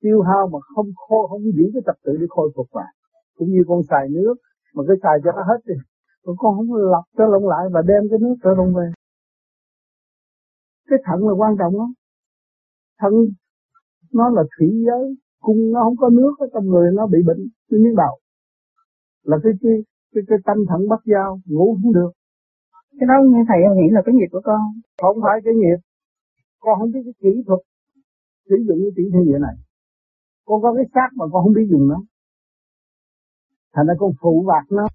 Tiêu 0.03 0.23
hao 0.23 0.49
mà 0.53 0.59
không 0.75 0.87
khô 0.97 1.27
không 1.27 1.43
giữ 1.43 1.65
cái 1.75 1.83
tập 1.87 1.97
tự 2.05 2.13
để 2.21 2.27
khôi 2.29 2.51
phục 2.57 2.67
lại. 2.75 2.93
Cũng 3.37 3.49
như 3.49 3.63
con 3.69 3.81
xài 3.91 4.09
nước 4.09 4.35
mà 4.75 4.83
cái 4.89 4.97
xài 5.03 5.17
cho 5.25 5.33
nó 5.33 5.43
hết 5.43 5.61
đi 5.67 5.75
còn 6.25 6.37
con 6.39 6.57
không 6.57 6.75
lọc 6.75 7.05
cho 7.17 7.27
lộn 7.27 7.43
lại 7.43 7.65
và 7.73 7.83
đem 7.83 8.03
cái 8.11 8.19
nước 8.19 8.35
trở 8.45 8.51
lộn 8.57 8.75
về. 8.75 8.87
Cái 10.89 10.99
thận 11.05 11.29
là 11.29 11.35
quan 11.35 11.57
trọng 11.59 11.77
lắm. 11.79 11.93
Thận 13.01 13.13
nó 14.13 14.29
là 14.31 14.43
thủy 14.59 14.69
giới 14.87 15.17
cung 15.41 15.73
nó 15.73 15.81
không 15.85 15.97
có 15.97 16.09
nước 16.09 16.33
ở 16.39 16.47
trong 16.53 16.67
người 16.67 16.91
nó 16.95 17.07
bị 17.07 17.19
bệnh. 17.27 17.49
Nó 17.71 17.79
nhức 17.79 17.95
đầu 17.97 18.19
là 19.23 19.37
cái 19.43 19.53
cái 19.63 19.73
cái, 20.13 20.23
cái 20.29 20.39
tâm 20.47 20.59
thận 20.69 20.89
bắt 20.89 21.01
dao 21.05 21.41
ngủ 21.47 21.79
không 21.83 21.93
được. 21.93 22.11
Cái 22.99 23.07
đó 23.11 23.15
nghe 23.31 23.41
thầy 23.49 23.59
nghĩ 23.77 23.89
là 23.91 24.03
cái 24.07 24.15
nghiệp 24.15 24.31
của 24.33 24.41
con. 24.45 24.61
Không 25.03 25.19
phải 25.25 25.37
cái 25.45 25.55
nghiệp. 25.55 25.81
Con 26.61 26.79
không 26.79 26.91
biết 26.93 27.01
cái 27.05 27.15
kỹ 27.23 27.43
thuật 27.47 27.61
sử 28.49 28.57
dụng 28.67 28.79
cái 28.83 28.93
tỷ 28.97 29.03
thiên 29.13 29.25
địa 29.25 29.39
này. 29.47 29.55
Con 30.47 30.63
có 30.63 30.75
cái 30.77 30.85
xác 30.95 31.09
mà 31.19 31.25
con 31.33 31.43
không 31.45 31.53
biết 31.53 31.69
dùng 31.71 31.89
nó. 31.89 31.99
Thành 33.75 33.87
ra 33.87 33.95
con 33.99 34.11
phụ 34.21 34.45
bạc 34.49 34.65
nó. 34.71 34.87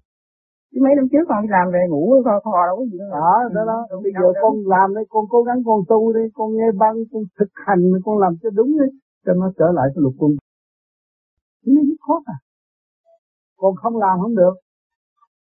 Chứ 0.70 0.78
mấy 0.84 0.92
năm 0.96 1.06
trước 1.12 1.24
con 1.28 1.42
đi 1.42 1.48
làm 1.50 1.66
về 1.72 1.82
ngủ 1.88 2.22
kho 2.24 2.40
kho 2.44 2.66
đâu 2.68 2.76
có 2.78 2.84
gì 2.92 2.98
đó 2.98 3.30
đó 3.54 3.62
đó, 3.70 3.86
đó. 3.90 4.00
bây 4.02 4.12
giờ 4.12 4.26
con 4.42 4.54
làm 4.66 4.94
đây 4.94 5.04
con 5.08 5.24
cố 5.30 5.42
gắng 5.42 5.58
con 5.66 5.80
tu 5.88 6.12
đi 6.12 6.24
con 6.34 6.56
nghe 6.56 6.68
băng 6.82 6.96
con 7.12 7.22
thực 7.38 7.50
hành 7.66 7.82
con 8.04 8.18
làm 8.18 8.32
cho 8.42 8.50
đúng 8.50 8.70
đi 8.80 8.88
cho 9.24 9.32
nó 9.34 9.52
trở 9.58 9.68
lại 9.74 9.86
cái 9.94 10.00
luật 10.04 10.14
quân. 10.18 10.32
Nó 11.66 11.80
rất 11.88 11.98
khó 12.06 12.22
à 12.24 12.36
con 13.56 13.74
không 13.76 13.96
làm 13.96 14.18
không 14.22 14.34
được. 14.34 14.54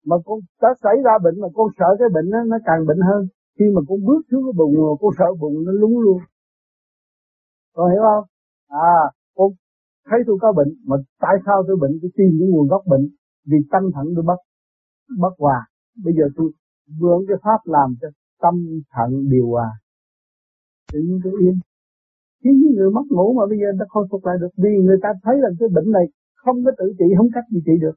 Mà 0.06 0.16
con 0.24 0.38
đã 0.62 0.68
xảy 0.82 0.96
ra 1.04 1.12
bệnh 1.24 1.40
mà 1.40 1.48
con 1.54 1.68
sợ 1.78 1.86
cái 1.98 2.08
bệnh 2.14 2.30
đó, 2.30 2.38
nó 2.46 2.56
càng 2.64 2.86
bệnh 2.86 3.00
hơn. 3.00 3.26
Khi 3.58 3.64
mà 3.74 3.80
con 3.88 3.98
bước 4.06 4.20
xuống 4.30 4.42
cái 4.46 4.54
bụng 4.56 4.74
rồi 4.76 4.96
con 5.00 5.10
sợ 5.18 5.28
bụng 5.40 5.64
nó 5.66 5.72
lúng 5.72 5.98
luôn. 6.00 6.18
Con 7.74 7.90
hiểu 7.90 8.02
không? 8.02 8.24
À 8.68 8.98
con 9.36 9.48
thấy 10.08 10.18
tôi 10.26 10.36
có 10.40 10.52
bệnh 10.52 10.68
mà 10.86 10.96
tại 11.20 11.36
sao 11.46 11.64
tôi 11.66 11.76
bệnh? 11.80 11.98
Tôi 12.02 12.10
tìm 12.16 12.30
cái 12.38 12.48
nguồn 12.48 12.68
gốc 12.68 12.82
bệnh 12.86 13.08
vì 13.46 13.56
tâm 13.70 13.82
thận 13.94 14.06
tôi 14.14 14.24
bất 14.26 14.40
bất 15.18 15.34
hòa. 15.38 15.66
Bây 16.04 16.14
giờ 16.18 16.24
tôi 16.36 16.50
vướng 17.00 17.22
cái 17.28 17.36
pháp 17.42 17.60
làm 17.64 17.94
cho 18.00 18.08
tâm 18.42 18.54
thận 18.94 19.10
điều 19.30 19.46
hòa. 19.46 19.70
Tự 20.92 20.98
nhiên 21.00 21.20
tôi 21.24 21.32
yên. 21.40 21.54
Chứ 22.42 22.50
những 22.60 22.74
người 22.76 22.90
mất 22.90 23.06
ngủ 23.10 23.34
mà 23.38 23.46
bây 23.46 23.58
giờ 23.58 23.68
đã 23.78 23.86
khôi 23.88 24.06
phục 24.10 24.26
lại 24.26 24.36
được 24.40 24.52
vì 24.56 24.70
người 24.86 24.98
ta 25.02 25.08
thấy 25.22 25.34
là 25.38 25.48
cái 25.60 25.68
bệnh 25.74 25.92
này 25.92 26.04
không 26.48 26.64
có 26.64 26.72
tự 26.78 26.86
trị 26.98 27.08
không 27.18 27.30
cách 27.34 27.46
gì 27.52 27.60
trị 27.66 27.72
được. 27.84 27.96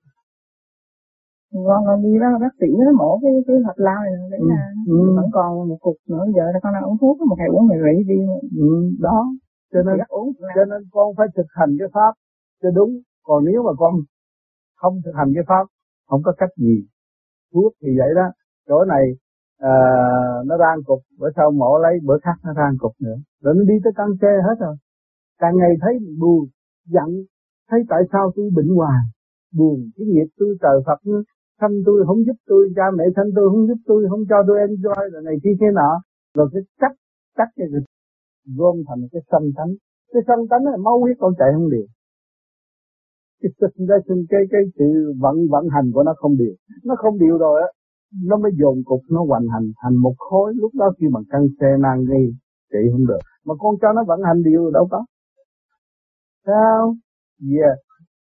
Con 1.54 1.82
còn 1.88 1.98
đi 2.04 2.14
đó 2.22 2.28
bác 2.42 2.54
sĩ 2.60 2.70
nó 2.86 2.92
mổ 3.02 3.20
cái 3.24 3.32
cái 3.48 3.58
hạt 3.66 3.78
lao 3.88 4.02
này 4.04 4.40
ừ. 4.40 4.48
là 4.50 4.62
ừ. 4.88 4.98
vẫn 5.18 5.28
còn 5.34 5.70
một 5.70 5.78
cục 5.82 5.98
nữa. 6.08 6.26
Giờ 6.36 6.44
là 6.54 6.60
con 6.64 6.74
đang 6.74 6.84
uống 6.84 6.98
thuốc 7.02 7.16
một 7.30 7.36
ngày 7.40 7.50
uống 7.56 7.68
ngày 7.68 7.80
rỉ 7.86 8.04
đi 8.12 8.20
ừ. 8.58 8.72
đó. 9.00 9.20
Cho 9.74 9.80
nên 9.86 9.96
uống 10.08 10.28
cho 10.56 10.66
nên 10.72 10.82
con 10.92 11.08
phải 11.18 11.28
thực 11.36 11.50
hành 11.50 11.72
cái 11.80 11.88
pháp 11.94 12.14
cho 12.62 12.70
đúng. 12.72 12.92
Còn 13.24 13.46
nếu 13.46 13.64
mà 13.64 13.74
con 13.78 13.94
không 14.76 14.96
thực 15.06 15.16
hành 15.16 15.32
cái 15.36 15.44
pháp 15.48 15.66
không 16.10 16.22
có 16.24 16.32
cách 16.38 16.54
gì. 16.58 16.78
Thuốc 17.54 17.72
thì 17.82 17.90
vậy 18.00 18.10
đó. 18.16 18.28
Chỗ 18.68 18.86
này 18.86 19.06
à, 19.58 19.74
nó 20.46 20.58
rang 20.58 20.80
cục 20.86 21.00
bữa 21.20 21.30
sau 21.36 21.52
mổ 21.52 21.78
lấy 21.78 21.94
bữa 22.08 22.18
khác 22.24 22.38
nó 22.44 22.54
rang 22.54 22.76
cục 22.80 22.92
nữa. 23.00 23.18
Rồi 23.42 23.54
nó 23.58 23.64
đi 23.64 23.76
tới 23.84 23.94
căn 23.96 24.08
xe 24.22 24.32
hết 24.48 24.56
rồi. 24.60 24.76
Càng 25.40 25.58
ngày 25.58 25.72
thấy 25.82 25.94
buồn 26.20 26.46
giận 26.86 27.10
thấy 27.72 27.82
tại 27.90 28.02
sao 28.12 28.32
tôi 28.36 28.50
bệnh 28.56 28.70
hoài? 28.76 29.02
Buồn, 29.58 29.90
cái 29.96 30.08
nghiệp 30.08 30.30
tôi 30.38 30.58
trời 30.62 30.78
Phật 30.86 31.00
sanh 31.62 31.76
tôi 31.86 32.04
không 32.08 32.26
giúp 32.26 32.38
tôi, 32.46 32.70
cha 32.76 32.86
mẹ 32.98 33.04
sanh 33.16 33.30
tôi 33.36 33.50
không 33.52 33.68
giúp 33.68 33.80
tôi, 33.86 34.06
không 34.10 34.24
cho 34.30 34.38
tôi 34.48 34.58
enjoy 34.68 35.10
rồi 35.12 35.22
này 35.24 35.36
kia 35.44 35.56
kia 35.60 35.72
nọ. 35.74 35.92
Rồi 36.36 36.48
cái 36.54 36.62
chắc 36.82 36.92
chắc 37.38 37.48
cái 37.56 37.68
gom 38.58 38.76
thành 38.88 39.02
cái 39.12 39.22
sanh 39.32 39.48
tánh. 39.58 39.72
Cái 40.14 40.22
sanh 40.28 40.48
tánh 40.50 40.64
là 40.66 40.78
máu 40.86 41.00
huyết 41.00 41.18
con 41.20 41.34
chạy 41.40 41.50
không 41.56 41.70
được. 41.70 41.88
Cái 43.42 43.52
sinh 43.60 43.88
ra 43.88 43.98
sinh 44.08 44.26
cái 44.30 44.42
cái 44.52 44.62
sự 44.78 45.14
vận 45.20 45.36
vận 45.52 45.66
hành 45.76 45.92
của 45.94 46.04
nó 46.04 46.14
không 46.18 46.38
điều 46.38 46.54
nó 46.84 46.96
không 46.98 47.20
điều 47.20 47.38
rồi 47.38 47.62
á. 47.62 47.68
Nó 48.24 48.38
mới 48.38 48.52
dồn 48.60 48.78
cục, 48.86 49.02
nó 49.10 49.24
hoành 49.24 49.48
hành 49.54 49.72
thành 49.82 49.96
một 49.96 50.14
khối. 50.18 50.54
Lúc 50.56 50.72
đó 50.80 50.92
khi 51.00 51.06
bằng 51.14 51.24
căng 51.30 51.48
xe 51.60 51.68
nan 51.80 52.06
đi, 52.06 52.24
chạy 52.72 52.82
không 52.92 53.06
được. 53.08 53.20
Mà 53.46 53.54
con 53.60 53.76
cho 53.82 53.94
nó 53.96 54.04
vận 54.08 54.20
hành 54.24 54.44
điều 54.44 54.72
đâu 54.72 54.88
có. 54.92 55.06
Sao? 56.46 56.96
Dạ. 57.42 57.66
yeah 57.66 57.78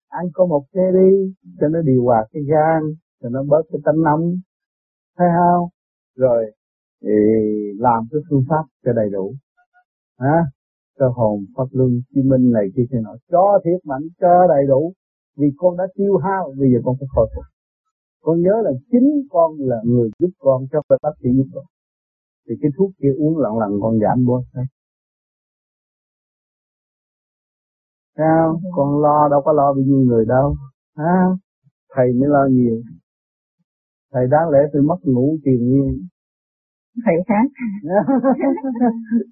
ăn 0.10 0.26
có 0.34 0.46
một 0.46 0.64
cái 0.74 0.86
đi 0.94 1.34
cho 1.60 1.68
nó 1.68 1.82
điều 1.82 2.04
hòa 2.04 2.28
cái 2.32 2.44
gan, 2.44 2.82
cho 3.22 3.30
nó 3.30 3.44
bớt 3.44 3.62
cái 3.72 3.80
tánh 3.86 4.04
nóng. 4.04 4.34
Thấy 5.18 5.28
không? 5.38 5.70
Rồi, 6.16 6.52
thì 7.04 7.10
làm 7.80 8.08
cái 8.12 8.22
phương 8.30 8.44
pháp 8.50 8.64
cho 8.86 8.94
đầy 8.94 9.10
đủ. 9.10 9.34
Hả? 10.20 10.38
Cho 11.00 11.10
hồn 11.16 11.46
pháp 11.58 11.66
luân 11.72 12.02
chi 12.16 12.22
minh 12.22 12.52
này 12.52 12.64
kia 12.76 12.84
kia 12.92 13.00
nọ. 13.04 13.16
Cho 13.32 13.60
thiết 13.66 13.78
mạnh, 13.84 14.02
cho 14.20 14.48
đầy 14.48 14.68
đủ. 14.68 14.94
Vì 15.38 15.48
con 15.58 15.78
đã 15.78 15.84
tiêu 15.96 16.18
hao, 16.18 16.54
bây 16.58 16.72
giờ 16.72 16.80
con 16.86 16.96
phải 17.00 17.08
khôi 17.16 17.28
phục. 17.36 17.44
Con 18.22 18.42
nhớ 18.42 18.62
là 18.64 18.72
chính 18.92 19.28
con 19.30 19.52
là 19.58 19.82
người 19.86 20.10
giúp 20.20 20.30
con 20.40 20.68
cho 20.72 20.82
phải 20.90 20.98
bác 21.04 21.12
sĩ 21.24 21.30
giúp 21.38 21.48
con. 21.54 21.66
Thì 22.50 22.56
cái 22.62 22.72
thuốc 22.78 22.92
kia 23.02 23.14
uống 23.18 23.38
lặng 23.38 23.58
lặng 23.58 23.80
con 23.82 24.00
giảm 24.00 24.26
bớt. 24.26 24.62
Sao? 28.18 28.60
Con 28.76 29.02
lo 29.02 29.28
đâu 29.32 29.42
có 29.46 29.54
lo 29.54 29.74
bao 29.74 29.84
nhiêu 29.88 29.98
người 29.98 30.26
đâu. 30.26 30.56
Ha 30.98 31.18
thầy 31.96 32.14
mới 32.14 32.30
lo 32.30 32.46
nhiều. 32.46 32.78
Thầy 34.14 34.28
đáng 34.28 34.50
lẽ 34.50 34.60
tôi 34.74 34.82
mất 34.82 35.00
ngủ 35.04 35.38
tiền 35.44 35.60
nhiên 35.70 36.08
thầy 37.06 37.16
khác 37.28 37.46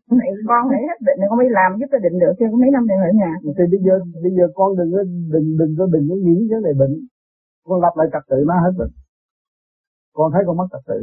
thầy 0.10 0.30
con 0.48 0.64
hãy 0.72 0.82
hết 0.88 0.98
định 1.08 1.20
con 1.30 1.38
mới 1.38 1.50
làm 1.50 1.70
giúp 1.80 1.86
cho 1.92 1.98
định 2.06 2.20
được 2.20 2.34
có 2.40 2.58
mấy 2.62 2.72
năm 2.72 2.88
này 2.88 2.98
ở 2.98 3.12
nhà. 3.22 3.32
Thì 3.58 3.64
bây 3.72 3.80
giờ 3.86 3.96
bây 4.24 4.32
giờ 4.38 4.46
con 4.56 4.78
đừng 4.78 4.92
có 4.92 5.04
đừng 5.34 5.58
đừng 5.58 5.76
có 5.78 5.86
đừng 5.94 6.06
có 6.10 6.16
nghĩ 6.16 6.48
vấn 6.52 6.64
đề 6.64 6.74
bệnh. 6.80 6.96
Con 7.68 7.82
lập 7.82 7.94
lại 7.96 8.08
trật 8.14 8.24
tự 8.30 8.38
nó 8.48 8.54
hết 8.54 8.72
bệnh 8.78 8.92
con 10.16 10.32
thấy 10.34 10.44
con 10.48 10.58
mất 10.58 10.68
trật 10.72 10.84
tự. 10.88 11.00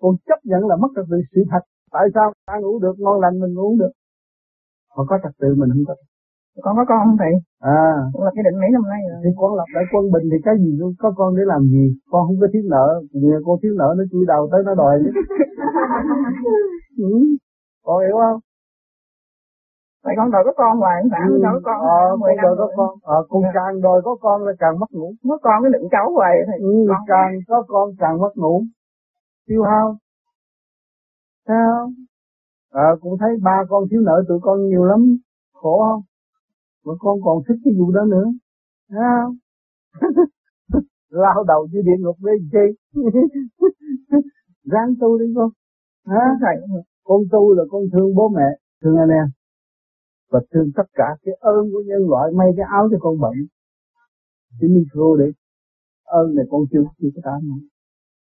Con 0.00 0.12
chấp 0.28 0.40
nhận 0.44 0.66
là 0.66 0.76
mất 0.76 0.88
trật 0.96 1.04
tự 1.10 1.16
sự 1.32 1.40
thật. 1.50 1.62
Tại 1.90 2.06
sao 2.14 2.32
ăn 2.44 2.62
ngủ 2.62 2.78
được 2.78 2.94
ngon 2.98 3.20
lành 3.20 3.40
mình 3.40 3.54
ngủ 3.54 3.76
được? 3.78 3.92
Mà 4.96 5.04
có 5.08 5.18
trật 5.22 5.32
tự 5.40 5.48
mình 5.60 5.70
không 5.72 5.84
có 5.86 5.94
con 6.64 6.76
có 6.76 6.84
con 6.88 6.98
không 7.04 7.16
thầy 7.22 7.32
à 7.60 7.92
con 8.12 8.22
lập 8.24 8.32
cái 8.34 8.44
định 8.46 8.60
mấy 8.60 8.70
năm 8.76 8.84
nay 8.92 9.00
rồi 9.10 9.18
thì 9.24 9.30
con 9.40 9.50
lập 9.58 9.68
lại 9.74 9.84
quân 9.92 10.04
bình 10.14 10.26
thì 10.32 10.38
cái 10.46 10.54
gì 10.62 10.70
có 10.98 11.08
con 11.18 11.36
để 11.36 11.42
làm 11.52 11.62
gì 11.72 11.84
con 12.10 12.20
không 12.26 12.38
có 12.40 12.46
thiếu 12.52 12.62
nợ 12.74 12.86
nghe 13.12 13.36
con 13.46 13.56
thiếu 13.62 13.72
nợ 13.80 13.88
nó 13.98 14.04
chui 14.10 14.24
đầu 14.32 14.48
tới 14.52 14.60
nó 14.66 14.74
đòi 14.74 14.94
ừ. 16.98 17.12
con 17.86 17.98
hiểu 18.04 18.16
không 18.22 18.40
Tại 20.04 20.14
con 20.16 20.30
đòi 20.30 20.42
có 20.44 20.52
con 20.56 20.78
hoài, 20.78 21.02
không 21.02 21.10
phải 21.10 21.20
ừ. 21.28 21.40
đòi 21.42 21.54
có 21.54 21.60
con. 21.64 21.78
Ờ, 21.80 22.16
con 22.20 22.36
đòi 22.42 22.56
có 22.58 22.66
con. 22.76 22.90
Ờ, 23.02 23.18
con 23.28 23.42
dạ. 23.42 23.50
càng 23.54 23.80
đòi 23.80 24.00
có 24.04 24.16
con 24.20 24.42
là 24.44 24.52
càng 24.58 24.78
mất 24.80 24.90
ngủ. 24.90 25.12
Mất 25.24 25.38
con 25.42 25.62
cái 25.62 25.70
đựng 25.72 25.88
cháu 25.90 26.12
hoài. 26.14 26.34
Thầy. 26.46 26.58
Ừ, 26.58 26.86
con 26.88 27.02
càng 27.06 27.32
có 27.48 27.62
con 27.68 27.90
càng 27.98 28.20
mất 28.20 28.32
ngủ. 28.36 28.62
Tiêu 29.46 29.62
hao. 29.62 29.96
Sao? 31.46 31.90
Ờ, 32.72 32.96
cũng 33.00 33.18
thấy 33.20 33.30
ba 33.42 33.56
con 33.68 33.84
thiếu 33.90 34.00
nợ 34.00 34.24
tụi 34.28 34.38
con 34.42 34.66
nhiều 34.68 34.84
lắm. 34.84 35.16
Khổ 35.54 35.82
không? 35.88 36.02
Mà 36.88 36.94
con 36.98 37.16
còn 37.24 37.36
thích 37.48 37.60
cái 37.64 37.74
vụ 37.78 37.92
đó 37.92 38.04
nữa. 38.04 38.26
Thấy 38.90 39.00
không? 39.22 39.36
Lao 41.22 41.44
đầu 41.44 41.68
dưới 41.72 41.82
địa 41.82 41.98
ngục 41.98 42.16
với 42.20 42.34
chi? 42.52 42.66
Ráng 44.72 44.94
tu 45.00 45.18
đi 45.18 45.26
con. 45.36 45.50
Hả? 46.06 46.48
Con 47.04 47.20
tu 47.32 47.54
là 47.54 47.64
con 47.70 47.82
thương 47.92 48.14
bố 48.14 48.28
mẹ, 48.28 48.48
thương 48.82 48.96
anh 48.96 49.08
em 49.08 49.28
và 50.30 50.40
thương 50.50 50.70
tất 50.76 50.82
cả 50.92 51.08
cái 51.22 51.34
ơn 51.40 51.70
của 51.72 51.82
nhân 51.86 52.02
loại 52.08 52.32
may 52.32 52.48
cái 52.56 52.66
áo 52.70 52.88
cho 52.90 52.98
con 53.00 53.20
bận 53.20 53.32
cái 54.60 54.70
micro 54.70 55.16
để 55.18 55.32
ơn 56.04 56.34
này 56.34 56.44
con 56.50 56.62
chưa 56.72 56.82
chưa 56.98 57.08
có 57.14 57.20
cảm 57.24 57.48
nữa 57.48 57.66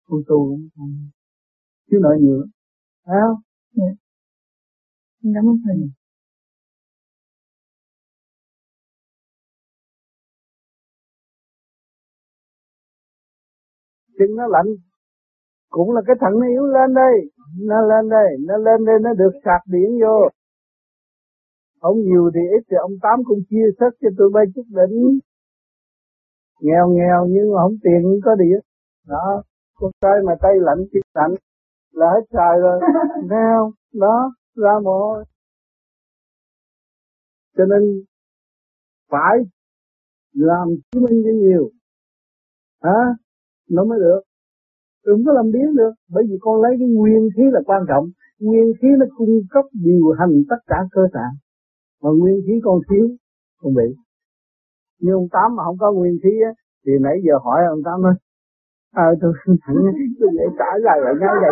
con 0.08 0.20
tu 0.28 0.58
chứ 1.90 1.98
nợ 2.02 2.16
nhiều 2.20 2.44
phải 3.06 3.16
không 3.26 3.40
yeah. 3.80 3.96
cảm 5.34 5.44
ơn 5.48 5.56
thầy 5.64 5.76
chân 14.18 14.36
nó 14.36 14.46
lạnh 14.46 14.70
cũng 15.70 15.92
là 15.94 16.00
cái 16.06 16.16
thận 16.20 16.32
nó 16.40 16.46
yếu 16.46 16.66
lên 16.66 16.94
đây 16.94 17.14
nó 17.60 17.80
lên 17.80 18.08
đây 18.08 18.28
nó 18.48 18.56
lên 18.56 18.84
đây 18.84 18.98
nó 19.02 19.14
được 19.14 19.32
sạc 19.44 19.62
điện 19.66 19.98
vô 20.02 20.28
Ông 21.80 21.96
nhiều 22.00 22.30
thì 22.34 22.40
ít 22.40 22.62
thì 22.70 22.76
ông 22.80 22.92
Tám 23.02 23.24
cũng 23.24 23.38
chia 23.50 23.66
sớt 23.80 23.90
cho 24.00 24.08
tôi 24.18 24.30
bay 24.34 24.44
chút 24.54 24.66
đỉnh. 24.68 25.18
Nghèo 26.60 26.88
nghèo 26.88 27.26
nhưng 27.28 27.52
mà 27.54 27.58
không 27.62 27.76
tiền 27.82 28.00
không 28.02 28.20
có 28.24 28.34
điện. 28.34 28.60
Đó, 29.06 29.42
con 29.74 29.90
trai 30.00 30.16
mà 30.26 30.34
tay 30.42 30.52
lạnh 30.60 30.78
chân 30.92 31.02
lạnh 31.14 31.34
là 31.92 32.06
hết 32.14 32.24
xài 32.32 32.58
rồi. 32.60 32.80
Không? 33.30 33.72
Đó, 33.92 34.32
ra 34.54 34.78
mồ 34.82 35.22
Cho 37.56 37.64
nên 37.64 38.04
phải 39.10 39.36
làm 40.32 40.68
chứng 40.92 41.02
minh 41.02 41.22
cho 41.24 41.30
nhiều. 41.30 41.70
Hả? 42.82 43.14
Nó 43.70 43.84
mới 43.84 43.98
được. 43.98 44.20
Đừng 45.06 45.24
có 45.26 45.32
làm 45.32 45.50
biến 45.52 45.76
được. 45.76 45.92
Bởi 46.10 46.24
vì 46.28 46.36
con 46.40 46.62
lấy 46.62 46.72
cái 46.78 46.88
nguyên 46.88 47.28
khí 47.36 47.42
là 47.52 47.60
quan 47.66 47.82
trọng. 47.88 48.04
Nguyên 48.40 48.72
khí 48.82 48.88
nó 48.98 49.06
cung 49.16 49.40
cấp 49.50 49.64
điều 49.72 50.12
hành 50.18 50.42
tất 50.50 50.60
cả 50.66 50.76
cơ 50.92 51.02
tạng. 51.12 51.34
Mà 52.02 52.10
nguyên 52.18 52.40
khí 52.46 52.52
con 52.64 52.78
thiếu, 52.90 53.08
con 53.60 53.74
bị. 53.74 53.88
Như 55.00 55.12
ông 55.12 55.28
tám 55.32 55.56
mà 55.56 55.64
không 55.64 55.78
có 55.78 55.92
nguyên 55.92 56.18
khí 56.22 56.30
á, 56.44 56.50
thì 56.86 56.92
nãy 57.00 57.16
giờ 57.24 57.34
hỏi 57.44 57.60
ông 57.68 57.82
tám 57.84 58.02
nói 58.02 58.14
ờ 58.94 59.08
tôi 59.20 59.32
thẳng 59.62 59.76
tôi 60.20 60.30
để 60.38 60.44
trả 60.58 60.70
lời 60.84 60.98
lại 61.04 61.14
ngay 61.20 61.34
vậy. 61.42 61.50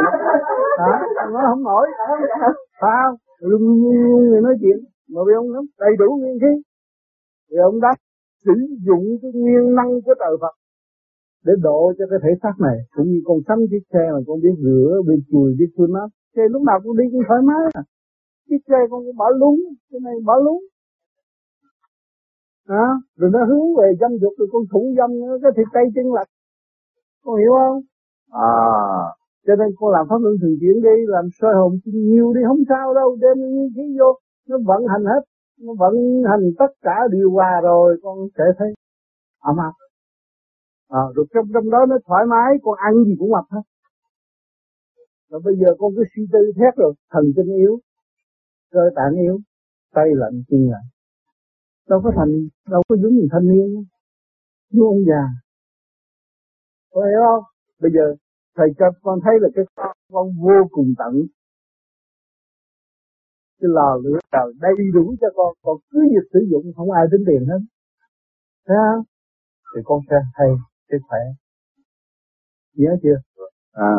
Hả? 0.79 0.93
Nó 1.33 1.41
không 1.49 1.63
nổi. 1.65 1.87
Phải 2.81 2.97
không? 3.05 3.17
Người 4.31 4.41
nói 4.43 4.55
chuyện. 4.61 4.79
Mà 5.13 5.21
vì 5.27 5.33
ông 5.35 5.47
đầy 5.79 5.91
đủ 5.99 6.17
nguyên 6.21 6.39
khí. 6.41 6.63
Thì 7.51 7.57
ông 7.57 7.81
đã 7.81 7.89
sử 8.45 8.53
dụng 8.87 9.05
cái 9.23 9.31
nguyên 9.35 9.75
năng 9.75 9.91
của 10.05 10.15
trời 10.21 10.37
Phật 10.41 10.55
để 11.47 11.53
độ 11.67 11.93
cho 11.99 12.05
cái 12.11 12.19
thể 12.23 12.33
xác 12.43 12.55
này 12.67 12.77
cũng 12.97 13.09
như 13.11 13.21
con 13.25 13.39
sắm 13.49 13.59
chiếc 13.71 13.85
xe 13.93 14.05
mà 14.15 14.21
con 14.27 14.41
biết 14.45 14.57
rửa 14.65 15.03
biết 15.07 15.21
chùi 15.31 15.49
biết 15.59 15.71
phun 15.77 15.93
mát 15.93 16.09
xe 16.37 16.43
lúc 16.51 16.63
nào 16.63 16.79
cũng 16.85 16.97
đi 16.97 17.05
cũng 17.13 17.23
thoải 17.29 17.43
mái 17.49 17.63
à. 17.81 17.83
Chiếc 18.49 18.63
xe 18.69 18.79
con 18.91 19.01
cũng 19.05 19.17
bỏ 19.17 19.29
lúng 19.41 19.59
cái 19.91 20.01
này 20.05 20.15
bỏ 20.25 20.37
lúng 20.45 20.63
à, 22.67 22.89
rồi 23.17 23.31
nó 23.35 23.45
hướng 23.45 23.77
về 23.79 23.89
dâm 24.01 24.11
dục 24.23 24.33
rồi 24.39 24.49
con 24.53 24.63
thủ 24.73 24.95
dâm 24.99 25.11
cái 25.43 25.53
thịt 25.57 25.67
tay 25.75 25.85
chân 25.95 26.07
lật. 26.17 26.29
Con 27.25 27.37
hiểu 27.41 27.53
không? 27.61 27.81
À 28.31 28.51
cho 29.47 29.55
nên 29.57 29.69
con 29.79 29.93
làm 29.93 30.07
pháp 30.09 30.21
luân 30.21 30.35
thường 30.41 30.57
chuyển 30.61 30.77
đi 30.83 30.97
làm 31.07 31.25
soi 31.41 31.55
hồn 31.55 31.79
nhiều 31.85 32.33
đi 32.35 32.41
không 32.49 32.63
sao 32.69 32.95
đâu 32.95 33.17
đem 33.21 33.37
như 33.55 33.69
khí 33.77 33.97
vô 33.99 34.11
nó 34.49 34.57
vận 34.67 34.83
hành 34.93 35.05
hết 35.05 35.23
nó 35.61 35.73
vận 35.79 35.95
hành 36.31 36.51
tất 36.59 36.73
cả 36.83 36.97
điều 37.11 37.31
hòa 37.31 37.61
rồi 37.63 38.01
con 38.03 38.19
sẽ 38.39 38.45
thấy. 38.59 38.75
Ấm 39.41 39.57
áp 39.57 39.73
à, 40.89 41.03
rồi 41.15 41.27
trong 41.35 41.47
trong 41.55 41.71
đó 41.71 41.79
nó 41.89 41.97
thoải 42.07 42.25
mái 42.27 42.51
con 42.63 42.75
ăn 42.79 43.05
gì 43.05 43.15
cũng 43.19 43.31
mập 43.31 43.45
hết. 43.51 43.63
Rồi 45.31 45.41
bây 45.45 45.55
giờ 45.57 45.69
con 45.79 45.93
cứ 45.97 46.05
suy 46.17 46.23
tư 46.33 46.53
thét 46.57 46.77
rồi 46.77 46.95
thần 47.11 47.25
kinh 47.37 47.57
yếu 47.57 47.81
cơ 48.71 48.81
tạng 48.97 49.15
yếu 49.15 49.39
tay 49.95 50.09
lạnh 50.15 50.43
chân 50.49 50.61
lạnh. 50.71 50.89
Đâu 51.89 52.01
có 52.05 52.11
thành 52.17 52.33
đâu 52.71 52.83
có 52.89 52.97
giống 52.97 53.13
như 53.13 53.27
thanh 53.33 53.47
niên 53.47 53.85
như 54.71 54.83
ông 54.83 55.05
già. 55.09 55.25
Có 56.91 57.01
hiểu 57.01 57.23
không? 57.27 57.45
Bây 57.81 57.91
giờ 57.95 58.15
thầy 58.57 58.69
cho 58.79 58.87
con 59.03 59.19
thấy 59.25 59.35
là 59.41 59.49
cái 59.55 59.65
con 60.13 60.27
vô 60.45 60.69
cùng 60.71 60.95
tận. 60.99 61.15
Cái 63.61 63.69
lò 63.77 63.97
lửa 64.05 64.19
trời 64.33 64.53
đầy 64.61 64.73
đủ 64.95 65.15
cho 65.21 65.29
con 65.37 65.55
còn 65.63 65.77
cứ 65.91 65.99
việc 66.11 66.29
sử 66.33 66.41
dụng 66.51 66.73
không 66.77 66.91
ai 66.91 67.05
tính 67.13 67.25
tiền 67.27 67.47
hết. 67.49 67.61
Thấy 68.67 68.77
không? 68.77 69.05
Thì 69.75 69.81
con 69.85 70.01
sẽ 70.11 70.17
hay 70.35 70.49
sẽ 70.89 70.97
khỏe. 71.09 71.19
Nhớ 72.75 72.91
chưa? 73.03 73.43
À. 73.73 73.93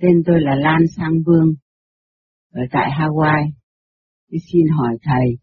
Tên 0.00 0.22
tôi 0.26 0.40
là 0.40 0.54
Lan 0.54 0.80
Sang 0.96 1.22
Vương, 1.26 1.54
ở 2.50 2.62
tại 2.72 2.90
Hawaii. 2.98 3.50
Tôi 4.30 4.38
xin 4.52 4.66
hỏi 4.78 4.98
thầy, 5.02 5.38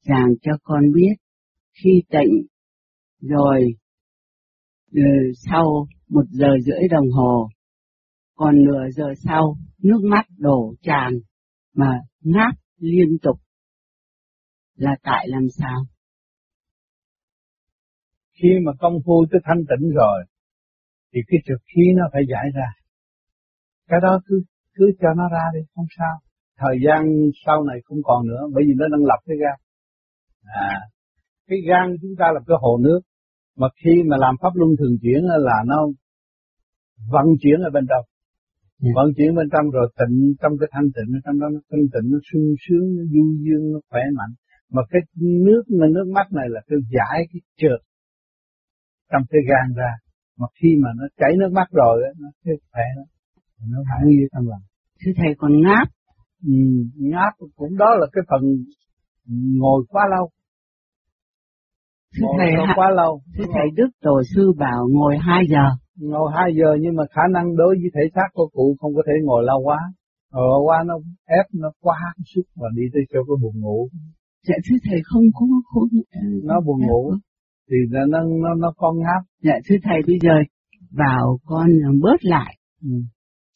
giảng 0.00 0.28
cho 0.42 0.52
con 0.62 0.82
biết 0.94 1.14
khi 1.82 2.02
tịnh 2.10 2.46
rồi 3.20 3.64
ừ, 4.92 5.00
sau 5.50 5.86
một 6.08 6.24
giờ 6.30 6.48
rưỡi 6.66 6.88
đồng 6.90 7.10
hồ, 7.10 7.48
còn 8.34 8.64
nửa 8.64 8.90
giờ 8.96 9.14
sau 9.24 9.56
nước 9.82 10.00
mắt 10.02 10.26
đổ 10.38 10.74
tràn 10.82 11.12
mà 11.74 12.00
ngáp 12.20 12.54
liên 12.78 13.18
tục 13.22 13.36
là 14.74 14.90
tại 15.02 15.26
làm 15.28 15.46
sao? 15.58 15.84
Khi 18.42 18.48
mà 18.64 18.72
công 18.80 18.94
phu 19.06 19.26
tới 19.30 19.40
thanh 19.44 19.62
tịnh 19.68 19.90
rồi 19.94 20.24
thì 21.12 21.20
cái 21.28 21.38
trực 21.46 21.60
khí 21.66 21.82
nó 21.96 22.04
phải 22.12 22.22
giải 22.30 22.46
ra. 22.54 22.68
Cái 23.88 23.98
đó 24.02 24.20
cứ 24.26 24.42
cứ 24.74 24.92
cho 25.00 25.08
nó 25.16 25.28
ra 25.28 25.44
đi, 25.54 25.60
không 25.74 25.86
sao. 25.98 26.14
Thời 26.56 26.76
gian 26.86 27.02
sau 27.46 27.64
này 27.64 27.76
không 27.84 27.98
còn 28.04 28.26
nữa 28.26 28.42
bởi 28.54 28.64
vì 28.66 28.72
nó 28.76 28.86
đang 28.88 29.04
lập 29.04 29.20
cái 29.26 29.36
gan. 29.40 29.58
À, 30.44 30.80
cái 31.46 31.58
gan 31.68 31.96
chúng 32.02 32.14
ta 32.18 32.26
là 32.34 32.40
cái 32.46 32.56
hồ 32.60 32.78
nước 32.80 33.00
mà 33.56 33.68
khi 33.84 34.02
mà 34.10 34.16
làm 34.16 34.34
pháp 34.42 34.50
luân 34.54 34.70
thường 34.78 34.96
chuyển 35.02 35.22
là 35.24 35.58
nó 35.66 35.86
vận 37.12 37.26
chuyển 37.40 37.60
ở 37.60 37.70
bên 37.70 37.86
trong 37.88 38.04
vận 38.96 39.06
chuyển 39.16 39.34
bên 39.38 39.46
trong 39.52 39.70
rồi 39.70 39.86
tịnh 39.98 40.16
trong 40.40 40.52
cái 40.60 40.68
thanh 40.72 40.88
tịnh 40.96 41.10
trong 41.24 41.36
đó 41.40 41.46
nó 41.54 41.60
thanh 41.70 41.86
tịnh 41.92 42.06
nó 42.12 42.18
sung 42.28 42.46
sướng 42.64 42.86
nó 42.96 43.02
du 43.12 43.24
dương 43.44 43.64
nó 43.72 43.78
khỏe 43.90 44.02
mạnh. 44.18 44.32
Mà 44.74 44.82
cái 44.90 45.02
nước 45.46 45.62
mà 45.78 45.86
nước 45.94 46.06
mắt 46.16 46.26
này 46.32 46.46
là 46.54 46.60
cái 46.68 46.78
giải 46.96 47.18
cái 47.32 47.40
trượt 47.60 47.80
trong 49.10 49.22
cái 49.30 49.40
gan 49.50 49.66
ra. 49.76 49.92
Mà 50.38 50.46
khi 50.60 50.68
mà 50.82 50.90
nó 50.98 51.04
chảy 51.20 51.32
nước 51.40 51.50
mắt 51.52 51.68
rồi 51.70 52.02
nó 52.20 52.28
cái 52.44 52.54
khỏe 52.72 52.86
đó 52.96 53.04
nó 53.72 53.78
hẳn 53.90 54.08
như 54.08 54.26
trong 54.32 54.48
lòng. 54.48 54.62
Thưa 55.00 55.12
thầy 55.16 55.34
còn 55.38 55.52
ngáp? 55.62 55.88
Ừ, 56.46 56.52
ngáp 56.96 57.32
cũng 57.56 57.76
đó 57.76 57.90
là 58.00 58.06
cái 58.12 58.22
phần 58.30 58.42
ngồi 59.62 59.84
quá 59.88 60.02
lâu. 60.10 60.30
Thưa 62.16 62.26
thầy, 62.38 62.50
ha, 62.66 62.72
quá 62.76 62.90
lâu. 62.90 63.20
Thưa 63.36 63.44
thầy 63.52 63.66
Đức 63.76 63.88
Tổ 64.02 64.22
sư 64.34 64.52
bảo 64.58 64.88
ngồi 64.90 65.18
2 65.18 65.44
giờ. 65.50 65.64
Ngồi 66.00 66.32
2 66.34 66.50
giờ 66.58 66.76
nhưng 66.80 66.94
mà 66.96 67.04
khả 67.10 67.22
năng 67.30 67.56
đối 67.56 67.74
với 67.80 67.90
thể 67.94 68.04
xác 68.14 68.28
của 68.32 68.48
cụ 68.52 68.76
không 68.80 68.94
có 68.94 69.02
thể 69.06 69.12
ngồi 69.22 69.42
lâu 69.44 69.60
quá. 69.64 69.78
Ngồi 70.32 70.60
quá 70.66 70.84
nó 70.86 70.94
ép 71.26 71.46
nó 71.54 71.70
quá 71.80 71.98
sức 72.34 72.42
và 72.56 72.68
đi 72.76 72.82
tới 72.92 73.02
chỗ 73.12 73.20
cái 73.28 73.36
buồn 73.42 73.54
ngủ. 73.60 73.88
Dạ 74.48 74.54
thưa 74.64 74.76
thầy 74.90 75.00
không 75.04 75.24
có 75.34 75.46
không, 75.72 75.88
nó 76.44 76.60
buồn 76.66 76.80
ngủ 76.86 77.12
thì 77.70 77.76
nó 77.90 78.04
nó 78.06 78.18
nó, 78.44 78.54
nó 78.54 78.72
con 78.76 78.98
ngáp. 78.98 79.22
Dạ 79.42 79.56
thưa 79.68 79.76
thầy 79.82 79.98
bây 80.06 80.18
giờ 80.22 80.34
vào 80.90 81.38
con 81.44 81.68
bớt 82.02 82.20
lại. 82.22 82.54
Ừ. 82.82 82.90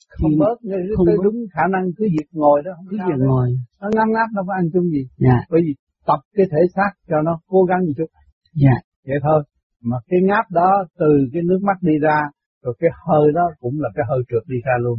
Không 0.08 0.30
thì 0.30 0.36
bớt, 0.38 0.56
không 0.96 1.06
bớt. 1.06 1.22
đúng 1.24 1.36
khả 1.54 1.62
năng 1.72 1.84
cứ 1.96 2.04
việc 2.04 2.28
ngồi 2.32 2.62
đó 2.64 2.70
không 2.76 2.86
cứ 2.90 2.96
việc 3.08 3.24
ngồi. 3.26 3.48
Nó 3.80 3.88
ngáp 3.94 4.08
ngáp 4.08 4.28
nó 4.34 4.42
có 4.46 4.52
ăn 4.54 4.64
chung 4.72 4.84
gì. 4.84 5.02
Dạ. 5.16 5.38
Bởi 5.50 5.60
vì 5.64 5.74
tập 6.06 6.20
cái 6.36 6.46
thể 6.50 6.58
xác 6.74 6.90
cho 7.08 7.16
nó 7.24 7.40
cố 7.46 7.64
gắng 7.64 7.80
một 7.86 7.92
chút 7.96 8.06
Dạ. 8.54 8.76
Vậy 9.06 9.16
thôi. 9.22 9.42
Mà 9.82 9.96
cái 10.08 10.20
ngáp 10.28 10.50
đó 10.50 10.70
từ 10.98 11.10
cái 11.32 11.42
nước 11.48 11.60
mắt 11.62 11.78
đi 11.80 11.92
ra, 12.02 12.18
rồi 12.62 12.74
cái 12.80 12.90
hơi 13.06 13.32
đó 13.34 13.44
cũng 13.60 13.74
là 13.80 13.88
cái 13.94 14.04
hơi 14.08 14.20
trượt 14.28 14.42
đi 14.48 14.56
ra 14.66 14.72
luôn. 14.80 14.98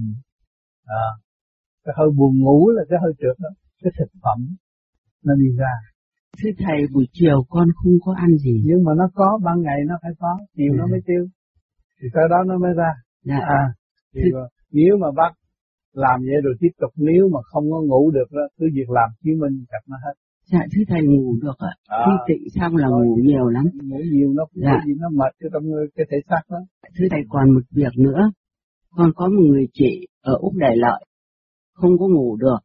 À, 0.86 1.06
cái 1.84 1.94
hơi 1.98 2.10
buồn 2.18 2.34
ngủ 2.44 2.70
là 2.70 2.84
cái 2.90 3.00
hơi 3.04 3.14
trượt 3.20 3.36
đó. 3.40 3.50
Cái 3.84 3.92
thực 4.00 4.12
phẩm 4.24 4.40
nó 5.26 5.34
đi 5.36 5.50
ra. 5.58 5.74
Thưa 6.40 6.50
thầy, 6.60 6.80
buổi 6.94 7.06
chiều 7.14 7.38
con 7.50 7.68
không 7.76 7.94
có 8.06 8.14
ăn 8.18 8.38
gì. 8.38 8.56
Nhưng 8.66 8.84
mà 8.86 8.92
nó 8.98 9.10
có, 9.16 9.40
ban 9.46 9.62
ngày 9.62 9.80
nó 9.88 9.96
phải 10.02 10.12
có, 10.20 10.32
chiều 10.56 10.72
ừ. 10.74 10.78
nó 10.78 10.88
mới 10.88 11.00
tiêu. 11.06 11.24
Thì 12.02 12.08
sau 12.14 12.28
đó 12.28 12.38
nó 12.48 12.58
mới 12.58 12.74
ra. 12.78 12.92
Dạ. 13.24 13.40
À, 13.60 13.64
thì 14.16 14.22
Thưa... 14.32 14.48
nếu 14.72 14.98
mà 15.02 15.08
bác 15.16 15.32
làm 15.94 16.18
vậy 16.22 16.42
rồi 16.44 16.54
tiếp 16.60 16.74
tục 16.82 16.92
nếu 16.96 17.24
mà 17.34 17.40
không 17.44 17.66
có 17.72 17.82
ngủ 17.82 18.12
được 18.12 18.30
đó, 18.32 18.46
cứ 18.58 18.66
việc 18.74 18.90
làm 18.90 19.10
chứng 19.24 19.40
minh 19.40 19.66
chặt 19.72 19.84
nó 19.88 19.98
hết. 20.06 20.16
Dạ 20.46 20.60
thưa 20.72 20.84
thầy 20.88 21.02
ngủ 21.04 21.36
được 21.42 21.58
ạ. 21.58 21.74
À, 21.86 21.98
Khi 22.06 22.12
tịnh 22.28 22.50
xong 22.50 22.76
là 22.76 22.88
ngủ 22.88 23.18
nhiều 23.22 23.48
lắm. 23.48 23.66
Ngủ 23.84 24.00
nhiều 24.12 24.34
nó 24.34 24.46
dạ. 24.54 24.82
gì 24.86 24.94
nó 24.98 25.10
mệt 25.10 25.34
cho 25.40 25.50
trong 25.54 25.64
cái 25.96 26.06
thể 26.12 26.18
xác 26.30 26.42
đó. 26.50 26.58
Thưa 26.98 27.06
thầy 27.12 27.20
còn 27.30 27.54
một 27.54 27.62
việc 27.72 27.98
nữa. 27.98 28.32
Con 28.92 29.12
có 29.16 29.28
một 29.28 29.42
người 29.50 29.68
chị 29.74 30.08
ở 30.22 30.34
Úc 30.40 30.54
Đại 30.56 30.78
Lợi. 30.78 31.06
Không 31.74 31.98
có 32.00 32.08
ngủ 32.08 32.36
được. 32.36 32.60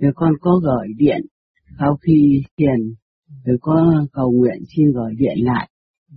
Rồi 0.00 0.12
con 0.14 0.32
có 0.40 0.60
gửi 0.62 0.88
điện. 0.96 1.20
Sau 1.78 1.96
khi 1.96 2.42
tiền 2.56 2.94
rồi 3.44 3.56
có 3.60 4.06
cầu 4.12 4.32
nguyện 4.32 4.62
xin 4.76 4.92
gửi 4.92 5.14
điện 5.18 5.36
lại. 5.36 5.70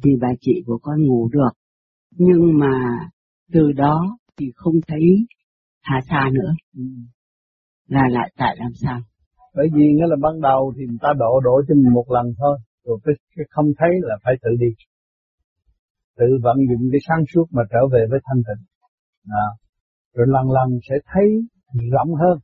Thì 0.04 0.12
bà 0.22 0.28
chị 0.42 0.64
của 0.66 0.80
con 0.82 1.04
ngủ 1.06 1.30
được. 1.32 1.52
Nhưng 2.12 2.60
mà 2.60 3.00
từ 3.52 3.72
đó 3.72 4.18
thì 4.38 4.52
không 4.56 4.76
thấy 4.88 5.26
hà 5.82 6.00
xa 6.10 6.30
nữa. 6.34 6.54
Ừ. 6.78 6.84
Là 7.88 8.02
lại 8.10 8.32
tại 8.38 8.56
làm 8.60 8.72
sao? 8.82 9.02
Bởi 9.58 9.68
vì 9.74 9.86
nghĩa 9.94 10.08
là 10.12 10.18
ban 10.22 10.42
đầu 10.42 10.74
thì 10.76 10.84
người 10.86 11.02
ta 11.02 11.10
độ 11.24 11.40
độ 11.48 11.56
cho 11.68 11.74
mình 11.76 11.94
một 11.94 12.08
lần 12.16 12.26
thôi 12.40 12.58
rồi 12.86 12.98
cái, 13.04 13.46
không 13.50 13.66
thấy 13.80 13.90
là 14.02 14.16
phải 14.24 14.34
tự 14.44 14.50
đi. 14.60 14.72
Tự 16.18 16.26
vận 16.44 16.58
dụng 16.70 16.84
cái 16.92 17.02
sáng 17.08 17.24
suốt 17.34 17.46
mà 17.52 17.64
trở 17.72 17.82
về 17.94 18.02
với 18.10 18.20
thanh 18.26 18.42
tịnh. 18.48 18.64
À, 19.44 19.48
rồi 20.16 20.28
lần 20.30 20.46
lần 20.58 20.70
sẽ 20.90 20.96
thấy 21.12 21.28
rộng 21.92 22.12
hơn. 22.22 22.38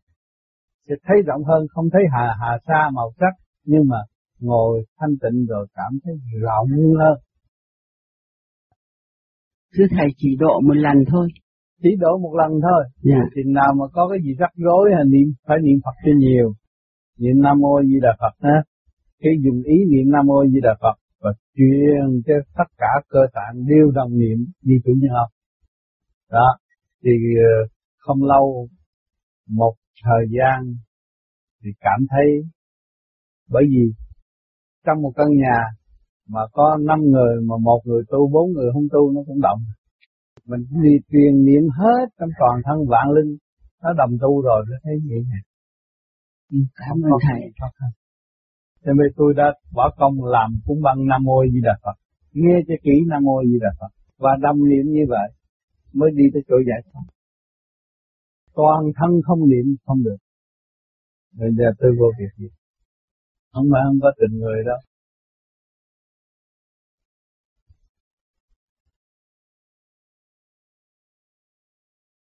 Sẽ 0.88 0.95
thấy 1.03 1.18
rộng 1.26 1.43
hơn 1.43 1.61
không 1.70 1.89
thấy 1.93 2.01
hà 2.14 2.36
hà 2.41 2.51
xa 2.68 2.89
màu 2.93 3.09
sắc 3.20 3.34
nhưng 3.66 3.84
mà 3.91 3.97
ngồi 4.39 4.86
thanh 4.99 5.16
tịnh 5.22 5.45
rồi 5.45 5.68
cảm 5.74 5.91
thấy 6.03 6.14
rộng 6.41 6.70
hơn. 6.99 7.18
Thưa 9.78 9.86
thầy 9.97 10.07
chỉ 10.18 10.30
độ 10.39 10.59
một 10.68 10.74
lần 10.74 10.97
thôi. 11.11 11.28
Chỉ 11.84 11.89
độ 11.99 12.18
một 12.18 12.34
lần 12.41 12.51
thôi. 12.61 12.84
Yeah. 13.03 13.20
Dạ. 13.20 13.30
thì 13.36 13.41
nào 13.45 13.74
mà 13.80 13.86
có 13.93 14.07
cái 14.09 14.20
gì 14.24 14.34
rắc 14.39 14.51
rối 14.55 14.89
hay 14.95 15.03
niệm 15.05 15.28
phải 15.47 15.57
niệm 15.64 15.78
Phật 15.86 15.95
cho 16.05 16.11
nhiều 16.18 16.53
niệm 17.24 17.41
Nam 17.43 17.55
Mô 17.59 17.82
Di 17.89 17.97
Đà 18.01 18.13
Phật 18.19 18.34
ha. 18.47 18.57
Khi 19.21 19.30
dùng 19.43 19.59
ý 19.76 19.78
niệm 19.91 20.11
Nam 20.13 20.26
Mô 20.26 20.45
Di 20.51 20.59
Đà 20.63 20.74
Phật 20.82 20.95
và 21.21 21.32
truyền 21.55 22.21
cho 22.26 22.34
tất 22.57 22.69
cả 22.78 22.91
cơ 23.09 23.19
tạng 23.34 23.65
đều 23.65 23.91
đồng 23.91 24.11
niệm 24.17 24.38
như 24.61 24.76
chủ 24.84 24.91
nhân 24.99 25.11
học. 25.19 25.30
Đó, 26.32 26.47
thì 27.03 27.11
ờ, 27.51 27.53
không 27.97 28.24
lâu 28.24 28.67
một 29.49 29.74
thời 30.03 30.26
gian 30.36 30.76
thì 31.63 31.69
cảm 31.80 31.99
thấy 32.09 32.28
bởi 33.49 33.63
vì 33.69 33.84
trong 34.86 35.01
một 35.01 35.11
căn 35.15 35.28
nhà 35.43 35.57
mà 36.30 36.41
có 36.51 36.78
năm 36.88 36.99
người 37.01 37.36
mà 37.47 37.55
một 37.61 37.82
người 37.86 38.03
tu 38.11 38.30
bốn 38.34 38.51
người 38.53 38.69
không 38.74 38.88
tu 38.91 39.11
nó 39.11 39.21
cũng 39.28 39.41
động 39.41 39.59
mình 40.45 40.61
đi 40.84 40.93
truyền 41.11 41.45
niệm 41.45 41.63
hết 41.80 42.05
trong 42.19 42.30
toàn 42.39 42.61
thân 42.65 42.78
vạn 42.88 43.07
linh 43.15 43.38
nó 43.84 43.89
đồng 43.97 44.17
tu 44.21 44.41
rồi 44.41 44.65
nó 44.69 44.78
thấy 44.84 44.93
vậy 45.09 45.19
nè 45.32 45.39
cảm 46.76 46.95
ơn 47.04 47.12
thầy. 47.28 47.41
Cho 48.86 48.93
nên 48.93 49.08
tôi 49.16 49.34
đã 49.38 49.43
bỏ 49.72 49.95
công 49.97 50.24
làm 50.24 50.49
cúng 50.66 50.82
băng 50.82 51.06
Nam 51.08 51.24
Mô 51.24 51.43
Di 51.54 51.62
Đà 51.64 51.78
Phật. 51.84 52.04
Nghe 52.34 52.56
cho 52.68 52.74
kỹ 52.84 52.91
nam 53.08 53.24
mô 53.24 53.43
di 53.43 53.60
đà 53.62 53.72
phật 53.80 53.91
và 54.18 54.32
đâm 54.41 54.56
niệm 54.70 54.86
như 54.86 55.06
vậy 55.10 55.30
mới 55.93 56.10
đi 56.16 56.24
tới 56.34 56.41
chỗ 56.47 56.56
giải 56.68 56.82
thoát. 56.86 57.06
Toàn 58.54 58.82
thân 58.97 59.22
không 59.26 59.49
niệm 59.49 59.66
không 59.86 60.04
được. 60.04 60.16
Bây 61.39 61.49
giờ 61.58 61.66
tôi 61.80 61.91
vô 61.99 62.06
việc 62.20 62.34
gì? 62.38 62.49
Không 63.51 63.68
phải 63.72 63.82
không 63.88 63.99
có 64.01 64.12
tình 64.20 64.39
người 64.39 64.64
đâu 64.66 64.80